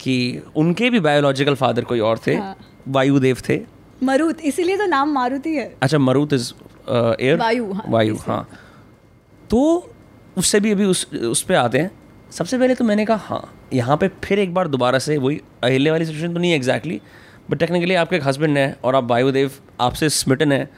[0.00, 0.14] कि
[0.56, 2.56] उनके भी बायोलॉजिकल फादर कोई और थे हाँ।
[2.88, 3.60] वायुदेव थे।
[4.02, 6.52] मरुत इसीलिए तो नाम मारुति है। अच्छा मरुत इज़
[6.90, 8.48] एयर वायु, हाँ, वायु हाँ।
[9.50, 9.90] तो
[10.36, 11.90] उससे भी अभी उस उस पे आते हैं।
[12.32, 15.92] सबसे पहले तो मैंने कहा हाँ यहाँ पे फिर एक बार दोबारा से वही अहिल्या
[15.92, 17.00] वाली सिचुएशन तो नहीं है एग्जैक्टली
[17.50, 19.50] बट टेक्निकली आपके एक हस्बैंड है और आप वायुदेव
[19.80, 20.68] आपसे स्मिटन है।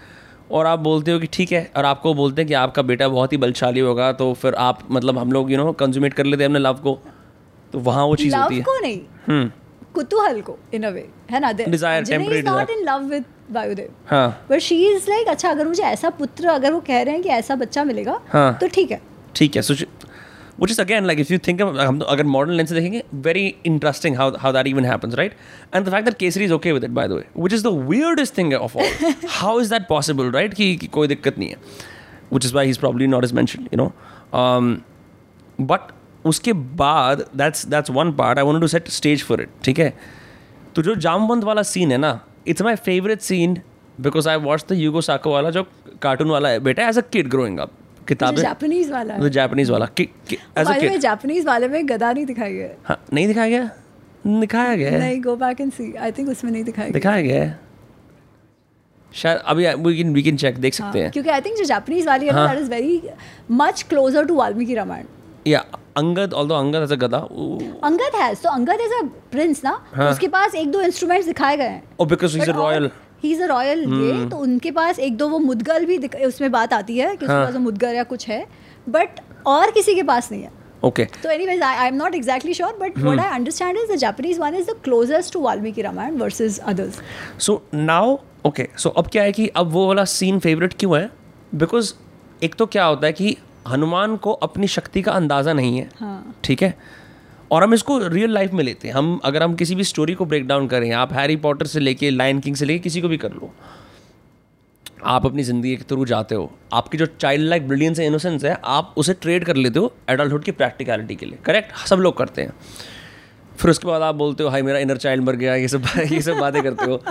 [0.51, 3.33] और आप बोलते हो कि ठीक है और आपको बोलते हैं कि आपका बेटा बहुत
[3.33, 6.51] ही बलशाली होगा तो फिर आप मतलब हम लोग यू नो कंज्यूमेट कर लेते हैं
[6.51, 6.99] अपने लव को।
[7.73, 9.51] तो वहाँ वो चीज़ होती है। को नहीं हम्म।
[9.95, 11.53] कुतूहल को इन अ वे है ना?
[11.53, 15.83] Desire temporary not in love with Vayudev हाँ। बट शी इज़ लाइक अच्छा अगर मुझे
[15.83, 19.01] ऐसा पुत्र अगर वो कह रहे हैं कि ऐसा बच्चा मिलेगा हाँ। तो ठीक है।
[19.37, 19.63] ठीक है
[20.60, 23.02] which is again like if you think of हम तो अगर मॉडर्न लेंस से देखेंगे
[23.28, 25.34] very interesting how how that even happens right
[25.74, 27.74] and the fact that Kesari is okay with it by the way which is the
[27.92, 31.58] weirdest thing of all how is that possible right कि, कि कोई दिक्कत नहीं है
[32.32, 33.92] which is why he's probably not as mentioned you know
[34.42, 34.74] um,
[35.74, 35.92] but
[36.26, 36.54] उसके
[36.84, 39.94] बाद that's that's one part I wanted to set stage for it ठीक है
[40.76, 43.62] तो जो जामवंत वाला सीन है ना it's my favourite scene
[44.02, 45.64] because I watch the Yugo Sako वाला जो
[46.02, 47.72] कार्टून वाला है बेटा as a kid growing up
[48.11, 52.77] किताबें। जापानीज वाला। है जापानीज वाला। किड जापानीज वाले में गदा नहीं दिखाई गया। है।
[52.85, 53.71] हाँ नहीं दिखाया गया?
[54.41, 54.99] दिखाया गया?
[54.99, 57.43] नहीं go back and see I think उसमें नहीं दिखाई गया। दिखाया गया?
[57.43, 57.59] है
[59.13, 61.65] शायद अभी we can we can check देख सकते हाँ, हैं क्योंकि आई थिंक जो
[61.65, 63.01] जापानीज वाली है that is very
[63.53, 65.07] much closer to Valmiki Ramayana
[65.47, 65.65] या
[65.97, 67.19] अंगद ऑल्दो अंगद अ गधा
[67.85, 70.11] अंगद हैज़ तो अंगद इज़ अ प्रिंस ना। हाँ.
[70.11, 72.91] उसके पास एक दो इंस्ट्रूमेंट्स दिखाए गए हैं। ओ because he is a royal
[73.23, 74.29] he is a royal ये.
[74.29, 77.45] तो उनके पास एक दो वो मुदगल भी उसमें बात आती है कि उसके हाँ.
[77.47, 78.47] पास मुदगल या कुछ है
[78.89, 82.73] बट और किसी के पास नहीं है okay So, anyways, I, I'm not exactly sure,
[82.79, 83.07] but Hmm.
[83.07, 87.01] what I understand is the Japanese one is the closest to Valmiki Ramayana versus others.
[87.47, 88.17] So now
[88.47, 91.11] okay so अब क्या है कि अब वो वाला सीन फेवरेट क्यों है
[91.55, 91.93] because
[92.43, 93.37] एक तो क्या होता है कि
[93.69, 96.75] हनुमान को अपनी शक्ति का अंदाज़ा नहीं है हाँ ठीक है
[97.51, 100.25] और हम इसको रियल लाइफ में लेते हैं। हम, अगर हम किसी भी स्टोरी को
[100.25, 103.17] ब्रेक डाउन करें, आप हैरी पॉटर से लेके लाइन किंग से लेके किसी को भी
[103.17, 103.55] कर लो।
[105.05, 108.61] आप अपनी ज़िंदगी के थ्रू जाते हो। आपकी जो चाइल्ड लाइक ब्रिलियंस है इनोसेंस है,
[108.65, 112.43] आप उसे ट्रेड कर लेते हो एडल्टहुड की प्रैक्टिकलिटी के लिए। करेक्ट सब लोग करते
[112.43, 112.53] हैं।
[113.59, 115.83] फिर उसके बाद आप बोलते हो हाई मेरा इनर चाइल्ड मर गया, ये सब
[116.13, 117.03] ये सब बातें करते हो।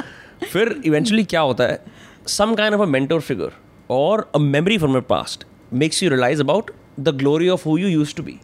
[0.51, 1.85] फिर इवेंचुअली क्या होता है?
[2.27, 3.51] Some kind of a mentor figure
[3.89, 7.87] और a memory from your past makes you realise about the glory of who you
[7.87, 8.39] use to be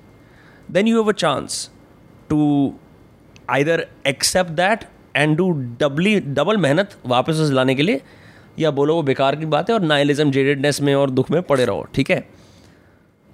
[0.74, 1.70] then you have a chance
[2.34, 2.72] to
[3.56, 3.80] either
[4.12, 4.86] accept that
[5.18, 5.48] and do
[5.84, 8.02] doubly double मेहनत वापस उसे लाने के लिए
[8.60, 11.66] या बोलो वो बेकार की बात है और नाइलिज्म जेडेडनेस में और दुख में पड़े
[11.66, 12.30] रहो ठीक है?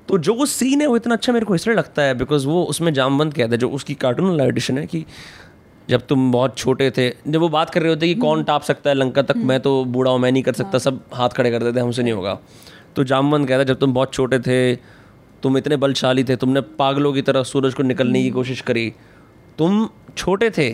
[0.08, 2.64] तो जो वो सीन है वो इतना अच्छा मेरे को इसलिए लगता है बिकॉज़ वो
[2.64, 5.06] उसमें जामबंद कहता है जो उसकी कार्टून एडिशन है कि
[5.90, 8.90] जब तुम बहुत छोटे थे जब वो बात कर रहे होते कि कौन टाप सकता
[8.90, 11.64] है लंका तक मैं तो बूढ़ा हूँ मैं नहीं कर सकता सब हाथ खड़े कर
[11.64, 12.40] देते हमसे नहीं होगा।
[12.96, 14.76] तो जामबंद कहता है जब तुम बहुत छोटे थे
[15.44, 18.94] तुम इतने बलशाली थे, तुमने पागलों की तरह सूरज को निकलने की कोशिश करी।
[19.58, 19.88] तुम
[20.18, 20.70] छोटे थे,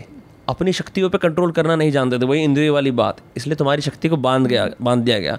[0.49, 4.09] अपनी शक्तियों पर कंट्रोल करना नहीं जानते थे, वही इंद्रिय वाली बात। इसलिए तुम्हारी शक्ति
[4.09, 5.37] को बाँध गया, बाँध दिया गया।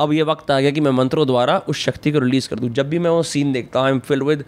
[0.00, 2.68] अब ये वक्त आ गया कि मैं मंत्रों द्वारा उस शक्ति को रिलीज़ कर दूँ।
[2.70, 4.44] जब भी मैं वो सीन देखता हूँ I am filled with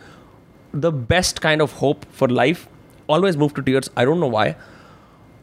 [0.75, 2.67] the best kind of hope for life
[3.09, 4.53] always move to tears I don't know why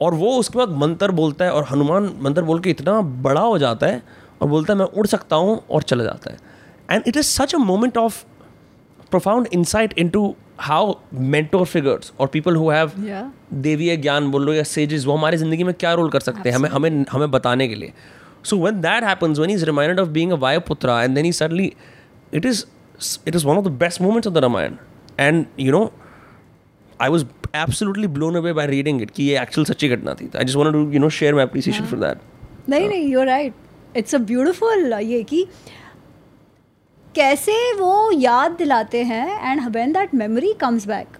[0.01, 3.57] और वो उसके बाद मंत्र बोलता है, और हनुमान मंत्र बोल के इतना बड़ा हो
[3.57, 4.01] जाता है,
[4.41, 6.37] और बोलता है, मैं उड़ सकता हूँ और चला जाता है।
[6.91, 8.23] And it is such a moment of
[9.11, 10.21] profound insight into
[10.59, 10.83] how
[11.33, 13.25] mentor figures or people who have Yeah.
[13.65, 16.55] देवीय ज्ञान बोल लो या सेजेस वो हमारी ज़िंदगी में क्या रोल कर सकते हैं?
[16.55, 17.93] हमें हमें हमें बताने के लिए।
[18.43, 21.31] So when that happens when he is reminded of being a Vayuputra and then he
[21.33, 21.71] suddenly
[22.33, 22.63] it is
[23.27, 24.75] it is one of the best moments of the Ramayana
[25.19, 25.91] and you know
[27.01, 27.25] I was
[27.55, 30.73] absolutely blown away by reading it कि ये actual सच्ची घटना थी। I just wanted
[30.73, 33.53] to you know share my appreciation for that नहीं नहीं you are right
[33.97, 35.45] it's a beautiful ये कि
[37.17, 41.17] कैसे वो याद दिलाते हैं and when that memory comes back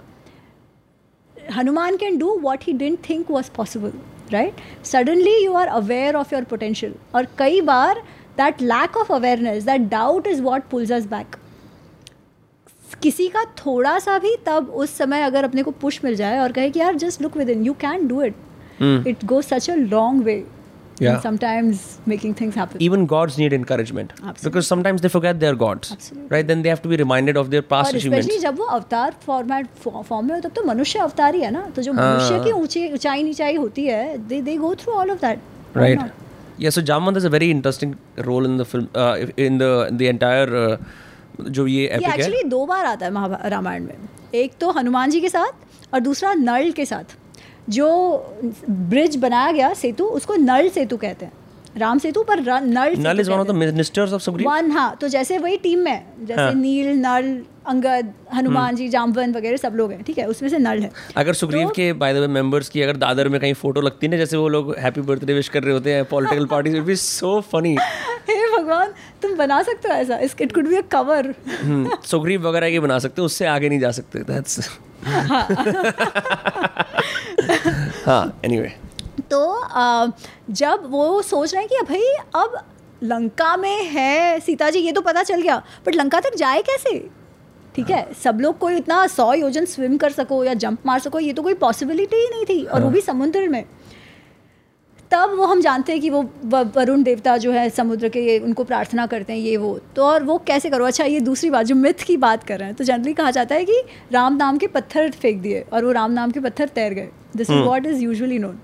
[1.36, 3.94] Hanuman can do what he didn't think was possible
[4.32, 8.02] right suddenly you are aware of your potential और कई बार
[8.38, 11.36] that lack of awareness that doubt is what pulls us back
[13.02, 16.52] किसी का थोड़ा सा भी तब उस समय अगर अपने को पुश मिल जाए और
[16.52, 18.36] कहे कि यार just look within you can do it
[19.08, 20.44] it goes such a long way
[21.00, 21.14] Yeah.
[21.14, 24.44] And sometimes making things happen even gods need encouragement Absolutely.
[24.46, 26.30] because sometimes they forget they're gods Absolutely.
[26.36, 28.66] right then they have to be reminded of their past और achievements specially जब वो
[28.78, 32.40] अवतार format form में हो तब तो मनुष्य अवतार ही है ना तो जो मनुष्य
[32.46, 35.40] की ऊँची ऊंचाई नीचाई होती है they they go through all of that
[35.82, 36.02] right
[36.64, 37.96] yeah so jamwant has a very interesting
[38.30, 39.16] role in the film uh,
[39.48, 39.72] in the
[40.02, 40.78] the entire uh,
[41.40, 43.96] जो ये है एक्चुअली दो बार आता है रामायण में
[44.36, 47.16] एक तो हनुमान जी के साथ और दूसरा नल के साथ
[47.70, 47.88] जो
[48.70, 51.32] ब्रिज बनाया गया सेतु उसको नल सेतु कहते हैं।
[51.78, 54.48] राम सेतु पर Nal Null is one of the ministers of Sugriv.
[54.48, 57.28] वन हाँ तो जैसे वही टीम में जैसे हाँ। नील नल
[57.70, 61.34] अंगद हनुमान जी जामवन वगैरह सब लोग हैं ठीक है उसमें से नल है। अगर
[61.34, 64.12] सुग्रीव तो- के बाय द वे मेंबर्स की अगर दादर में कहीं फ़ोटो लगती है
[64.12, 66.96] ना जैसे वो लोग हैप्पी बर्थडे विश कर रहे होते हैं political parties it be
[66.96, 67.76] so funny
[68.30, 71.34] हे भगवान तुम बना सकते हो ऐसा it could be a cover
[72.06, 74.70] Sugriv वगैरह की बना सकते हो उससे आगे नहीं जा सकते दैट्स
[78.06, 78.74] हाँ एनीवे
[79.32, 80.08] तो अ,
[80.50, 82.58] जब वो सोच रहे हैं कि भाई अब
[83.04, 86.98] लंका में है सीता जी ये तो पता चल गया बट लंका तक जाए कैसे?
[87.76, 91.20] ठीक है सब लोग कोई इतना सौ योजन स्विम कर सको या जंप मार सको
[91.20, 93.64] ये तो कोई पॉसिबिलिटी ही नहीं थी और वो भी समुद्र में।
[95.12, 98.64] तब वो हम जानते हैं कि वो वरुण देवता जो है समुद्र के ये उनको
[98.64, 100.86] प्रार्थना करते हैं ये वो। तो और वो कैसे करो?
[100.86, 103.56] अच्छा ये दूसरी बात जो मिथ की बात कर रहे हैं तो जनरली कहा जाता
[103.56, 103.82] है कि
[104.12, 107.50] राम नाम के पत्थर फेंक दिए और वो राम नाम के पत्थर तैर गए। This
[107.50, 108.60] is what is usually known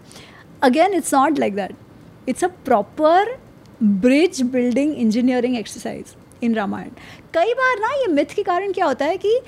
[0.63, 3.35] again it's not like that it's a proper
[3.83, 6.89] bridge building engineering exercise in Ramayana
[7.33, 9.39] कई बार ना ये मिथ के कारण क्या होता है कि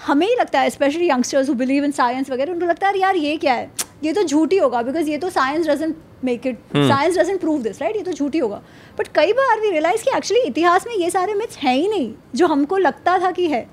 [0.00, 3.16] हमें ही लगता है specially youngsters who believe in science वगैरह उनको लगता है यार
[3.16, 3.70] ये क्या है?
[4.04, 7.80] ये तो झूठी होगा बिकॉज़ ये तो science doesn't make it science doesn't prove this
[7.82, 8.62] right ये तो झूठी होगा.
[8.98, 12.12] बट कई बार वी रियलाइज़ कि एक्चुअली इतिहास में ये सारे मिथ्स हैं ही नहीं
[12.34, 13.66] जो हमको लगता था कि है।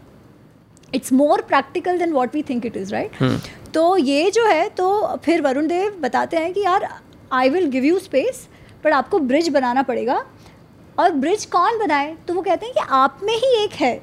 [0.95, 3.41] It's more practical than what we think it is right
[3.74, 6.88] तो ये जो है तो फिर वरुण देव बताते हैं कि यार
[7.34, 8.48] I will give you space
[8.86, 10.26] but आपको ब्रिज बनाना पड़ेगा।
[10.99, 12.16] और ब्रिज कौन बनाए?
[12.28, 13.99] तो वो कहते हैं कि आप में ही एक है।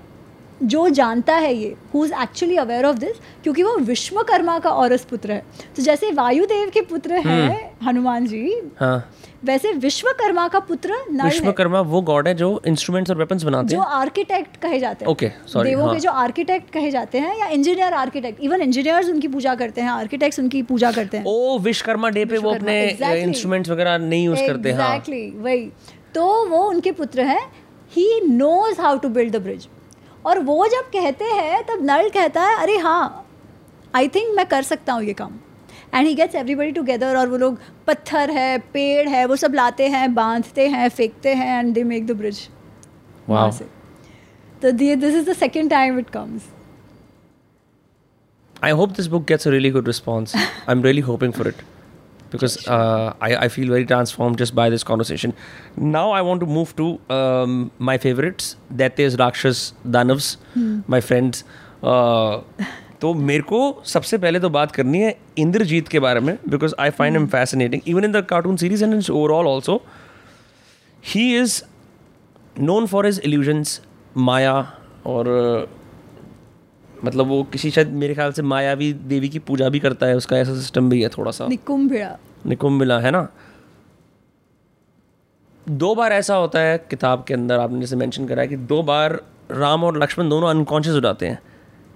[0.62, 5.04] जो जानता है ये who is actually aware of this क्योंकि वो विश्वकर्मा का औरस
[5.04, 5.44] पुत्र है।
[5.76, 9.10] तो जैसे वायुदेव के पुत्र हैं हम्म। हनुमान जी हाँ।
[9.44, 13.88] वैसे विश्वकर्मा का पुत्र विश्वकर्मा वो गॉड है जो इंस्ट्रूमेंट्स और वेपन्स बनाते हैं। जो
[13.96, 15.94] आर्किटेक्ट कहे जाते हैं। ओके सॉरी देवों हाँ.
[15.94, 19.90] के जो आर्किटेक्ट कहे जाते हैं या इंजीनियर आर्किटेक्ट इवन इंजीनियर्स उनकी पूजा करते हैं
[19.90, 22.80] आर्किटेक्ट्स उनकी पूजा करते हैं। ओ विश्वकर्मा डे पे वो अपने
[23.22, 25.70] इंस्ट्रूमेंट्स वगैरह नहीं यूज़ करते हैं। एग्जैक्टली वही।
[26.14, 27.40] तो वो उनके पुत्र हैं।
[27.92, 29.68] He knows how to build the bridge
[30.26, 33.26] और वो जब कहते हैं तब नल कहता है अरे हाँ
[33.94, 35.32] आई थिंक मैं कर सकता हूँ ये काम.
[35.94, 39.88] And he gets everybody together और वो लोग पत्थर है पेड़ है वो सब लाते
[39.88, 42.36] हैं बांधते हैं फेंकते हैं and they make the bridge
[43.30, 43.64] से।
[44.62, 46.42] तो this is the second time it comes
[48.56, 50.34] I hope this book gets a really good response.
[50.68, 51.58] I'm really hoping for it.
[52.34, 55.34] Because uh, I, I feel very transformed just by this conversation.
[55.96, 56.86] Now I want to move to
[57.16, 57.58] um,
[57.90, 60.80] my favorites Daityas, Rakshas, Danavs, hmm.
[60.88, 61.44] my friends.
[61.82, 62.40] Uh,
[63.00, 66.90] तो मेरे को सबसे पहले तो बात करनी है इंद्रजीत के बारे में because I
[66.98, 69.76] find em fascinating even in the cartoon series and is overall also
[71.04, 71.60] he is
[72.60, 73.80] known for his illusions
[74.28, 74.54] माया
[75.06, 75.28] और
[77.04, 80.38] मतलब वो किसी शायद मेरे ख्याल से मायावी देवी की पूजा भी करता है उसका
[80.38, 83.28] ऐसा सिस्टम भी है थोड़ा सा निकुंभिला। निकुंभिला है ना?
[85.68, 88.82] दो बार ऐसा होता है किताब के अंदर आपने जैसे मेंशन करा है कि दो
[88.82, 91.38] बार राम और लक्ष्मण दोनों अनकॉन्शियस हो जाते हैं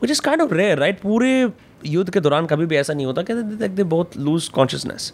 [0.02, 1.50] which is kind of rare right पूरे
[1.86, 3.34] युद्ध के दौरान कभी भी ऐसा नहीं होता कि
[3.68, 5.12] दे बहुत लूज कॉन्शियसनेस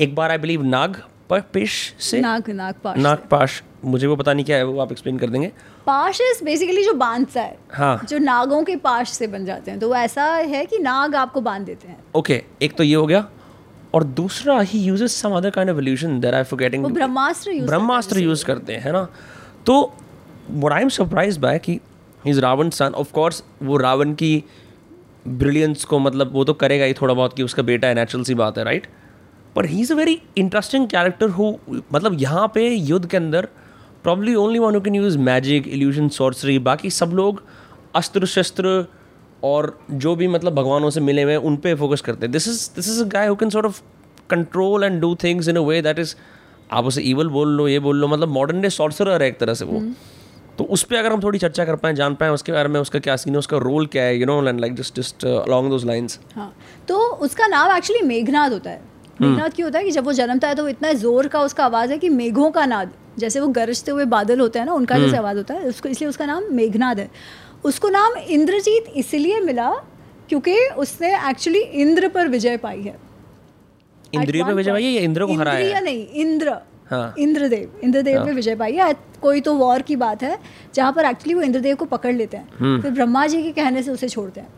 [0.00, 4.32] एक बार आई बिलीव नाग पेश से नाग नाग पाश नाग पाश। मुझे वो पता
[4.32, 5.52] नहीं क्या है वो आप एक्सप्लेन कर देंगे।
[5.86, 9.80] पाश इज़ बेसिकली जो बांधता है हाँ। जो नागों के पाश से बन जाते हैं।
[9.80, 12.94] तो वो ऐसा है कि नाग आपको बाँध देते हैं। ओके okay, एक तो ये
[12.94, 13.28] हो गया।
[13.94, 17.66] और दूसरा he uses some other kind of illusion there I forgetting वो ब्रह्मास्त्र यूज़
[17.66, 19.08] ब्रह्मास्त्र यूज़ करते हैं है ना?
[19.66, 19.94] तो
[20.50, 21.80] what I am surprised by कि
[22.26, 24.44] is Ravan son of course वो रावण की
[25.28, 28.34] ब्रिलियंस को मतलब वो तो करेगा ही थोड़ा बहुत कि उसका बेटा है नेचुरल सी
[28.34, 28.86] बात है राइट
[29.56, 31.52] पर he is a very interesting character who
[31.92, 33.48] मतलब यहाँ पे युद्ध के अंदर
[34.02, 37.42] probably only one you can use magic illusion sorcery बाकी सब लोग
[37.94, 38.84] अस्त्र शस्त्र
[39.44, 42.68] और जो भी मतलब भगवानों से मिले हुए उन पे फोकस करते हैं। This is
[42.76, 43.80] this is a guy who can sort of
[44.30, 46.14] control and do things in a way that is
[46.72, 49.54] आप उसे ईवल बोल लो ये बोल लो मतलब मॉडर्न डे सॉर्सरर है एक तरह
[49.54, 49.92] से वो। hmm.
[50.58, 52.98] तो उस पर अगर हम थोड़ी चर्चा कर पाए जान पाए उसके बारे में उसका
[52.98, 56.18] क्या सीन है उसका रोल क्या है you know like just just along those lines
[56.34, 56.52] हाँ
[56.88, 58.80] तो उसका नाम एक्चुअली मेघनाद होता है।
[59.16, 61.64] हम्म। मेघनाद क्यों होता है कि जब वो जन्मता है तो इतना ज़ोर का उसका
[61.64, 64.94] आवाज़ है कि मेघों का नाद जैसे वो गरजते हुए बादल होते हैं ना उनका
[64.96, 67.10] जैसे हम्म। आवाज़ होता है उसको इसलिए उसका नाम मेघनाद है
[67.64, 69.70] उसको नाम इंद्रजीत इसलिए मिला
[70.28, 72.96] क्योंकि उसने एक्चुअली इंद्र पर विजय पाई है
[74.12, 76.56] इंद्रिय पर विजय पाई है या इंद्र को हराया नहीं इंद्र
[76.90, 77.14] हाँ.
[77.18, 78.26] इंद्रदेव इंद्रदेव हाँ.
[78.26, 80.38] में विजय पाई है कोई तो वॉर की बात है
[80.74, 83.82] जहाँ पर एक्चुअली वो इंद्रदेव को पकड़ लेते हैं हम्म। फिर ब्रह्मा जी के कहने
[83.82, 84.48] से उसे छोड़ते हैं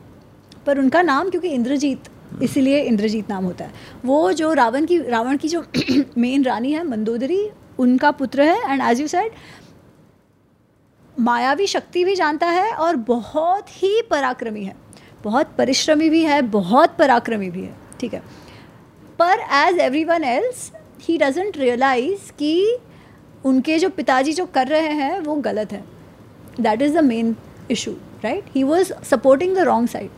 [0.67, 2.09] पर उनका नाम क्योंकि इंद्रजीत
[2.43, 3.73] इसीलिए इंद्रजीत नाम होता है।
[4.05, 5.65] वो जो रावण की रावण की जो
[6.19, 7.49] मेन रानी है, मंदोदरी,
[7.79, 9.33] उनका पुत्र है एंड एज यू सेड
[11.21, 14.75] मायावी शक्ति भी जानता है और बहुत ही पराक्रमी है।
[15.25, 18.23] बहुत परिश्रमी भी है, बहुत पराक्रमी भी है, ठीक है।
[19.19, 20.71] पर as everyone else
[21.03, 22.79] he doesn't realise कि
[23.45, 25.85] उनके जो पिताजी जो कर रहे हैं, वो गलत है।
[26.61, 27.37] That is the main
[27.71, 27.91] issue
[28.25, 30.11] right he was supporting the wrong side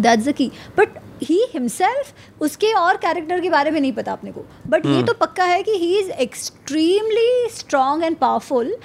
[0.00, 4.32] that's the key but he himself उसके और कैरेक्टर के बारे में नहीं पता अपने
[4.32, 4.44] को.
[4.68, 4.96] But hmm.
[4.96, 8.76] ये तो पक्का है कि he is extremely strong and powerful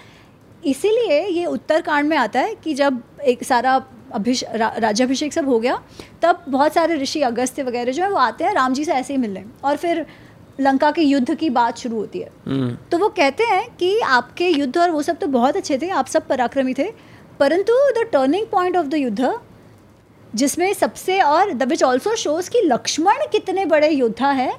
[0.66, 3.84] इसीलिए ये उत्तरकांड में आता है कि जब एक सारा
[4.14, 5.82] अभिष रा, राज्याभिषेक सब हो गया
[6.22, 9.14] तब बहुत सारे ऋषि अगस्त्य वगैरह जो है वो आते हैं राम जी से ऐसे
[9.14, 9.44] ही मिलने.
[9.64, 10.06] और फिर
[10.60, 12.30] लंका के युद्ध की बात शुरू होती है.
[12.48, 15.90] हम्म। तो वो कहते हैं कि आपके युद्ध और वो सब तो बहुत अच्छे थे
[15.90, 16.92] आप सब पराक्रमी थे
[17.40, 19.34] परंतु the turning point of the yuddh
[20.34, 24.54] जिसमें सबसे और द विच ऑल्सो शोज़ कि लक्ष्मण कितने बड़े योद्धा हैं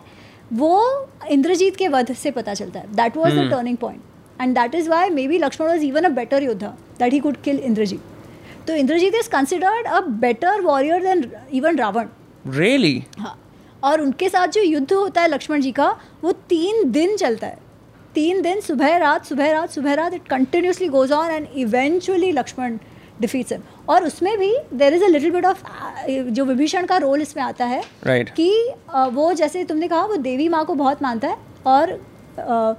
[0.53, 4.01] वो इंद्रजीत के वध से पता चलता है। That was the turning point
[4.41, 6.69] and that is why maybe Lakshman was even a better yoddha
[6.99, 8.01] that he could kill Indrajit.
[8.67, 12.09] तो Indrajit is considered a better warrior than even Ravan.
[12.47, 13.39] Really हाँ।
[13.83, 15.91] और उनके साथ जो युद्ध होता है लक्ष्मण जी का
[16.25, 17.59] वो तीन दिन चलता है।
[18.15, 22.79] तीन दिन सुबह रात सुबह रात सुबह रात it continuously goes on and eventually Lakshman
[23.21, 25.63] defeats him और उसमें भी there is a little bit of
[26.09, 28.31] जो विभीषण का रोल इसमें आता है right.
[28.31, 31.37] कि uh, वो जैसे तुमने कहा वो देवी माँ को बहुत मानता है
[31.67, 31.93] और
[32.39, 32.75] uh,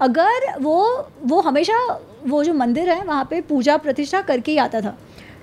[0.00, 1.78] अगर वो वो हमेशा
[2.26, 4.96] वो जो मंदिर है वहाँ पे पूजा प्रतिष्ठा करके ही आता था।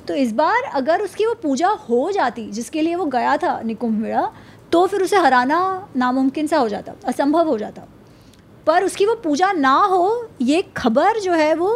[0.07, 4.02] तो इस बार अगर उसकी वो पूजा हो जाती जिसके लिए वो गया था निकुंभ
[4.02, 4.31] मेड़ा
[4.72, 5.60] तो फिर उसे हराना
[5.95, 7.88] नामुमकिन सा हो जाता असंभव हो जाता।
[8.68, 11.72] पर उसकी वो पूजा ना हो ये खबर जो है वो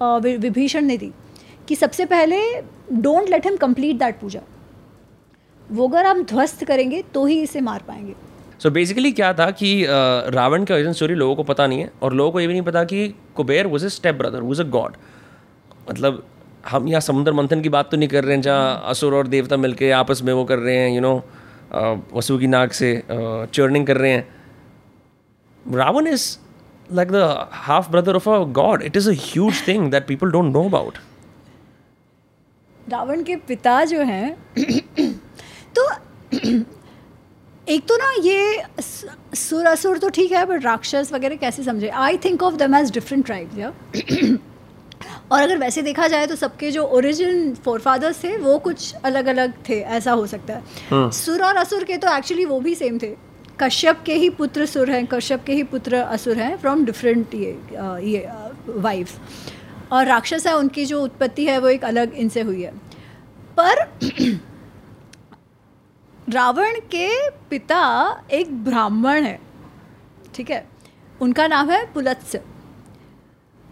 [0.00, 1.12] विभीषण ने दी।
[1.68, 2.38] कि सबसे पहले
[2.92, 4.40] don't let him complete that puja.
[5.68, 9.50] वो अगर हम ध्वस्त करेंगे तो ही इसे मार पाएँगे। सो so बेसिकली क्या था
[9.52, 12.52] कि रावण का ओरिजिन स्टोरी लोगों को पता नहीं है और लोगों को ये भी
[12.52, 14.96] नहीं पता कि Kuber was a step brother was a god
[15.90, 16.22] मतलब
[16.68, 19.56] हम यहाँ समुद्र मंथन की बात तो नहीं कर रहे हैं जहाँ असुर और देवता
[19.56, 21.14] मिलके आपस में वो कर रहे हैं यू नो
[22.14, 24.26] वसु की नाक से चर्निंग कर रहे हैं।
[25.64, 26.26] Ravan is
[26.90, 30.52] like the half brother of a god it is a huge thing that people don't
[30.52, 30.98] know about
[32.88, 34.36] Ravan के पिता जो हैं
[35.74, 35.88] तो
[37.66, 38.62] एक तो ना ये
[39.36, 41.88] सुर असुर तो ठीक है बट राक्षस वगैरह कैसे समझे?
[41.88, 43.72] I think of them as different tribes या
[45.32, 49.52] और अगर वैसे देखा जाए तो सबके जो ओरिजिन फोरफादर्स थे वो कुछ अलग अलग
[49.68, 52.98] थे ऐसा हो सकता है। हाँ। सुर और असुर के तो एक्चुअली वो भी सेम
[52.98, 53.14] थे।
[53.60, 57.50] कश्यप के ही पुत्र सुर हैं कश्यप के ही पुत्र असुर हैं फ्रॉम डिफरेंट ये
[58.04, 58.26] ये
[58.68, 59.14] वाइफ्स
[59.92, 62.72] और राक्षस है उनकी जो उत्पत्ति है वो एक अलग इनसे हुई है।
[63.58, 63.74] पर
[66.34, 67.08] रावण के
[67.50, 67.82] पिता
[68.30, 69.38] एक ब्राह्मण है
[70.34, 70.64] ठीक है?
[71.20, 72.38] उनका नाम है पुलत्स्य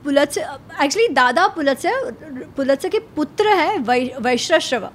[0.03, 0.41] पुलत्स्य
[0.83, 1.91] एक्चुअली दादा पुलत्स्य
[2.57, 4.91] पुलत्स्य के पुत्र है वै वैश्रश्रवा।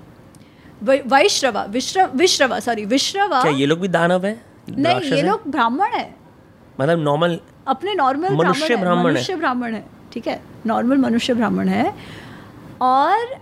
[0.84, 4.34] वैश्रवा विश्र विश्रवा सॉरी विश्रवा। क्या ये लोग भी दानव है?
[4.70, 6.06] नहीं ये लोग ब्राह्मण है।
[6.80, 10.42] मतलब नॉर्मल अपने नॉर्मल मनुष्य ब्राह्मण मनुष्य ब्राह्मण है। ठीक है?
[10.66, 11.94] नॉर्मल मनुष्य ब्राह्मण है।
[12.82, 13.40] और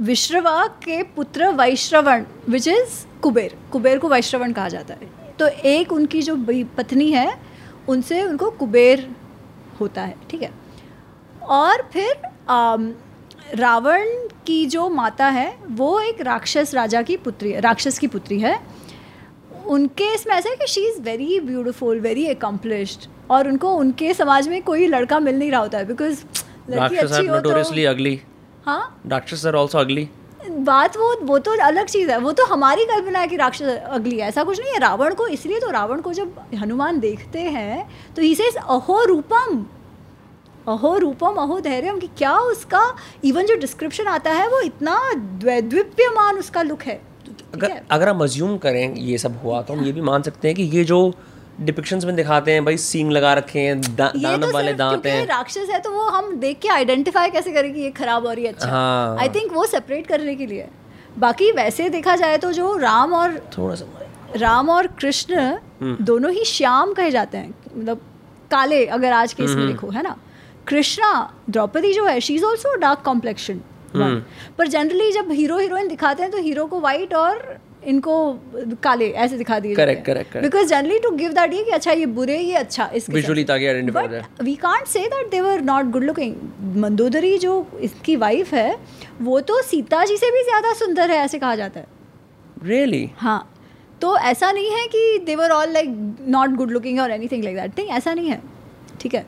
[0.00, 5.92] विश्रवा के पुत्र वैश्रवण विच इज़ कुबेर। कुबेर को वैश्रवण कहा जाता है। तो एक
[5.92, 6.36] उनकी जो
[6.76, 7.34] पत्नी है,
[7.88, 9.10] उनसे उनको कुबेर
[9.80, 10.50] होता है, ठीक है?
[11.42, 12.20] और फिर
[13.54, 14.06] रावण
[14.46, 18.58] की जो माता है, वो एक राक्षस राजा की पुत्री है राक्षस की पुत्री है।
[19.66, 24.48] उनके इसमें ऐसा है कि she is very beautiful very accomplished और उनको उनके समाज
[24.48, 26.24] में कोई लड़का मिल नहीं रहा होता है बिकॉज़
[26.70, 27.50] लड़की अच्छी हो तो
[27.90, 28.20] अगली
[28.66, 29.00] हाँ?
[29.06, 30.08] राक्षस आर आल्सो अगली
[30.50, 34.18] बात वो वो तो अलग चीज़ है वो तो हमारी कल्पना है कि राक्षस अगली
[34.18, 37.88] है ऐसा कुछ नहीं है रावण को इसलिए तो रावण को जब हनुमान देखते हैं
[38.16, 39.64] तो ही सेज अहो रूपम
[40.68, 42.82] अहो रूपम अहो धैर्यम कि क्या उसका
[43.24, 47.00] इवन जो डिस्क्रिप्शन आता है वो इतना द्विप्यमान उसका लुक है।
[47.54, 50.54] अगर अगर हम अज्यूम करें ये सब हुआ तो हम ये भी मान सकते हैं
[50.56, 51.00] कि ये जो
[51.60, 55.26] डिपिक्शंस में दिखाते हैं भाई सींग लगा रखे हैं दा, दानव तो वाले दांत हैं।
[55.26, 58.46] राक्षस है तो वो हम देख के आइडेंटिफाई कैसे करें कि ये खराब और ये
[58.48, 60.68] अच्छा हाँ। आई थिंक वो सेपरेट करने के लिए।
[61.18, 63.86] बाकी वैसे देखा जाए तो जो राम और थोड़ा सा
[64.36, 65.38] राम और कृष्ण
[65.80, 68.00] हम्म। दोनों ही श्याम कहे जाते हैं। मतलब
[68.50, 70.16] काले अगर आज के इसमें हम्म। देखो है ना?
[70.68, 71.12] कृष्णा
[71.50, 73.60] द्रौपदी जो है she is also dark complexion
[74.58, 77.56] पर जनरली जब हीरो हीरोइन दिखाते हैं तो हीरो को वाइट और
[77.86, 78.14] इनको
[78.82, 82.06] काले ऐसे दिखा दिए correct correct because generally to give that ये कि अच्छा ये
[82.16, 85.60] बुरे ये अच्छा इस विजुअली ताकि आइडेंटिफाई हो जाए। We can't say that they were
[85.62, 86.34] not good looking
[86.76, 88.76] Mandodari जो इसकी वाइफ है
[89.20, 91.86] वो तो सीता जी से भी ज़्यादा सुंदर है ऐसे कहा जाता है।
[92.64, 93.20] Really really?
[93.20, 93.48] हाँ।
[94.00, 95.88] तो ऐसा नहीं है कि they were all like
[96.28, 98.40] not good looking और एनीथिंग लाइक दैट नहीं ऐसा नहीं है।
[99.00, 99.26] ठीक है?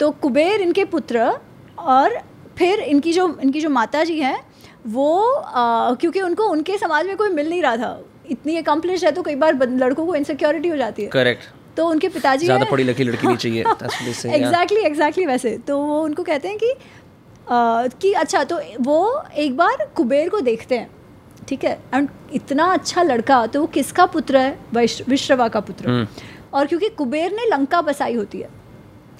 [0.00, 1.32] तो कुबेर इनके पुत्र
[1.78, 2.18] और
[2.58, 4.38] फिर इनकी जो इनकी जो माता जी हैं
[4.88, 8.00] वो आ, क्योंकि उनको उनके समाज में कोई मिल नहीं रहा था।
[8.30, 11.44] इतनी अकम्पलिश है तो कई बार लड़कों को इनसिक्योरिटी हो जाती है। करेक्ट
[11.76, 16.22] तो उनके पिताजी ज़्यादा पढ़ी लिखी लड़की नहीं चाहिए। एग्जैक्टली एग्जैक्टली वैसे। तो वो उनको
[16.22, 16.72] कहते हैं कि
[17.50, 20.90] आ, कि अच्छा तो वो एक बार कुबेर को देखते हैं
[21.48, 21.78] ठीक है?
[21.94, 24.58] एंड इतना अच्छा लड़का तो वो किसका पुत्र है?
[25.08, 26.06] विश्रवा का पुत्र। हम्म।
[26.54, 28.48] और क्योंकि कुबेर ने लंका बसाई होती है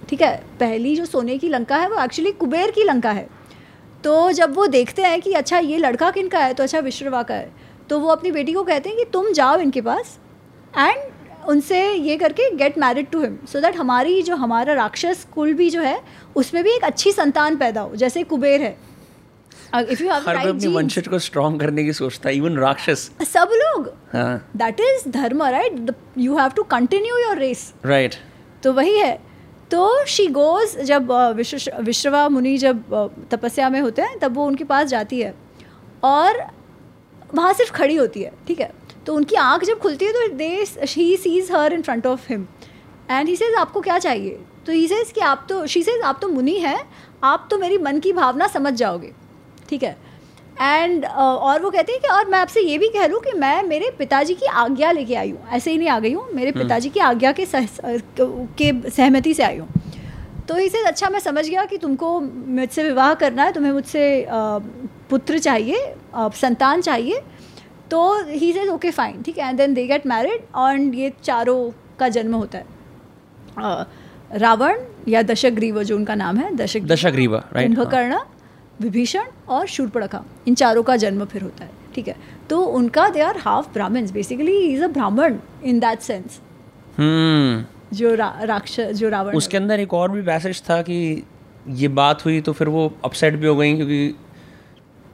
[0.09, 0.37] ठीक है?
[0.61, 3.29] पहली जो सोने की लंका है वो एक्चुअली कुबेर की लंका है।
[4.09, 7.23] तो जब वो देखते हैं कि अच्छा ये लड़का किन का है तो अच्छा विश्ववा
[7.23, 7.51] का है
[7.89, 10.19] तो वो अपनी बेटी को कहते हैं कि तुम जाओ इनके पास
[10.75, 15.53] एंड उनसे ये करके get married to him so that हमारी जो हमारा राक्षस कुल
[15.55, 16.01] भी जो है
[16.37, 18.77] उसमें भी एक अच्छी संतान पैदा हो जैसे कुबेर है।
[19.75, 23.95] इफ़ यू हैव अपनी वंशज को स्ट्रॉन्ग करने की सोचता है इवन राक्षस। सब लोग।
[24.57, 28.15] That is dharma right you have to continue your race right
[28.63, 29.19] तो वही है।
[29.71, 31.11] तो शी गोज़ जब
[31.81, 35.35] विश्रवा मुनि जब तपस्या में होते हैं, तब वो उनके पास जाती है
[36.05, 36.43] और
[37.35, 38.71] वहाँ सिर्फ़ खड़ी होती है, ठीक है?
[39.07, 40.49] तो उनकी आँख जब खुलती है तो they
[40.87, 42.47] he sees her in front of him
[43.11, 44.39] and he says आपको क्या चाहिए?
[44.67, 46.79] तो ही सेज कि, आप तो शी सेज आप तो मुनि हैं,
[47.25, 49.13] आप तो मेरी मन की भावना समझ जाओगे,
[49.69, 49.97] ठीक है?
[50.61, 53.33] एंड uh, और वो कहते हैं कि और मैं आपसे ये भी कह लूँ कि
[53.39, 55.47] मैं मेरे पिताजी की आज्ञा लेके आई हूँ.
[55.49, 57.67] ऐसे ही नहीं आ गई हूँ मेरे हम्म। पिताजी की आज्ञा के सह,
[58.21, 59.69] के सहमति से आई हूँ।
[60.49, 64.27] तो इसे अच्छा मैं समझ गया कि तुमको मुझसे विवाह करना है तुम्हें मुझसे
[65.11, 67.21] पुत्र चाहिए संतान चाहिए।
[67.91, 71.71] तो ही सेज ओके फाइन ठीक है and then they get married और ये चारों
[71.99, 72.77] का जन्म होता है।
[74.35, 74.79] रावण
[75.09, 78.19] या दशग्रीव जो उनका नाम है दशक दशग्रीव राइट कुंभकर्ण
[78.81, 82.17] विभीषण और शूर्पणखा इन चारों का जन्म फिर होता है ठीक है?
[82.51, 86.41] तो उनका they are half Brahmins basically is a Brahmin in that sense
[87.95, 91.23] जो रा, राक्षस जो रावण उसके अंदर एक और भी पैसेज था कि
[91.77, 94.15] ये बात हुई तो फिर वो अपसेट भी हो गई क्योंकि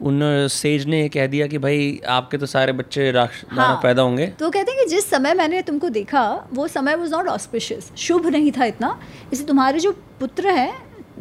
[0.02, 0.20] उन
[0.50, 4.50] सेज ने कह दिया कि भाई आपके तो सारे बच्चे राक्ष हाँ, पैदा होंगे। तो
[4.50, 6.22] कहते हैं कि जिस समय मैंने तुमको देखा
[6.52, 8.98] वो समय वॉज़ नॉट ऑस्पिशियस शुभ नहीं था इतना
[9.32, 10.72] इसलिए तुम्हारे जो पुत्र हैं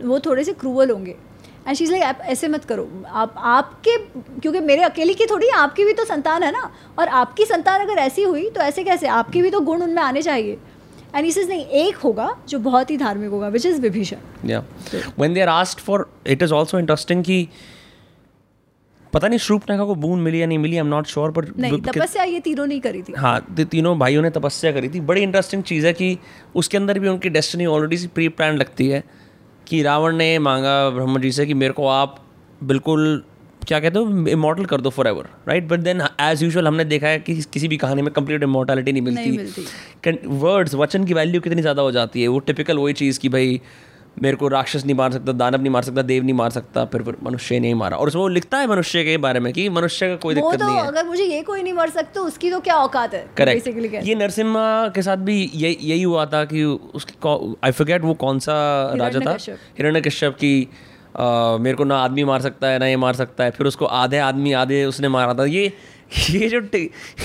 [0.03, 1.15] वो थोड़े से क्रूवल होंगे।
[1.67, 3.97] एंड शीज लाइक आप ऐसे मत करो। आप आपके
[4.39, 6.69] क्योंकि मेरे अकेले की थोड़ी आपकी भी तो संतान है ना।
[6.99, 9.07] और आपकी संतान अगर ऐसी हुई तो ऐसे कैसे?
[9.07, 10.57] आपके भी तो गुण उनमें आने चाहिए।
[11.15, 14.17] एंड इस नहीं एक होगा जो बहुत ही धार्मिक होगा विच इज़ विभीषण.
[14.45, 14.59] या
[15.19, 17.47] when they are asked for it is also interesting कि
[19.13, 21.81] पता नहीं श्रूपनाखा को बून मिली या नहीं मिली आई एम नॉट श्योर पर नहीं
[21.81, 25.63] तपस्या ये तीनों नहीं करी थी। हाँ तीनों भाइयों ने तपस्या करी थी। बड़ी इंटरेस्टिंग
[25.63, 26.17] चीज़ है कि
[26.55, 29.03] उसके अंदर भी उनकी destiny already see pre plan लगती है।
[29.73, 32.17] कि रावण ने मांगा ब्रह्म जी से कि मेरे को आप
[32.63, 33.23] बिल्कुल
[33.67, 37.19] क्या कहते हो इमोटल कर दो forever right but then as usual हमने देखा है
[37.19, 41.41] कि किसी भी कहानी में कंप्लीट इमोटैलिटी नहीं मिलती, नहीं मिलती। वर्ड्स वचन की वैल्यू
[41.41, 42.27] कितनी ज़्यादा हो जाती है?
[42.27, 43.59] वो टिपिकल वही चीज़ कि भाई
[44.17, 47.03] मेरे को राक्षस नहीं मार सकता दानव नहीं मार सकता देव नहीं मार सकता फिर
[47.03, 50.07] फिर मनुष्य नहीं मारा। और उसमें वो लिखता है मनुष्य के बारे में कि मनुष्य
[50.07, 52.59] का कोई दिक्कत तो नहीं है। अगर मुझे ये कोई नहीं मार सकता उसकी तो
[52.59, 53.25] क्या औकात है?
[53.37, 58.13] करेक्ट ये नरसिम्हा के साथ भी यही यही हुआ था कि उसकी आई फॉरगेट वो
[58.13, 58.55] कौन सा
[58.95, 60.67] राजा था। हिरण्य कश्यप की
[61.13, 63.85] Uh, मेरे को ना आदमी मार सकता है ना ये मार सकता है फिर उसको
[63.85, 65.65] आधे आदमी आधे उसने मारा था। ये
[66.29, 66.61] ये जो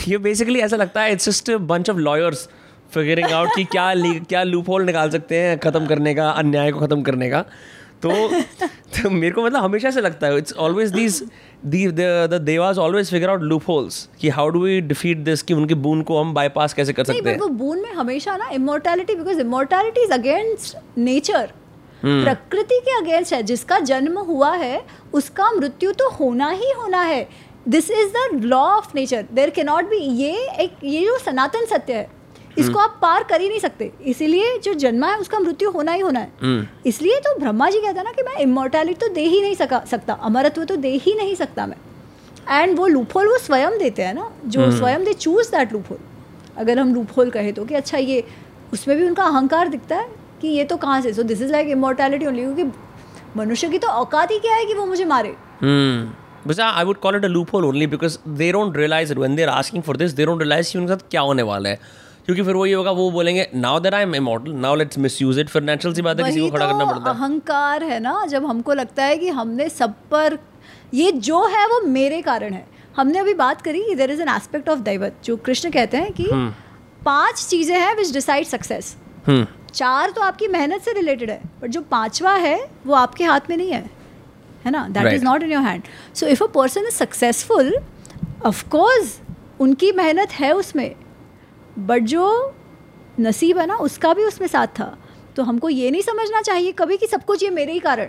[0.08, 2.48] ये बेसिकली ऐसा लगता है it's just bunch of lawyers
[2.94, 3.92] figuring out कि क्या
[4.28, 7.44] क्या लूप होल निकाल सकते हैं ख़त्म करने का अन्याय को ख़त्म करने का।
[8.02, 8.10] तो,
[9.02, 11.22] तो मेरे को मतलब हमेशा से लगता है it's always these
[11.64, 16.02] the devas always figure out loopholes कि how do we defeat this कि उनके बून
[16.02, 20.02] को हम बाईपास कैसे कर सकते हैं वो बून में हमेशा ना immortality because immortality
[20.02, 21.52] is against nature
[22.04, 27.28] प्रकृति के अगेंस्ट है जिसका जन्म हुआ है उसका मृत्यु तो होना ही होना है।
[27.68, 31.66] This is the law of nature there can not be ये एक ये जो सनातन
[31.66, 32.17] सत्य है
[32.58, 36.00] इसको आप पार कर ही नहीं सकते। इसीलिए जो जन्मा है उसका मृत्यु होना ही
[36.00, 39.40] होना है। हम्म। इसलिए तो ब्रह्मा जी कहता ना कि मैं इमोर्टैलिटी तो दे ही
[39.42, 41.76] नहीं सका सकता। अमरत्व तो दे ही नहीं सकता मैं।
[42.50, 45.98] एंड वो लूपहोल वो स्वयं देते हैं ना। जो हम्म। स्वयं दे चूज़ दैट लूपहोल
[46.58, 48.24] अगर हम लूपहोल कहे तो कि अच्छा ये
[48.72, 50.08] उसमें भी उनका अहंकार दिखता है
[50.40, 52.64] कि ये तो कहाँ से so this is like immortality only क्योंकि
[53.36, 55.34] मनुष्य की तो औकात ही क्या है कि वो मुझे मारे?
[56.46, 59.42] बस I would call it a loophole only because they don't realise it when they
[59.42, 62.42] are asking for this they don't realise कि उनके साथ क्या होने वाला है। क्योंकि
[62.42, 65.62] फिर वही होगा वो बोलेंगे now that I am immortal now let's misuse it फिर
[65.62, 68.74] नेचुरल सी बात है किसी को खड़ा करना पड़ता है। अहंकार है ना जब हमको
[68.74, 70.38] लगता है कि हमने सब पर
[70.94, 74.68] ये जो है वो मेरे कारण है। हमने अभी बात करी there is an aspect
[74.68, 76.52] of daivat जो कृष्ण कहते हैं कि हम्म।
[77.04, 78.96] पाँच चीज़ें हैं विच डिसाइड सक्सेस
[79.74, 83.56] चार तो आपकी मेहनत से रिलेटेड है बट जो पांचवा है वो आपके हाथ में
[83.56, 83.84] नहीं है।
[84.64, 84.86] है ना?
[84.90, 85.82] That is not in your hand
[86.14, 87.74] so if a person is successful
[88.46, 89.18] of course
[89.60, 90.94] उनकी मेहनत है उसमें।
[91.78, 92.54] बट जो
[93.20, 94.98] नसीब है ना उसका भी उसमें साथ था।
[95.36, 98.08] तो हमको ये नहीं समझना चाहिए कभी कि सब कुछ ये मेरे ही कारण।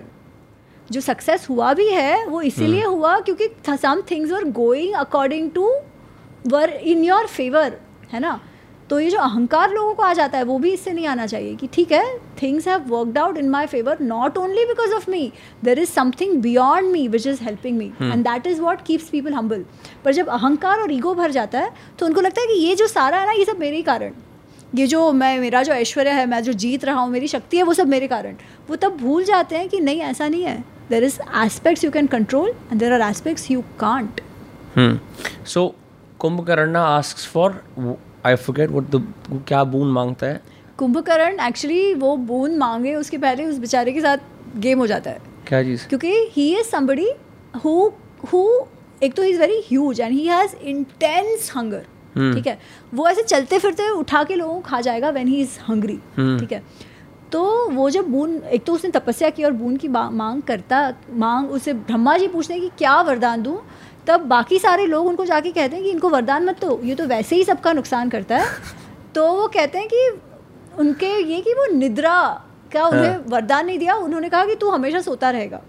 [0.92, 2.92] जो सक्सेस हुआ भी है वो इसीलिए hmm.
[2.92, 5.76] हुआ क्योंकि some things were going according to
[6.48, 7.78] were in your favour
[8.12, 8.42] है ना?
[8.90, 11.56] तो ये जो अहंकार लोगों को आ जाता है वो भी इससे नहीं आना चाहिए
[11.56, 12.04] कि ठीक है
[12.42, 15.32] things have worked out in my favour not only because of me
[15.64, 19.34] there is something beyond me which is helping me and that is what keeps people
[19.34, 19.66] humble
[20.06, 22.88] पर जब अहंकार और ईगो भर जाता है तो उनको लगता है कि ये जो
[22.88, 24.14] सारा है ना ये सब मेरे ही कारण।
[24.76, 27.64] ये जो मैं मेरा जो ऐश्वर्य है मैं जो जीत रहा हूँ मेरी शक्ति है
[27.64, 28.36] वो सब मेरे कारण।
[28.70, 30.58] वो तब भूल जाते हैं कि नहीं ऐसा नहीं है।
[30.90, 34.22] There is aspects you can control and there are aspects you can't
[35.46, 35.74] so
[36.20, 37.62] Kumbhakarna asks for
[38.26, 40.42] I forget what the क्या बून माँगता है?
[40.78, 44.18] कुंभकर्ण एक्चुअली वो बून मांगे उसके पहले उस बेचारे के साथ
[44.58, 45.88] गेम हो जाता है। क्या चीज़?
[45.88, 47.08] क्योंकि he is somebody
[47.64, 47.92] who
[48.34, 48.44] who
[49.04, 51.86] एक तो he is very huge and he has intense hunger
[52.34, 52.58] ठीक है?
[52.94, 56.52] वो ऐसे चलते फिरते उठा के लोगों को खा जाएगा व्हेन ही इज़ हंग्री ठीक
[56.52, 56.64] है?
[57.32, 61.52] तो वो जब बून एक तो उसने तपस्या की और बून की मांग करता मांग
[61.52, 63.58] उसे ब्रह्मा जी पूछते हैं कि क्या वरदान दूँ?
[64.10, 67.06] तब बाकी सारे लोग उनको जाके कहते हैं कि इनको वरदान मत दो ये तो
[67.08, 68.46] वैसे ही सबका नुकसान करता है।
[69.16, 70.10] तो वो कहते हैं कि
[70.80, 72.16] उनके ये कि वो निद्रा
[72.72, 75.62] क्या हाँ। उन्हें वरदान नहीं दिया उन्होंने कहा कि तू हमेशा सोता रहेगा।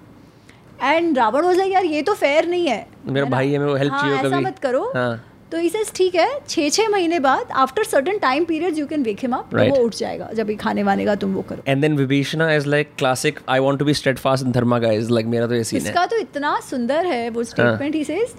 [0.83, 3.93] एंड रावण हो जाए यार ये तो फेयर नहीं है। मेरा भाई है मैं हेल्प
[3.93, 5.25] हाँ, चाहिए ऐसा मत करो। हाँ.
[5.52, 9.20] तो इसे ठीक है छः छः महीने बाद after certain time period you can wake
[9.22, 11.62] him up वो उठ जाएगा जब खाने वाने का तुम वो करो.
[11.68, 15.27] And then Vibhishan is like classic I want to be steadfast in dharma guys like
[15.27, 18.35] मेरा तो ये सीन है। इसका तो इतना सुंदर है वो स्टेटमेंट ही सेज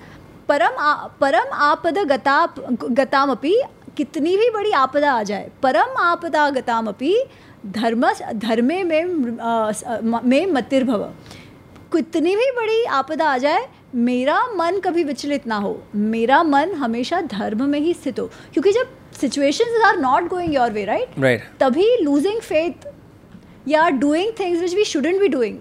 [0.47, 2.59] परम आ, परम आपद गताप
[2.91, 3.55] गतामपि
[3.97, 7.15] कितनी भी बड़ी आपदा आ जाए परम आपदा गतामपि
[7.67, 9.03] धर्म धर्मे में
[10.23, 11.03] में मतिर्भव।
[11.93, 17.21] कितनी भी बड़ी आपदा आ जाए मेरा मन कभी विचलित ना हो। मेरा मन हमेशा
[17.21, 21.43] धर्म में ही स्थित हो। क्योंकि जब situations are not going your way right right
[21.59, 22.87] तभी लूजिंग फेथ
[23.67, 25.57] या doing things which we shouldn't be doing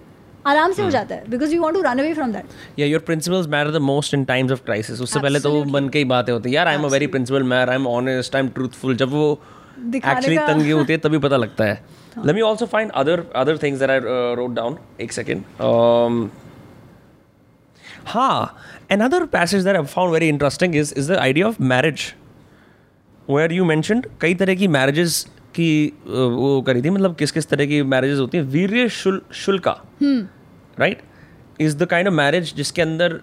[0.47, 0.93] आराम से हो hmm.
[0.93, 3.81] जाता है। Because you want to run away from that या your principles matter the
[3.82, 6.69] most in times of crisis उससे पहले तो वो मन की बातें होती है। यार
[6.69, 9.32] I am a very principle man I am honest I am truthful जब वो
[9.97, 11.82] एक्चुअली तंगी होती है तभी पता लगता है।
[12.19, 14.01] Let me also find other other things that I
[14.36, 15.44] wrote down एक सेकंड
[18.12, 18.57] हाँ
[18.93, 22.07] an another passage that I found very interesting is is the idea of marriage
[23.28, 25.19] where you mentioned कई तरह की marriages
[25.55, 25.70] की
[26.07, 31.03] वो करी थी मतलब किस किस तरह की मैरिजेस होती हैं। वीर्य शुल शुल्का right
[31.61, 33.20] is the kind of marriage जिसके अंदर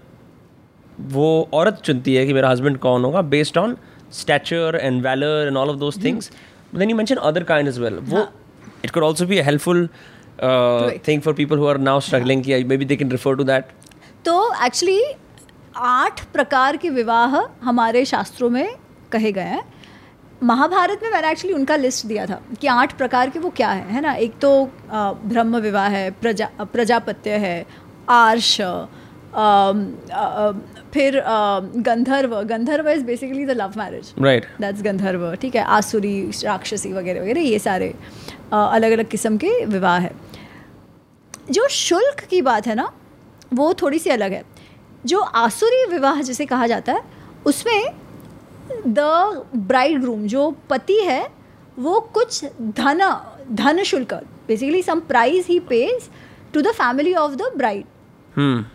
[1.13, 3.77] वो औरत चुनती है कि मेरा हस्बैंड कौन होगा based on
[4.13, 6.31] stature and valour and all of those things
[6.75, 8.27] then you mention other kind as well वो
[8.85, 9.87] it could also be helpful
[11.07, 13.71] thing for people who are now struggling कि may be they can refer to that
[14.27, 15.01] तो actually
[15.77, 18.75] आठ प्रकार के विवाह हमारे शास्त्रों में
[19.11, 19.61] कहे गए हैं।
[20.43, 23.93] महाभारत में मैंने एक्चुअली उनका लिस्ट दिया था कि आठ प्रकार के वो क्या है
[23.93, 24.13] है ना?
[24.13, 24.51] एक तो
[24.93, 27.65] ब्रह्म विवाह है प्रजा प्रजापत्य है
[28.09, 28.51] आर्ष
[30.93, 31.21] फिर
[31.87, 35.63] गंधर्व। गंधर्व is basically the love marriage right that's गंधर्व ठीक है?
[35.63, 37.93] आसुरी राक्षसी वगैरह वगैरह ये सारे
[38.53, 40.11] अलग अलग किस्म के विवाह है।
[41.51, 42.91] जो शुल्क की बात है ना
[43.51, 44.43] वो थोड़ी सी अलग है।
[45.05, 47.01] जो आसुरी विवाह जिसे कहा जाता है
[47.45, 47.83] उसमें
[48.87, 48.99] द
[49.57, 51.27] ब्राइड ग्रूम जो पति है
[51.79, 52.43] वो कुछ
[52.77, 53.01] धन
[53.53, 54.13] धन शुल्क
[54.47, 56.09] basically some price he pays
[56.53, 58.65] to the family of the bride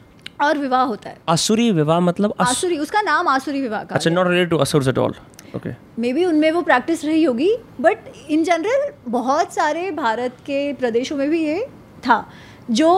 [0.41, 2.49] और विवाह होता है। आसुरी विवाह मतलब अस...
[2.49, 5.15] आसुरी उसका नाम आसुरी विवाह का अच्छा नॉट रिलेटेड टू असुर at all
[5.57, 7.51] okay may be उनमें वो प्रैक्टिस रही होगी
[7.81, 11.61] बट इन जनरल बहुत सारे भारत के प्रदेशों में भी ये
[12.07, 12.25] था।
[12.73, 12.91] जो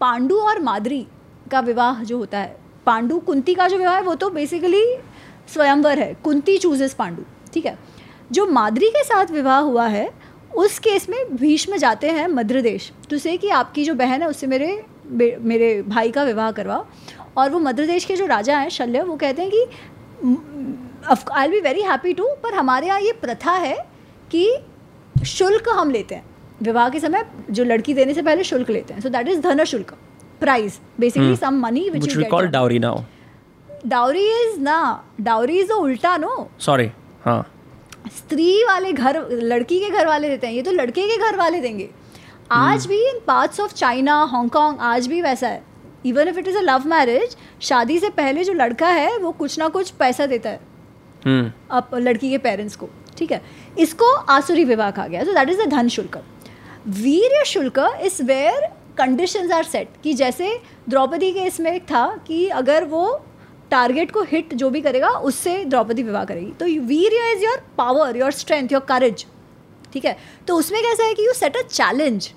[0.00, 1.06] पांडु और मादरी
[1.50, 2.56] का विवाह जो होता है,
[2.86, 4.84] पांडु कुंती का जो विवाह है, वो तो बेसिकली
[5.48, 7.22] स्वयंवर है। कुंती चूजेस पांडु,
[7.52, 7.78] ठीक है?
[8.32, 10.10] जो मादरी के साथ विवाह हुआ है,
[10.54, 14.28] उस केस में भीष्म जाते हैं मध्य देश तो से कि आपकी जो बहन है,
[14.28, 16.84] उससे मेरे मेरे भाई का विवाह करवाओ।
[17.36, 19.66] और वो मध्य देश के जो राजा हैं, शल्य, वो कहते हैं कि
[21.32, 23.76] I be very happy to पर हमारे यहाँ ये प्रथा है
[24.30, 26.24] कि शुल्क हम लेते हैं।
[26.62, 29.64] विवाह के समय जो लड़की देने से पहले शुल्क लेते हैं। सो दैट इज़ धन
[29.64, 29.94] शुल्क
[30.40, 33.02] prize basically some money which you call dowry now
[33.86, 36.90] dowry is ना डाउरी इज़ उल्टा नो। सॉरी
[37.24, 37.42] हाँ।
[38.08, 41.60] स्त्री वाले घर लड़की के घर वाले देते हैं ये तो लड़के के घर वाले
[41.60, 41.88] देंगे।
[42.52, 45.62] आज भी in parts of China Hong Kong आज भी वैसा है।
[46.06, 49.58] Even if it is a love marriage शादी से पहले जो लड़का है वो कुछ
[49.58, 50.60] ना कुछ पैसा देता है।
[51.20, 51.50] Hmm.
[51.70, 52.88] अब लड़की के पेरेंट्स को
[53.18, 53.40] ठीक है।
[53.78, 56.22] इसको आसुरी विवाह कहा गया। सो दैट इज़ द धन शुल्क
[56.88, 58.66] वीर शुल्क is where
[58.98, 60.52] conditions are set कि जैसे
[60.88, 63.20] द्रौपदी के इसमें था कि अगर वो
[63.70, 68.16] टारगेट को हिट जो भी करेगा उससे द्रौपदी विवाह करेगी। तो वीर is your power
[68.16, 69.24] your strength your courage
[69.92, 70.16] ठीक है?
[70.48, 72.30] तो उसमें कैसा है कि you set a challenge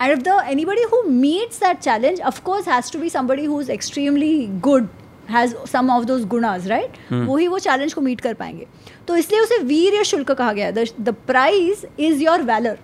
[0.00, 3.70] and if the anybody who meets that challenge of course has to be somebody who is
[3.70, 4.88] extremely good
[5.30, 8.66] has some of those गुणाज right वो ही वो challenge को मीट कर पाएँगे।
[9.08, 12.78] तो इसलिए उसे वीर शुल्क कहा गया the prize is your valour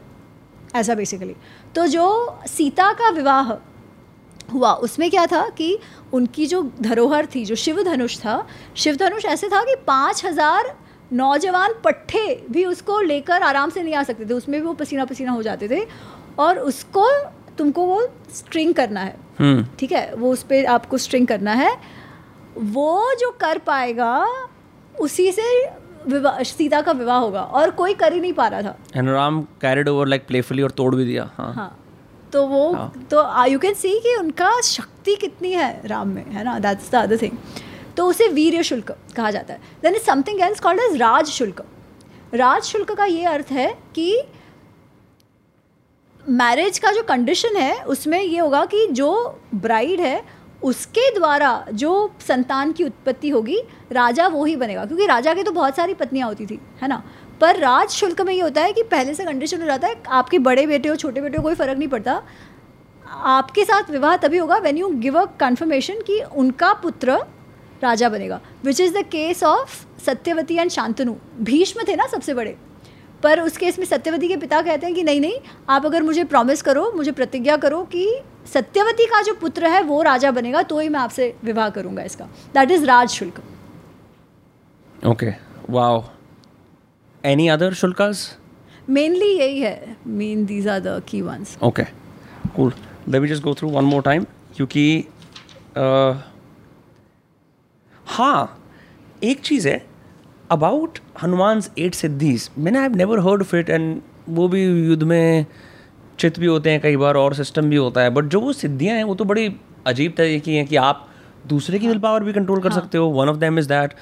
[0.79, 1.35] ऐसा बेसिकली
[1.75, 2.07] तो जो
[2.49, 3.53] सीता का विवाह
[4.53, 5.79] हुआ उसमें क्या था कि
[6.13, 8.47] उनकी जो धरोहर थी जो शिव धनुष था
[8.77, 10.77] शिव धनुष ऐसे था कि पाँच हज़ार
[11.11, 15.05] नौजवान पट्टे भी उसको लेकर आराम से नहीं आ सकते थे। उसमें भी वो पसीना
[15.05, 15.87] पसीना हो जाते थे
[16.39, 17.07] और उसको
[17.59, 18.01] तुमको वो
[18.35, 20.15] स्ट्रिंग करना है। हम्म। ठीक है?
[20.15, 21.71] वो उस पर आपको स्ट्रिंग करना है।
[22.57, 24.27] वो जो कर पाएगा
[25.01, 25.49] उसी से
[26.09, 29.43] विवाह सीता का विवाह होगा और कोई कर ही नहीं पा रहा था। And Ram
[29.61, 31.71] carried over like playfully और तोड़ भी दिया हाँ। हाँ
[32.33, 32.93] तो वो हाँ.
[33.11, 36.59] तो यू कैन सी कि उनका शक्ति कितनी है राम में है ना?
[36.59, 37.37] दैट्स द अदर थिंग
[37.97, 41.65] तो उसे वीर शुल्क कहा जाता है। Then is something else called as राज शुल्क।
[42.35, 44.23] राज शुल्क का ये अर्थ है कि
[46.25, 49.11] मैरिज का जो कंडीशन है उसमें ये होगा कि जो
[49.57, 50.23] ब्राइड है
[50.63, 53.61] उसके द्वारा जो संतान की उत्पत्ति होगी,
[53.93, 57.03] राजा वो ही बनेगा। क्योंकि राजा के तो बहुत सारी पत्नियाँ होती थी, है ना?
[57.41, 60.39] पर राज शुल्क में ये होता है कि पहले से कंडीशन हो जाता है, आपके
[60.39, 62.23] बड़े बेटे हो, छोटे बेटे हो, कोई फ़र्क नहीं पड़ता।
[63.07, 67.19] आपके साथ विवाह तभी होगा when you give a confirmation कि उनका पुत्र
[67.83, 71.15] राजा बनेगा which is the case of Satyavati and Shantanu.
[71.41, 72.57] Bhishma थे ना सबसे बड़े।
[73.23, 75.39] पर उस केस में सत्यवती के पिता कहते हैं कि नहीं नहीं
[75.69, 78.07] आप अगर मुझे प्रॉमिस करो मुझे प्रतिज्ञा करो कि
[78.53, 82.25] सत्यवती का जो पुत्र है वो राजा बनेगा तो ही मैं आपसे विवाह करूँगा इसका।
[82.55, 83.43] दैट इज़ राज शुल्क
[85.07, 85.33] okay
[85.71, 86.05] wow
[87.25, 88.39] any other शुल्कास
[88.89, 89.97] mainly यही है.
[90.07, 91.85] Main these are the key ones okay
[92.57, 92.73] cool
[93.09, 94.25] let me just go through one more time
[94.57, 95.05] क्योंकि
[95.75, 96.15] uh,
[98.07, 98.61] हाँ
[99.25, 99.88] एक चीज़ है
[100.51, 105.47] अबाउट हनुमान एट सिद्धीज मैंने I never heard of it and वो भी युद्ध में
[106.19, 108.97] चित भी होते हैं कई बार और सिस्टम भी होता है बट जो वो सिद्धियाँ
[108.97, 109.57] हैं वो तो बड़ी
[109.87, 111.09] अजीब तरीके की हैं कि आप
[111.47, 113.93] दूसरे की विल पावर भी कंट्रोल कर सकते हो। One of them is that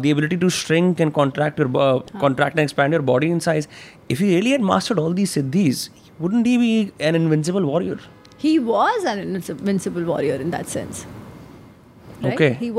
[0.00, 1.72] the ability to shrink and contract your
[2.20, 3.68] contract and expand your body in size
[4.10, 5.90] if you really had mastered all these siddhis
[6.20, 7.98] wouldn't he be an invincible warrior?
[8.38, 11.06] He was an invincible warrior in that sense.
[12.22, 12.34] Right?
[12.34, 12.52] okay.
[12.54, 12.70] He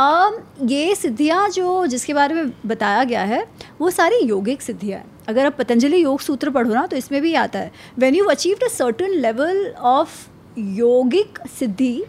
[0.00, 0.32] um,
[0.70, 3.44] ये सिद्धियाँ जो जिसके बारे में बताया गया है
[3.80, 7.34] वो सारी योगिक सिद्धियाँ हैं। अगर आप पतंजलि योग सूत्र पढ़ो ना तो इसमें भी
[7.34, 10.10] आता है when you achieve a certain level of
[10.58, 12.02] yogic siddhi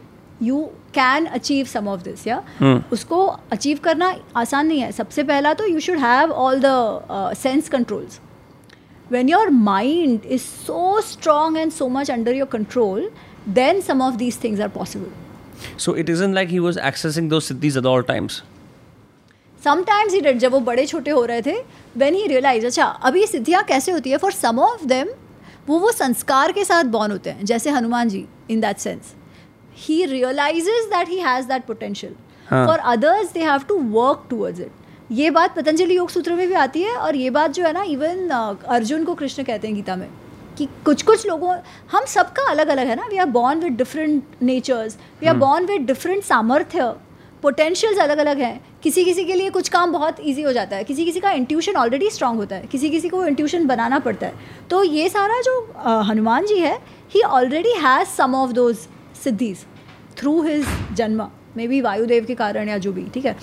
[0.44, 0.62] you
[0.94, 2.42] can achieve some of this yeah?
[2.94, 7.70] उसको अचीव करना आसान नहीं है। सबसे पहला तो you should have all the sense
[7.70, 8.20] controls
[9.14, 13.02] when your mind is so strong and so much under your control
[13.58, 15.10] then some of these things are possible
[15.78, 18.42] so it isn't like he was accessing those siddhis at all times.
[19.64, 21.56] Sometimes he did जब वो बड़े छोटे हो रहे थे
[21.98, 24.18] when he realise अच्छा अभी ये सिद्धियाँ कैसे होती है?
[24.18, 25.08] फॉर सम ऑफ़ देम
[25.68, 29.14] वो वो संस्कार के साथ बॉर्न होते हैं जैसे Hanuman ji in that sense
[29.78, 32.14] he realizes that he has that potential
[32.50, 34.72] for others they have to work towards it
[35.12, 37.84] ये बात पतंजलि योग सूत्र में भी आती है और ये बात जो है ना
[37.84, 40.10] इवन अर्जुन को कृष्ण कहते हैं गीता में।
[40.62, 41.56] कि कुछ कुछ लोगों
[41.92, 45.66] हम सबका अलग अलग है ना। We are born with different natures we are born
[45.66, 46.94] with different सामर्थ्य.
[47.44, 50.84] पोटेंशियल्स अलग अलग हैं। किसी किसी के लिए कुछ काम बहुत ईजी हो जाता है।
[50.84, 54.34] किसी किसी का इंट्यूशन ऑलरेडी स्ट्रांग होता है। किसी किसी को इंट्यूशन बनाना पड़ता है।
[54.70, 55.60] तो ये सारा जो
[56.10, 56.78] हनुमान जी है
[57.14, 58.76] he already has some of those
[59.24, 59.66] siddhis
[60.18, 61.28] through his जन्म
[61.58, 63.36] मे बी वायुदेव के कारण या जो भी ठीक है?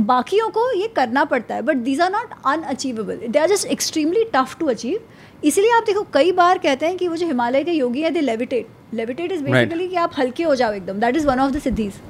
[0.00, 4.24] बाकियों को ये करना पड़ता है but these are not unachievable they are just extremely
[4.34, 4.98] tough to achieve
[5.44, 8.20] इसलिए आप देखो कई बार कहते हैं कि वो जो हिमालय के योगी हैं they
[8.20, 11.00] levitate levitate is basically कि आप हल्के हो जाओ एकदम.
[11.00, 12.00] That is one of the siddhis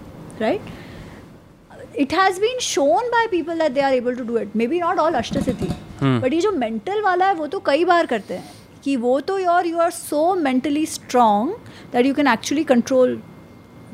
[0.40, 0.60] right
[1.98, 4.80] it has been shown by people that they are able to do it may be
[4.80, 5.68] not all अष्ट सिद्धि
[6.02, 9.38] बट ये जो मेंटल वाला है वो तो कई बार करते हैं कि वो तो
[9.38, 11.52] your you are so mentally strong
[11.92, 13.20] that you can actually control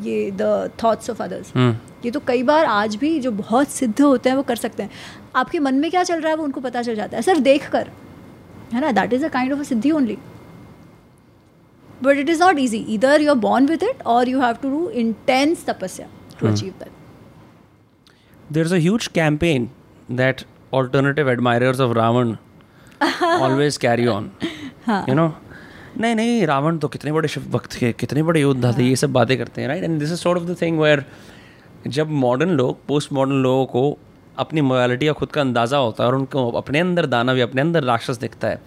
[0.00, 1.52] ये द थॉट्स ऑफ़ अदर्स
[2.04, 4.90] ये तो कई बार आज भी जो बहुत सिद्ध होते हैं वो कर सकते हैं.
[5.36, 7.22] आपके मन में क्या चल रहा है वो उनको पता चल जाता है.
[7.22, 7.88] सिर्फ़ देख कर.
[8.74, 8.90] है ना?
[8.92, 10.18] That is a kind of a siddhi only
[12.02, 14.70] but it is not easy इधर you are born with it और you have to
[14.70, 16.06] do intense tapasya
[16.40, 16.92] to achieve that
[18.48, 19.62] there's a huge campaign
[20.16, 20.42] that
[20.72, 22.38] alternative admirers of Ravan
[23.38, 24.26] always carry on.
[25.08, 25.30] you know,
[26.00, 29.12] नहीं नहीं रावण तो कितने बड़े शिव भक्त थे कितने बड़े योद्धा थे ये सब
[29.12, 31.04] बातें करते हैं right and this is sort of the thing where
[31.88, 33.98] जब मॉडर्न लोग पोस्ट मॉडर्न लोगों को
[34.38, 37.60] अपनी मोयलिटी या खुद का अंदाज़ा होता है और उनको अपने अंदर दाना भी अपने
[37.60, 38.60] अंदर राक्षस दिखता है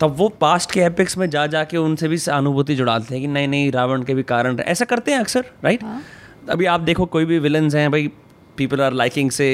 [0.00, 3.28] तब वो पास्ट के एपिक्स में जा जा के उनसे भी अनुभूति जुड़ाते हैं कि
[3.28, 6.02] नहीं नहीं रावण के भी कारण ऐसा करते हैं अक्सर राइट हाँ?
[6.50, 8.10] अभी आप देखो कोई भी विलन्स हैं भाई
[8.56, 9.48] पीपल आर लाइकिंग से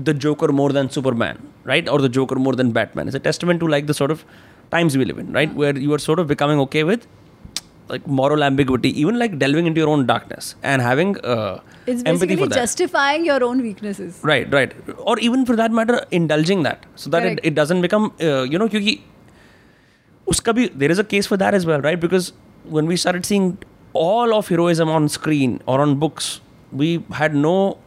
[0.00, 3.60] the Joker more than Superman right और the Joker more than Batman is a testament
[3.60, 4.24] to like the sort of
[4.72, 7.06] times we live in right where you are sort of becoming okay with
[7.92, 12.36] like moral ambiguity, even like delving into your own darkness and having uh, it's empathy
[12.36, 12.54] for that.
[12.54, 14.20] justifying your own weaknesses.
[14.22, 18.12] Right, right, or even for that matter, indulging that so that it, it, doesn't become
[18.20, 18.98] uh, you know, because
[20.26, 22.00] uska bhi, there is a case for that as well, right?
[22.00, 22.32] Because
[22.64, 23.58] when we started seeing
[23.92, 26.40] all of heroism on screen or on books,
[26.72, 27.78] we had no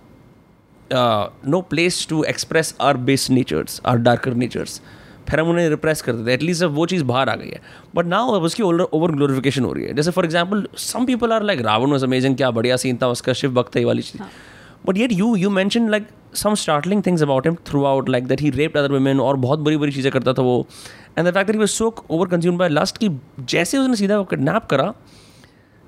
[0.91, 4.81] uh, no place to express our base natures, our darker natures.
[5.29, 7.61] फिर हम उन्हें repress करते थे at least अब वो चीज़ बाहर आ गई है।
[7.95, 11.43] बट नाउ अब उसकी ओवर ग्लोरिफिकेशन हो रही है। जैसे for example some people are
[11.43, 14.23] like Ravan was amazing क्या बढ़िया सीन था उसका शिव भक्त वाली चीज़।
[14.87, 18.49] But yet you you mention like some startling things about him throughout like that he
[18.51, 20.65] raped other women और बहुत बड़ी बड़ी चीज़ें करता था वो।
[21.17, 23.09] And the fact that he so over consumed by lust की
[23.41, 24.93] जैसे उसने सीधा किडनैप करा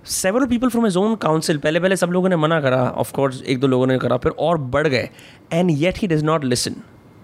[0.06, 3.60] several people from his own council पहले पहले सब लोगों ने मना करा ऑफकोर्स एक
[3.60, 5.10] दो लोगों ने करा फिर और बढ़ गए।
[5.54, 6.76] And yet he does not listen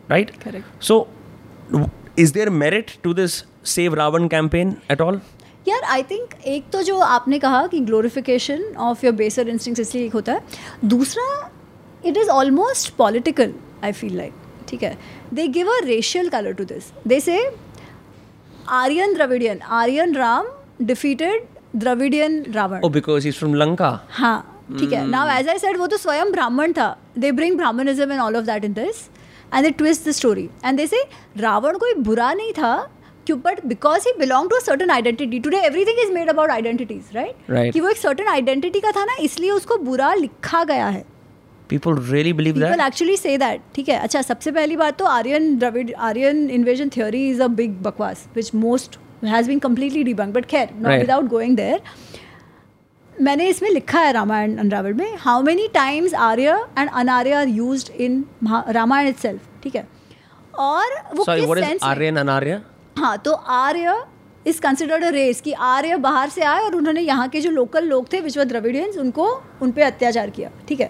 [0.09, 0.31] right
[0.81, 1.07] so
[2.19, 5.19] is there merit to this save Ravan campaign at all
[5.67, 10.05] यार आई थिंक एक तो जो आपने कहा कि glorification of your baser instinct इसलिए
[10.05, 10.41] एक होता है।
[10.85, 11.25] दूसरा
[12.05, 13.53] it is almost political
[13.83, 14.33] I feel like
[14.69, 14.97] ठीक है?
[15.33, 17.39] They give a racial colour to this they say
[18.71, 20.47] Aryan Dravidian Aryan Ram
[20.81, 21.45] defeated
[21.75, 24.39] Dravidian Ravan oh because is from Lanka हाँ
[24.79, 28.21] ठीक है। नाउ एज आई सेड वो तो स्वयं ब्राह्मण था। They bring Brahminism and
[28.21, 29.07] all of that in this
[29.53, 31.03] and they twist the story and they say
[31.37, 32.75] Ravan कोई बुरा नहीं था
[33.27, 37.73] क्यों but because he belong to certain identity today everything is made about identities right
[37.73, 41.05] कि वो एक certain identity का था ना इसलिए उसको बुरा लिखा गया है।
[41.69, 42.81] People really believe people that?
[42.85, 43.59] actually say that.
[43.75, 47.81] ठीक है अच्छा सबसे पहली बात तो Aryan Dravid Aryan invasion theory is a big
[47.83, 51.81] बकवास which most has been completely debunk but खैर नॉट विदाउट गोइंग देयर
[53.21, 57.89] मैंने इसमें लिखा है रामायण अनरावल में how many times Arya and Anarya are used
[58.01, 58.23] in
[58.69, 59.87] Ramayan itself ठीक है?
[60.59, 62.59] और वो sorry किस में- aryan and arya
[62.99, 63.95] हाँ तो आर्य
[64.47, 67.85] इज़ कंसिडर्ड अ रेस कि आर्य बाहर से आए और उन्होंने यहाँ के जो लोकल
[67.87, 69.27] लोग थे विच वर द्रविडियंस उनको
[69.61, 70.89] उन पे अत्याचार किया ठीक है?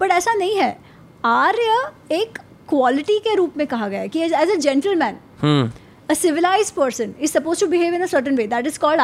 [0.00, 0.76] बट ऐसा नहीं है।
[1.24, 5.80] आर्य एक क्वालिटी के रूप में कहा गया है कि as a gentleman hmm
[6.12, 9.00] a person is suppose to behave in in a certain way that is called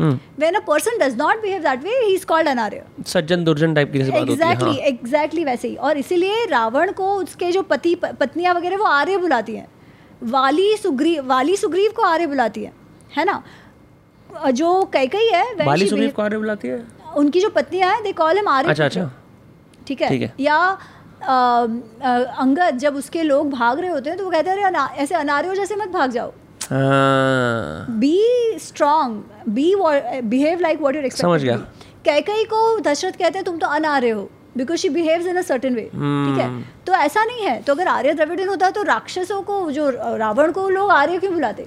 [0.00, 3.92] a person does not behave that way he is called an arya सज्जन दुर्जन type
[3.92, 7.62] की बात होती है exactly हाँ। Exactly वैसे ही। और इसीलिए रावण को उसके जो
[7.62, 9.68] पति पत्नियाँ वगैरह वो आर्य बुलाती हैं।
[10.22, 12.72] वाली सुग्रीव वाली सुग्रीव को आर्य बुलाती है
[13.16, 13.42] है ना?
[14.36, 16.84] अ, जो कैकई है when बाली she सुग्रीव को आर्य बुलाती है?
[17.16, 19.10] उनकी जो पत्नियाँ हैं दे कॉल हिम आर्य अच्छा अच्छा।
[19.86, 20.08] ठीक है?
[20.08, 24.50] है। या अ, अ, अंगद जब उसके लोग भाग रहे होते हैं तो वो कहते
[24.50, 28.18] हैं अरे ऐसे अनार्यों जैसे मत भाग जाओ। हाँ be
[28.60, 29.74] strong be
[30.24, 31.56] behave like what you're समझ गया।
[32.04, 35.74] कैकई को दशरथ कहते हैं तुम तो अनार्य हो because she behaves in a certain
[35.74, 36.48] way ठीक है?
[36.48, 36.62] Hmm.
[36.86, 40.68] तो ऐसा नहीं है। तो अगर आर्य द्रविडियन होता तो राक्षसों को जो रावण को
[40.68, 41.62] लोग आर्य क्यों बुलाते?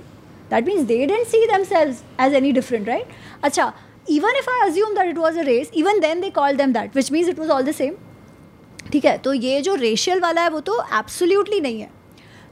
[0.50, 3.08] That means they don't see themselves as any different right
[3.44, 3.72] अच्छा
[4.10, 6.96] even if I assume that it was a race even then they call them that
[6.96, 7.94] which means it was all the same
[8.92, 9.18] ठीक है?
[9.18, 11.90] तो ये जो racial वाला है वो तो एब्सोल्युटली नहीं है।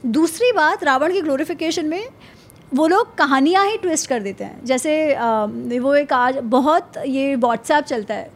[0.06, 2.04] दूसरी बात रावण की ग्लोरिफिकेशन में
[2.72, 5.24] वो लोग कहानियाँ ही ट्विस्ट कर देते हैं। जैसे अ,
[5.80, 8.30] वो एक आज बहुत ये व्हाट्सएप चलता है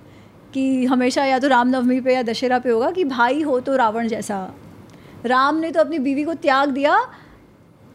[0.54, 4.09] कि हमेशा या तो रामनवमी पे या दशहरा पे होगा कि भाई हो तो रावण
[4.09, 4.38] जैसा।
[5.26, 6.96] राम ने तो अपनी बीवी को त्याग दिया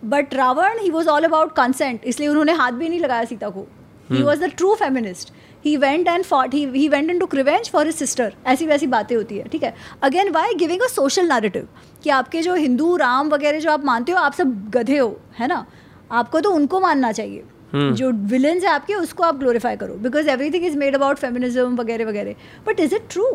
[0.04, 3.66] but Ravan he was all about consent इसलिए उन्होंने हाथ भी नहीं लगाया सीता को।
[4.10, 5.32] He was the true feminist
[5.66, 9.16] he went and fought he went and to revenge for his sister ऐसी वैसी बातें
[9.16, 9.74] होती है ठीक है?
[10.04, 11.68] Again why giving a social narrative
[12.04, 15.48] कि आपके जो हिंदू राम वगैरह जो आप मानते हो आप सब गधे हो है
[15.48, 15.66] ना?
[16.12, 17.44] आपको तो उनको मानना चाहिए।
[17.74, 22.06] जो विलन है आपके उसको आप ग्लोरीफाई करो। Because everything is made about feminism वगैरह
[22.06, 22.36] वगैरह।
[22.68, 23.26] But is it true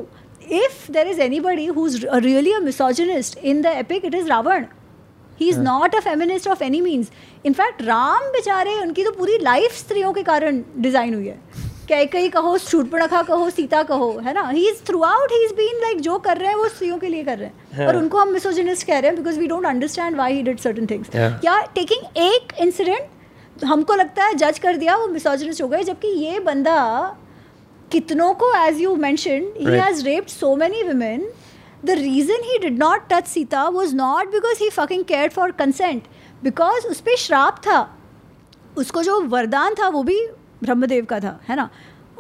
[0.53, 4.67] if there is anybody who is really a misogynist in the epic it is Ravan
[5.41, 7.11] he is not a feminist of any means
[7.47, 12.57] in fact Ram बेचारे उनकी तो पूरी life स्त्रियों के कारण design हुई है। कैकई कहो
[12.59, 14.49] शूटपणखा कहो सीता कहो है ना?
[14.49, 17.25] He is throughout he is been like जो कर रहे हैं वो स्त्रियों के लिए
[17.25, 20.35] कर रहे हैं। और उनको हम मिसोजिनिस्ट कह रहे हैं because we don't understand why
[20.35, 21.45] he did certain things Yeah.
[21.45, 26.09] या टेकिंग एक इंसिडेंट हमको लगता है जज कर दिया वो मिसोजिनिस्ट हो गए जबकि
[26.09, 26.77] ये बंदा
[27.93, 31.25] कितनों को as you mention he has raped so many women.
[31.85, 36.03] The reason he did not touch Sita was not because he fucking care for consent
[36.45, 37.81] because उस पर श्राप था।
[38.77, 40.19] उसको जो वरदान था वो भी
[40.63, 41.69] ब्रह्मदेव का था है ना?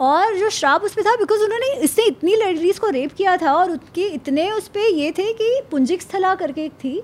[0.00, 3.52] और जो श्राप उस पर था बिकॉज़ उन्होंने इससे इतनी लेडीज़ को रेप किया था
[3.54, 7.02] और उसके इतने उस पर ये थे कि पुंजिक स्थला करके एक थी।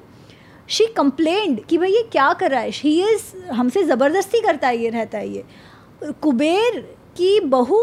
[0.69, 2.71] शी कंप्लेंड कि भाई ये क्या कर रहा है?
[2.73, 5.45] शी इज़ हमसे ज़बरदस्ती करता है ये रहता है ये।
[6.23, 6.81] कुबेर
[7.17, 7.81] की बहू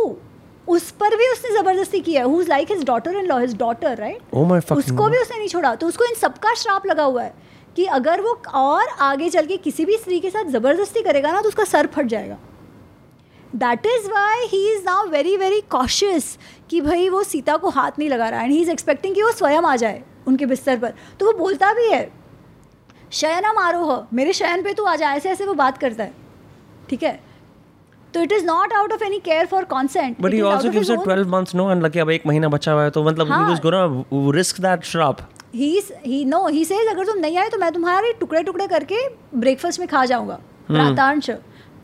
[0.67, 3.97] उस पर भी उसने ज़बरदस्ती किया है। Is like his daughter in law his daughter
[3.97, 4.35] right
[4.71, 7.33] उसको भी उसने नहीं छोड़ा। तो उसको इन सबका श्राप लगा हुआ है
[7.75, 11.41] कि अगर वो और आगे चल के किसी भी स्त्री के साथ ज़बरदस्ती करेगा ना
[11.41, 12.37] तो उसका सर फट जाएगा।
[13.55, 16.37] That is why he is now very very cautious
[16.69, 19.31] कि भाई वो सीता को हाथ नहीं लगा रहा एंड ही इज़ एक्सपेक्टिंग कि वो
[19.31, 22.09] स्वयं आ जाए उनके बिस्तर पर। तो वो बोलता भी है
[23.11, 26.13] शयनम आरोह मेरे शयन पे तू आ जा ऐसे ऐसे वो बात करता है।
[26.89, 27.19] ठीक है?
[28.13, 31.05] तो it is not out of any care for consent But he also gives it
[31.05, 31.69] 12 months no?
[31.73, 33.49] And like अब एक महीना बचा हुआ है तो मतलब हाँ.
[33.49, 35.21] was gonna risk that shrap
[35.55, 39.07] he he no he says अगर तुम नहीं आए तो मैं तुम्हारे टुकड़े टुकड़े करके
[39.35, 41.29] ब्रेकफास्ट में खा जाऊँगा। प्रातांश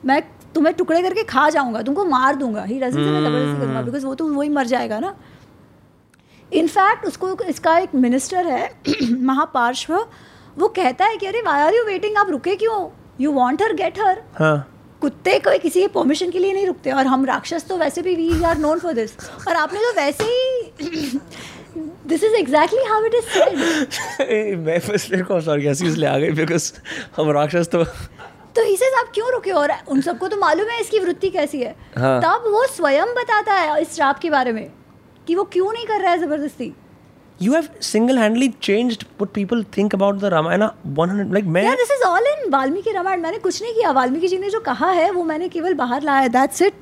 [0.05, 0.21] मैं
[0.56, 4.06] तुम्हें टुकड़े करके खा जाऊँगा तुमको मार दूँगा। ही डजंट से मैं ज़बरदस्ती करूँगा बिकॉज़
[4.06, 5.15] वो तो वही मर जाएगा ना।
[6.52, 8.69] इनफैक्ट उसको इसका एक मिनिस्टर है
[9.22, 9.94] महापार्श्व
[10.57, 12.88] वो कहता है कि अरे वाई आर यू वेटिंग आप रुके क्यों?
[13.22, 14.68] You want her get her हाँ।
[15.02, 18.15] कुत्ते कोई किसी के परमिशन के लिए नहीं रुकते और हम राक्षस तो वैसे भी
[18.15, 19.15] we are known for this
[19.48, 21.19] और आपने तो वैसे ही
[22.07, 26.72] this is exactly how it is said मैं मेरे को सॉरी इसलिए आ गई बिकॉज़
[27.18, 27.84] हम राक्षस तो
[28.56, 31.76] तो इसे आप क्यों रुके और उन सबको तो मालूम है इसकी वृत्ति कैसी है
[31.98, 34.69] हाँ। तब वो स्वयं बताता है इस श्राप के बारे में
[35.28, 36.73] कि वो क्यों नहीं कर रहा है ज़बरदस्ती
[37.40, 41.91] you have single-handedly changed what people think about the Ramayana 100 like मैं यार this
[41.91, 45.10] is all in Valmiki Ramayana मैंने कुछ नहीं किया वाल्मीकि जी ने जो कहा है
[45.11, 46.73] वो मैंने केवल बाहर लाया दैट्स इट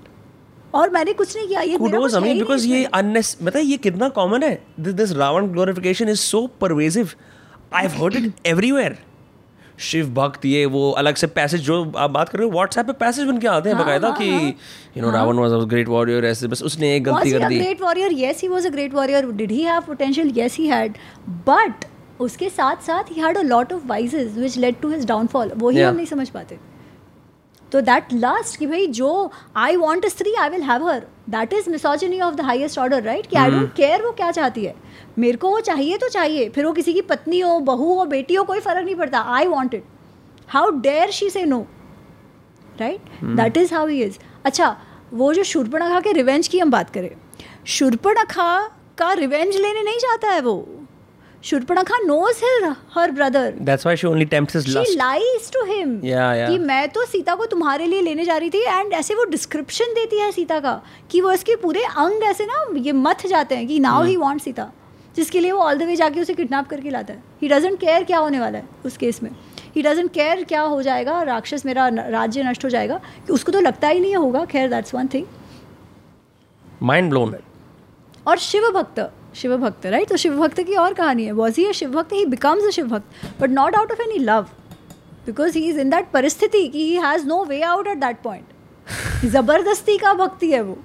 [0.74, 4.44] और मैंने कुछ नहीं किया ये I mean because ये unnec मतलब ये कितना common
[4.44, 7.16] है this this Ravan glorification is so pervasive
[7.74, 8.98] I've heard it everywhere
[9.80, 12.94] Shiv भक्त ये वो अलग से पैसेज जो आप बात कर रहे हो व्हाट्सएप पे
[13.00, 14.56] पैसेज बन के आते हैं हाँ, बकायदा हाँ, कि।
[14.98, 17.82] You know Ravana was a great warrior ऐसे बस उसने एक गलती कर दी। Great
[17.82, 20.98] warrior yes he was a great warrior did he have potential yes he had
[21.48, 21.86] but
[22.22, 25.70] उसके साथ साथ ही had a lot of vices which led to his downfall वो
[25.70, 26.58] ही हम नहीं समझ पाते।
[27.72, 31.54] तो दैट लास्ट कि भाई जो आई वॉन्ट अ स्त्री I will have her that
[31.54, 34.76] is misogyny of the highest order right कि आई डोंट केयर वो क्या चाहती है।
[35.20, 38.36] मेरे को वो चाहिए तो चाहिए। फिर वो किसी की पत्नी हो बहू हो बेटी
[38.36, 39.84] हो कोई फ़र्क नहीं पड़ता। I want it
[40.50, 41.66] how dare she say no
[42.76, 44.76] right that is how he is अच्छा
[45.14, 47.10] वो जो शूर्पणखा के रिवेंज की हम बात करें।
[47.68, 48.60] शूर्पणखा
[48.98, 50.79] का रिवेंज लेने नहीं जाता है वो।
[51.44, 52.44] Shurpanakha knows
[52.94, 56.50] her brother that's why she only tempts his she lust lies to him Yeah, yeah.
[56.50, 59.94] कि मैं तो सीता को तुम्हारे लिए लेने जा रही थी एंड ऐसे वो डिस्क्रिप्शन
[59.94, 63.68] देती है सीता का कि वो इसके पूरे अंग ऐसे ना ये मथ जाते हैं
[63.68, 64.70] कि नाउ ही वांट सीता
[65.16, 68.04] जिसके लिए वो ऑल द वे जाके उसे किडनैप करके लाता है। ही डजेंट केयर
[68.04, 69.30] क्या होने वाला है उस केस में।
[69.76, 73.60] ही डजेंट केयर क्या हो जाएगा राक्षस मेरा राज्य नष्ट हो जाएगा कि उसको तो
[73.60, 75.26] लगता ही नहीं होगा खैर that's one thing
[76.84, 77.36] mind blown
[78.28, 79.00] और शिव भक्त
[79.34, 82.14] शिव भक्त राइट तो शिव भक्त की और कहानी है। वॉज़ ही अ शिव भक्त
[82.14, 84.48] ही becomes a Shiva bhakt but not out of any love
[85.26, 89.26] because he is in that परिस्थिति कि he has no way out at that point
[89.26, 90.78] ज़बरदस्ती का भक्ति है वो।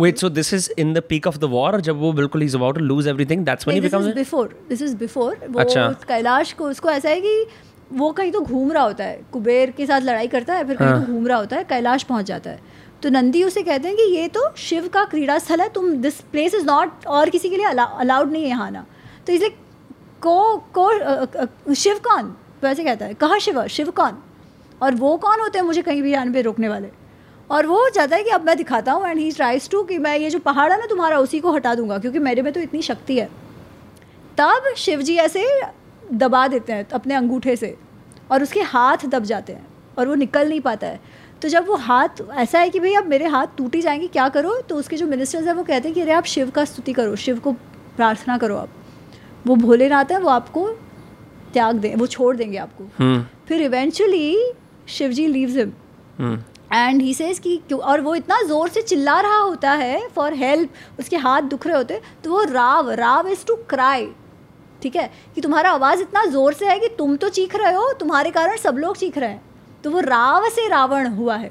[0.00, 2.78] Wait so this is in the peak of the war जब वो बिल्कुल is about
[2.78, 5.88] to lose everything that's when he this is becomes before this is before वो अच्छा।
[6.08, 7.46] कैलाश को उसको ऐसा है कि
[7.92, 10.88] वो कहीं तो घूम रहा होता है कुबेर के साथ लड़ाई करता है फिर कहीं
[10.88, 13.96] हाँ। तो घूम रहा होता है कैलाश पहुँच जाता है। तो नंदी उसे कहते हैं
[13.96, 17.50] कि ये तो शिव का क्रीड़ा स्थल है, तुम दिस प्लेस इज़ नॉट और किसी
[17.50, 18.84] के लिए अलाउड नहीं है यहाँ आना
[19.26, 19.50] तो इसलिए
[20.22, 22.34] को को शिव कौन?
[22.62, 24.18] वैसे कहता है, कहा शिव शिव कौन?
[24.82, 26.88] और वो कौन होते हैं मुझे कहीं भी आने पे रोकने वाले?
[27.50, 30.16] और वो चाहता है कि अब मैं दिखाता हूँ एंड ही ट्राइज टू कि मैं
[30.18, 32.82] ये जो पहाड़ है ना तुम्हारा उसी को हटा दूँगा, क्योंकि मेरे में तो इतनी
[32.82, 33.28] शक्ति है।
[34.38, 35.46] तब शिव जी ऐसे
[36.12, 37.76] दबा देते हैं अपने अंगूठे से
[38.30, 39.66] और उसके हाथ दब जाते हैं
[39.98, 41.00] और वो निकल नहीं पाता है।
[41.42, 44.28] तो जब वो हाथ ऐसा है कि भाई अब मेरे हाथ टूट ही जाएँगे क्या
[44.28, 44.60] करो?
[44.60, 47.16] तो उसके जो मिनिस्टर्स हैं वो कहते हैं कि अरे आप शिव का स्तुति करो
[47.16, 47.52] शिव को
[47.96, 48.68] प्रार्थना करो आप।
[49.46, 50.68] वो भोलेनाथ है वो आपको
[51.52, 54.52] त्याग दें वो छोड़ देंगे आपको। हम्म। फिर eventually
[54.88, 56.38] Shiva ji leaves him
[56.72, 60.34] and he says कि क्यों और वो इतना ज़ोर से चिल्ला रहा होता है फॉर
[60.34, 64.08] हेल्प उसके हाथ दुख रहे होते तो वो Rav Rav is to cry
[64.82, 65.10] ठीक है?
[65.34, 68.56] कि तुम्हारा आवाज़ इतना ज़ोर से है कि तुम तो चीख रहे हो तुम्हारे कारण
[68.56, 69.42] सब लोग चीख रहे हैं।
[69.84, 71.50] तो वो राव से रावण हुआ है।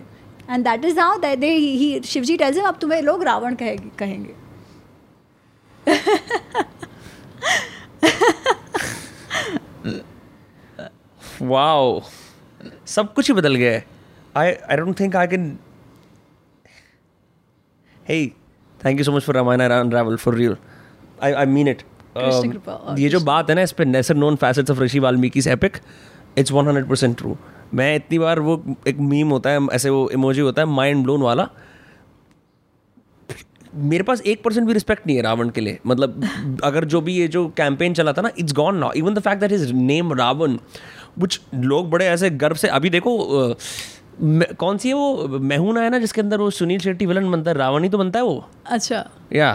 [0.49, 4.35] And that is how they he Shivji tells him अब तुम्हें लोग रावण कहेंगे कहेंगे.
[11.41, 12.01] वाओ
[12.87, 13.85] सब कुछ ही बदल गया है।
[14.35, 15.57] I I don't think I can
[18.09, 18.25] hey
[18.81, 20.57] thank you so much for Ramayana unravel for real
[21.23, 21.81] I I mean it
[22.99, 25.77] ये जो बात है ना इस पे lesser known facets of Rishi Valmiki epic
[26.37, 27.37] it's 100 percent true
[27.73, 31.21] मैं इतनी बार वो एक मीम होता है ऐसे वो इमोजी होता है माइंड ब्लोन
[31.21, 31.47] वाला।
[33.75, 37.13] मेरे पास एक परसेंट भी रिस्पेक्ट नहीं है रावण के लिए। मतलब अगर जो भी
[37.13, 40.13] ये जो कैंपेन चला था ना it's gone now even the fact that is name
[40.13, 40.55] Ravana
[41.19, 43.17] कुछ लोग बड़े ऐसे गर्व से अभी देखो
[44.59, 47.57] कौन सी है वो मेहूना है ना जिसके अंदर वो सुनील शेट्टी विलन बनता है
[47.57, 49.51] रावण ही तो बनता है वो। अच्छा। या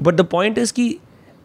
[0.00, 0.98] बट द पॉइंट इज़ कि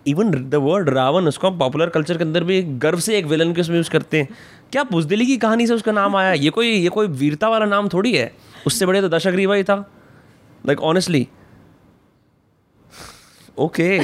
[0.07, 3.53] इवन द वर्ड रावण उसको हम पॉपुलर कल्चर के अंदर भी गर्व से एक विलन
[3.53, 4.27] के उसमें यूज़ करते हैं।
[4.71, 6.34] क्या बुजदिली की कहानी से उसका नाम आया?
[6.34, 8.31] ये कोई ये कोई वीरता वाला नाम थोड़ी है?
[8.67, 9.75] उससे बड़े तो दशग्रीवा ही था।
[10.63, 11.27] Like honestly
[13.59, 13.99] okay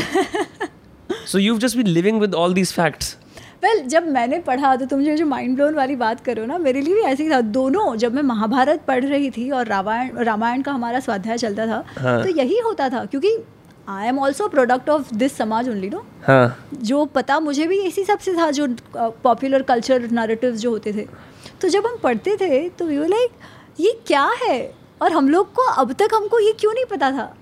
[1.25, 3.15] so you just be living with all these facts
[3.63, 6.57] well well, जब मैंने पढ़ा तो तुम जो जो माइंड ब्लोन वाली बात करो ना
[6.57, 10.17] मेरे लिए भी ऐसे ही था। दोनों जब मैं महाभारत पढ़ रही थी और रामायण
[10.23, 13.35] रामायण का हमारा स्वाध्याय चलता था हाँ। तो यही होता था क्योंकि
[13.89, 18.03] I am also product of this samaj only no हाँ। जो पता मुझे भी इसी
[18.03, 18.67] सबसे था जो
[18.97, 21.05] पॉपुलर कल्चर नरेटिव जो होते थे।
[21.61, 23.31] तो जब हम पढ़ते थे तो यू लाइक
[23.79, 24.59] ये क्या है?
[25.01, 27.33] और हम लोग को अब तक हमको ये क्यों नहीं पता था?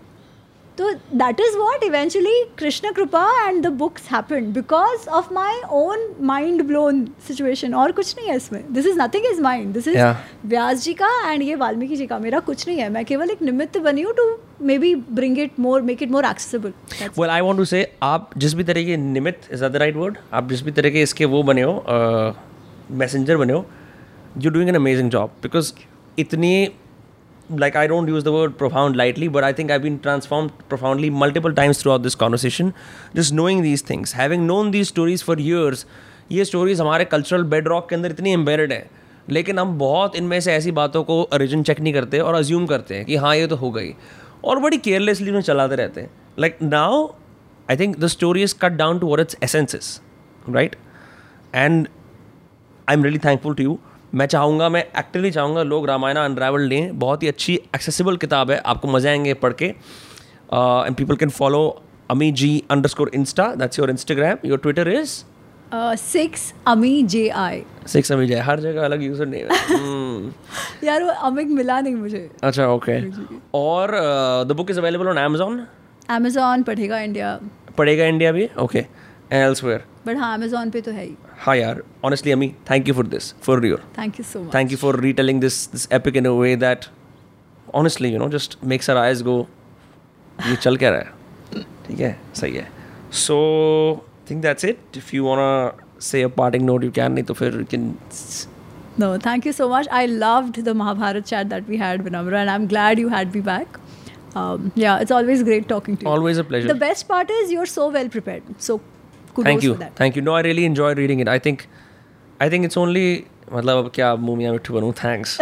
[0.77, 6.05] तो that is what eventually Krishna kripa and the books happen because of my own
[6.27, 9.97] mind blown situation और कुछ नहीं है इसमें। This is nothing is mind this is
[10.45, 13.41] Vyas ji का एंड ये वाल्मीकि जी का। मेरा कुछ नहीं है। मैं केवल एक
[13.41, 14.29] निमित्त बनी हूँ to
[14.77, 16.73] maybe bring it more make it more accessible
[17.19, 20.17] well I want to say आप जिस भी तरह के निमित्त इज़ द राइट वर्ड
[20.33, 22.35] आप जिस भी तरह के इसके वो बने हो
[22.91, 23.65] मैसेंजर बने हो
[24.37, 25.73] you doing an amazing job because
[26.19, 26.69] इतनी
[27.51, 31.09] like I don't use the word profound lightly but I think I been transform profoundly
[31.09, 32.71] multiple times throughout this conversation
[33.15, 35.85] just knowing these things having known these stories for years
[36.31, 38.89] ये stories हमारे cultural bedrock के अंदर इतनी एम्बेरड है।
[39.29, 42.95] लेकिन हम बहुत इनमें से ऐसी बातों को ओरिजिन चेक नहीं करते और अज्यूम करते
[42.95, 43.93] हैं कि हाँ ये तो हो गई।
[44.43, 46.09] और बड़ी केयरलेसली उन्हें चलाते रहते हैं।
[46.39, 47.05] Like now
[47.71, 49.99] I think the story is cut down to words it's essences
[50.49, 50.75] right
[51.55, 51.87] and
[52.89, 53.79] I am really thankful to you
[54.15, 58.57] मैं चाहूँगा मैं एक्टिवली चाहूँगा लोग रामायण अनरावल लें। बहुत ही अच्छी एक्सेसिबल किताब है।
[58.65, 61.81] आपको मज़े आएँगे पढ़ के। And people can follow
[62.11, 65.23] Ami ji underscore insta that's your Instagram your Twitter is
[65.73, 70.33] six Ami J I six अमी जय हर जगह अलग यूज़र नेम है
[70.83, 72.99] यार वो अमिक मिला नहीं मुझे। अच्छा ओके
[73.53, 73.91] और
[74.47, 75.59] the book is available on Amazon?
[76.11, 77.39] Amazon पढ़ेगा इंडिया
[77.77, 78.49] पढ़ेगा इंडिया भी?
[78.59, 81.14] Okay and एल्सवेयर बट हाँ Amazon पे तो है ही
[81.44, 84.74] हाँ यार honestly अमी thank you for this for your thank you so much thank
[84.74, 86.88] you for retelling this this epic in a way that
[87.80, 89.36] honestly you know just makes our eyes go
[90.46, 92.68] ये चल क्या रहा है ठीक है सही है
[93.26, 93.38] so
[94.22, 95.50] I think that's it if you wanna
[96.08, 97.92] say a parting note you can नहीं तो फिर you can
[99.00, 99.86] No, thank you so much.
[99.98, 103.40] I loved the Mahabharat chat that we had, Vinamra, and I'm glad you had me
[103.46, 103.78] back.
[104.40, 106.10] Um, yeah, it's always great talking to you.
[106.10, 108.50] always a pleasure The best part is you're so well prepared.
[108.66, 108.76] So
[109.37, 109.95] kudos thank you for that.
[110.03, 111.65] thank you no I really enjoyed reading it I think
[112.45, 113.07] I think it's only
[113.53, 115.37] मतलब अब क्या मुँह मियाँ मिट्ठू बनूँ thanks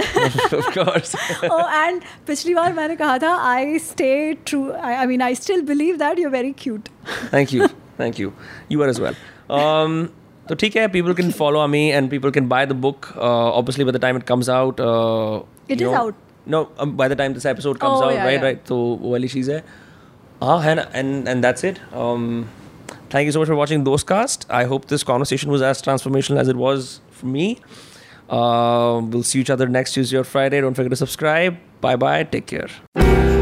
[0.57, 1.13] of course
[1.51, 4.17] oh, and पिछली बार मैंने कहा था I stay
[4.49, 4.65] true.
[4.73, 6.91] I, I mean, I still believe that you're very cute.
[7.31, 7.69] thank you
[8.01, 8.34] thank you
[8.73, 9.17] you are as well
[9.61, 9.95] um
[10.49, 13.88] so ठीक है people can follow me and people can buy the book uh, obviously
[13.89, 15.39] by the time it comes out uh,
[15.76, 16.22] It you is know- out.
[16.53, 18.45] no um, by the time this episode comes Oh, out yeah, right yeah.
[18.47, 19.57] right तो वो वाली चीज़ है
[20.43, 22.27] हाँ है ना and and that's it um
[23.10, 26.40] thank you so much for watching those cast I hope this conversation was as transformational
[26.40, 27.60] as it was for me.
[28.30, 30.60] Uh, we'll see each other next Tuesday or Friday.
[30.60, 31.57] Don't forget to subscribe.
[31.82, 33.35] Bye bye take care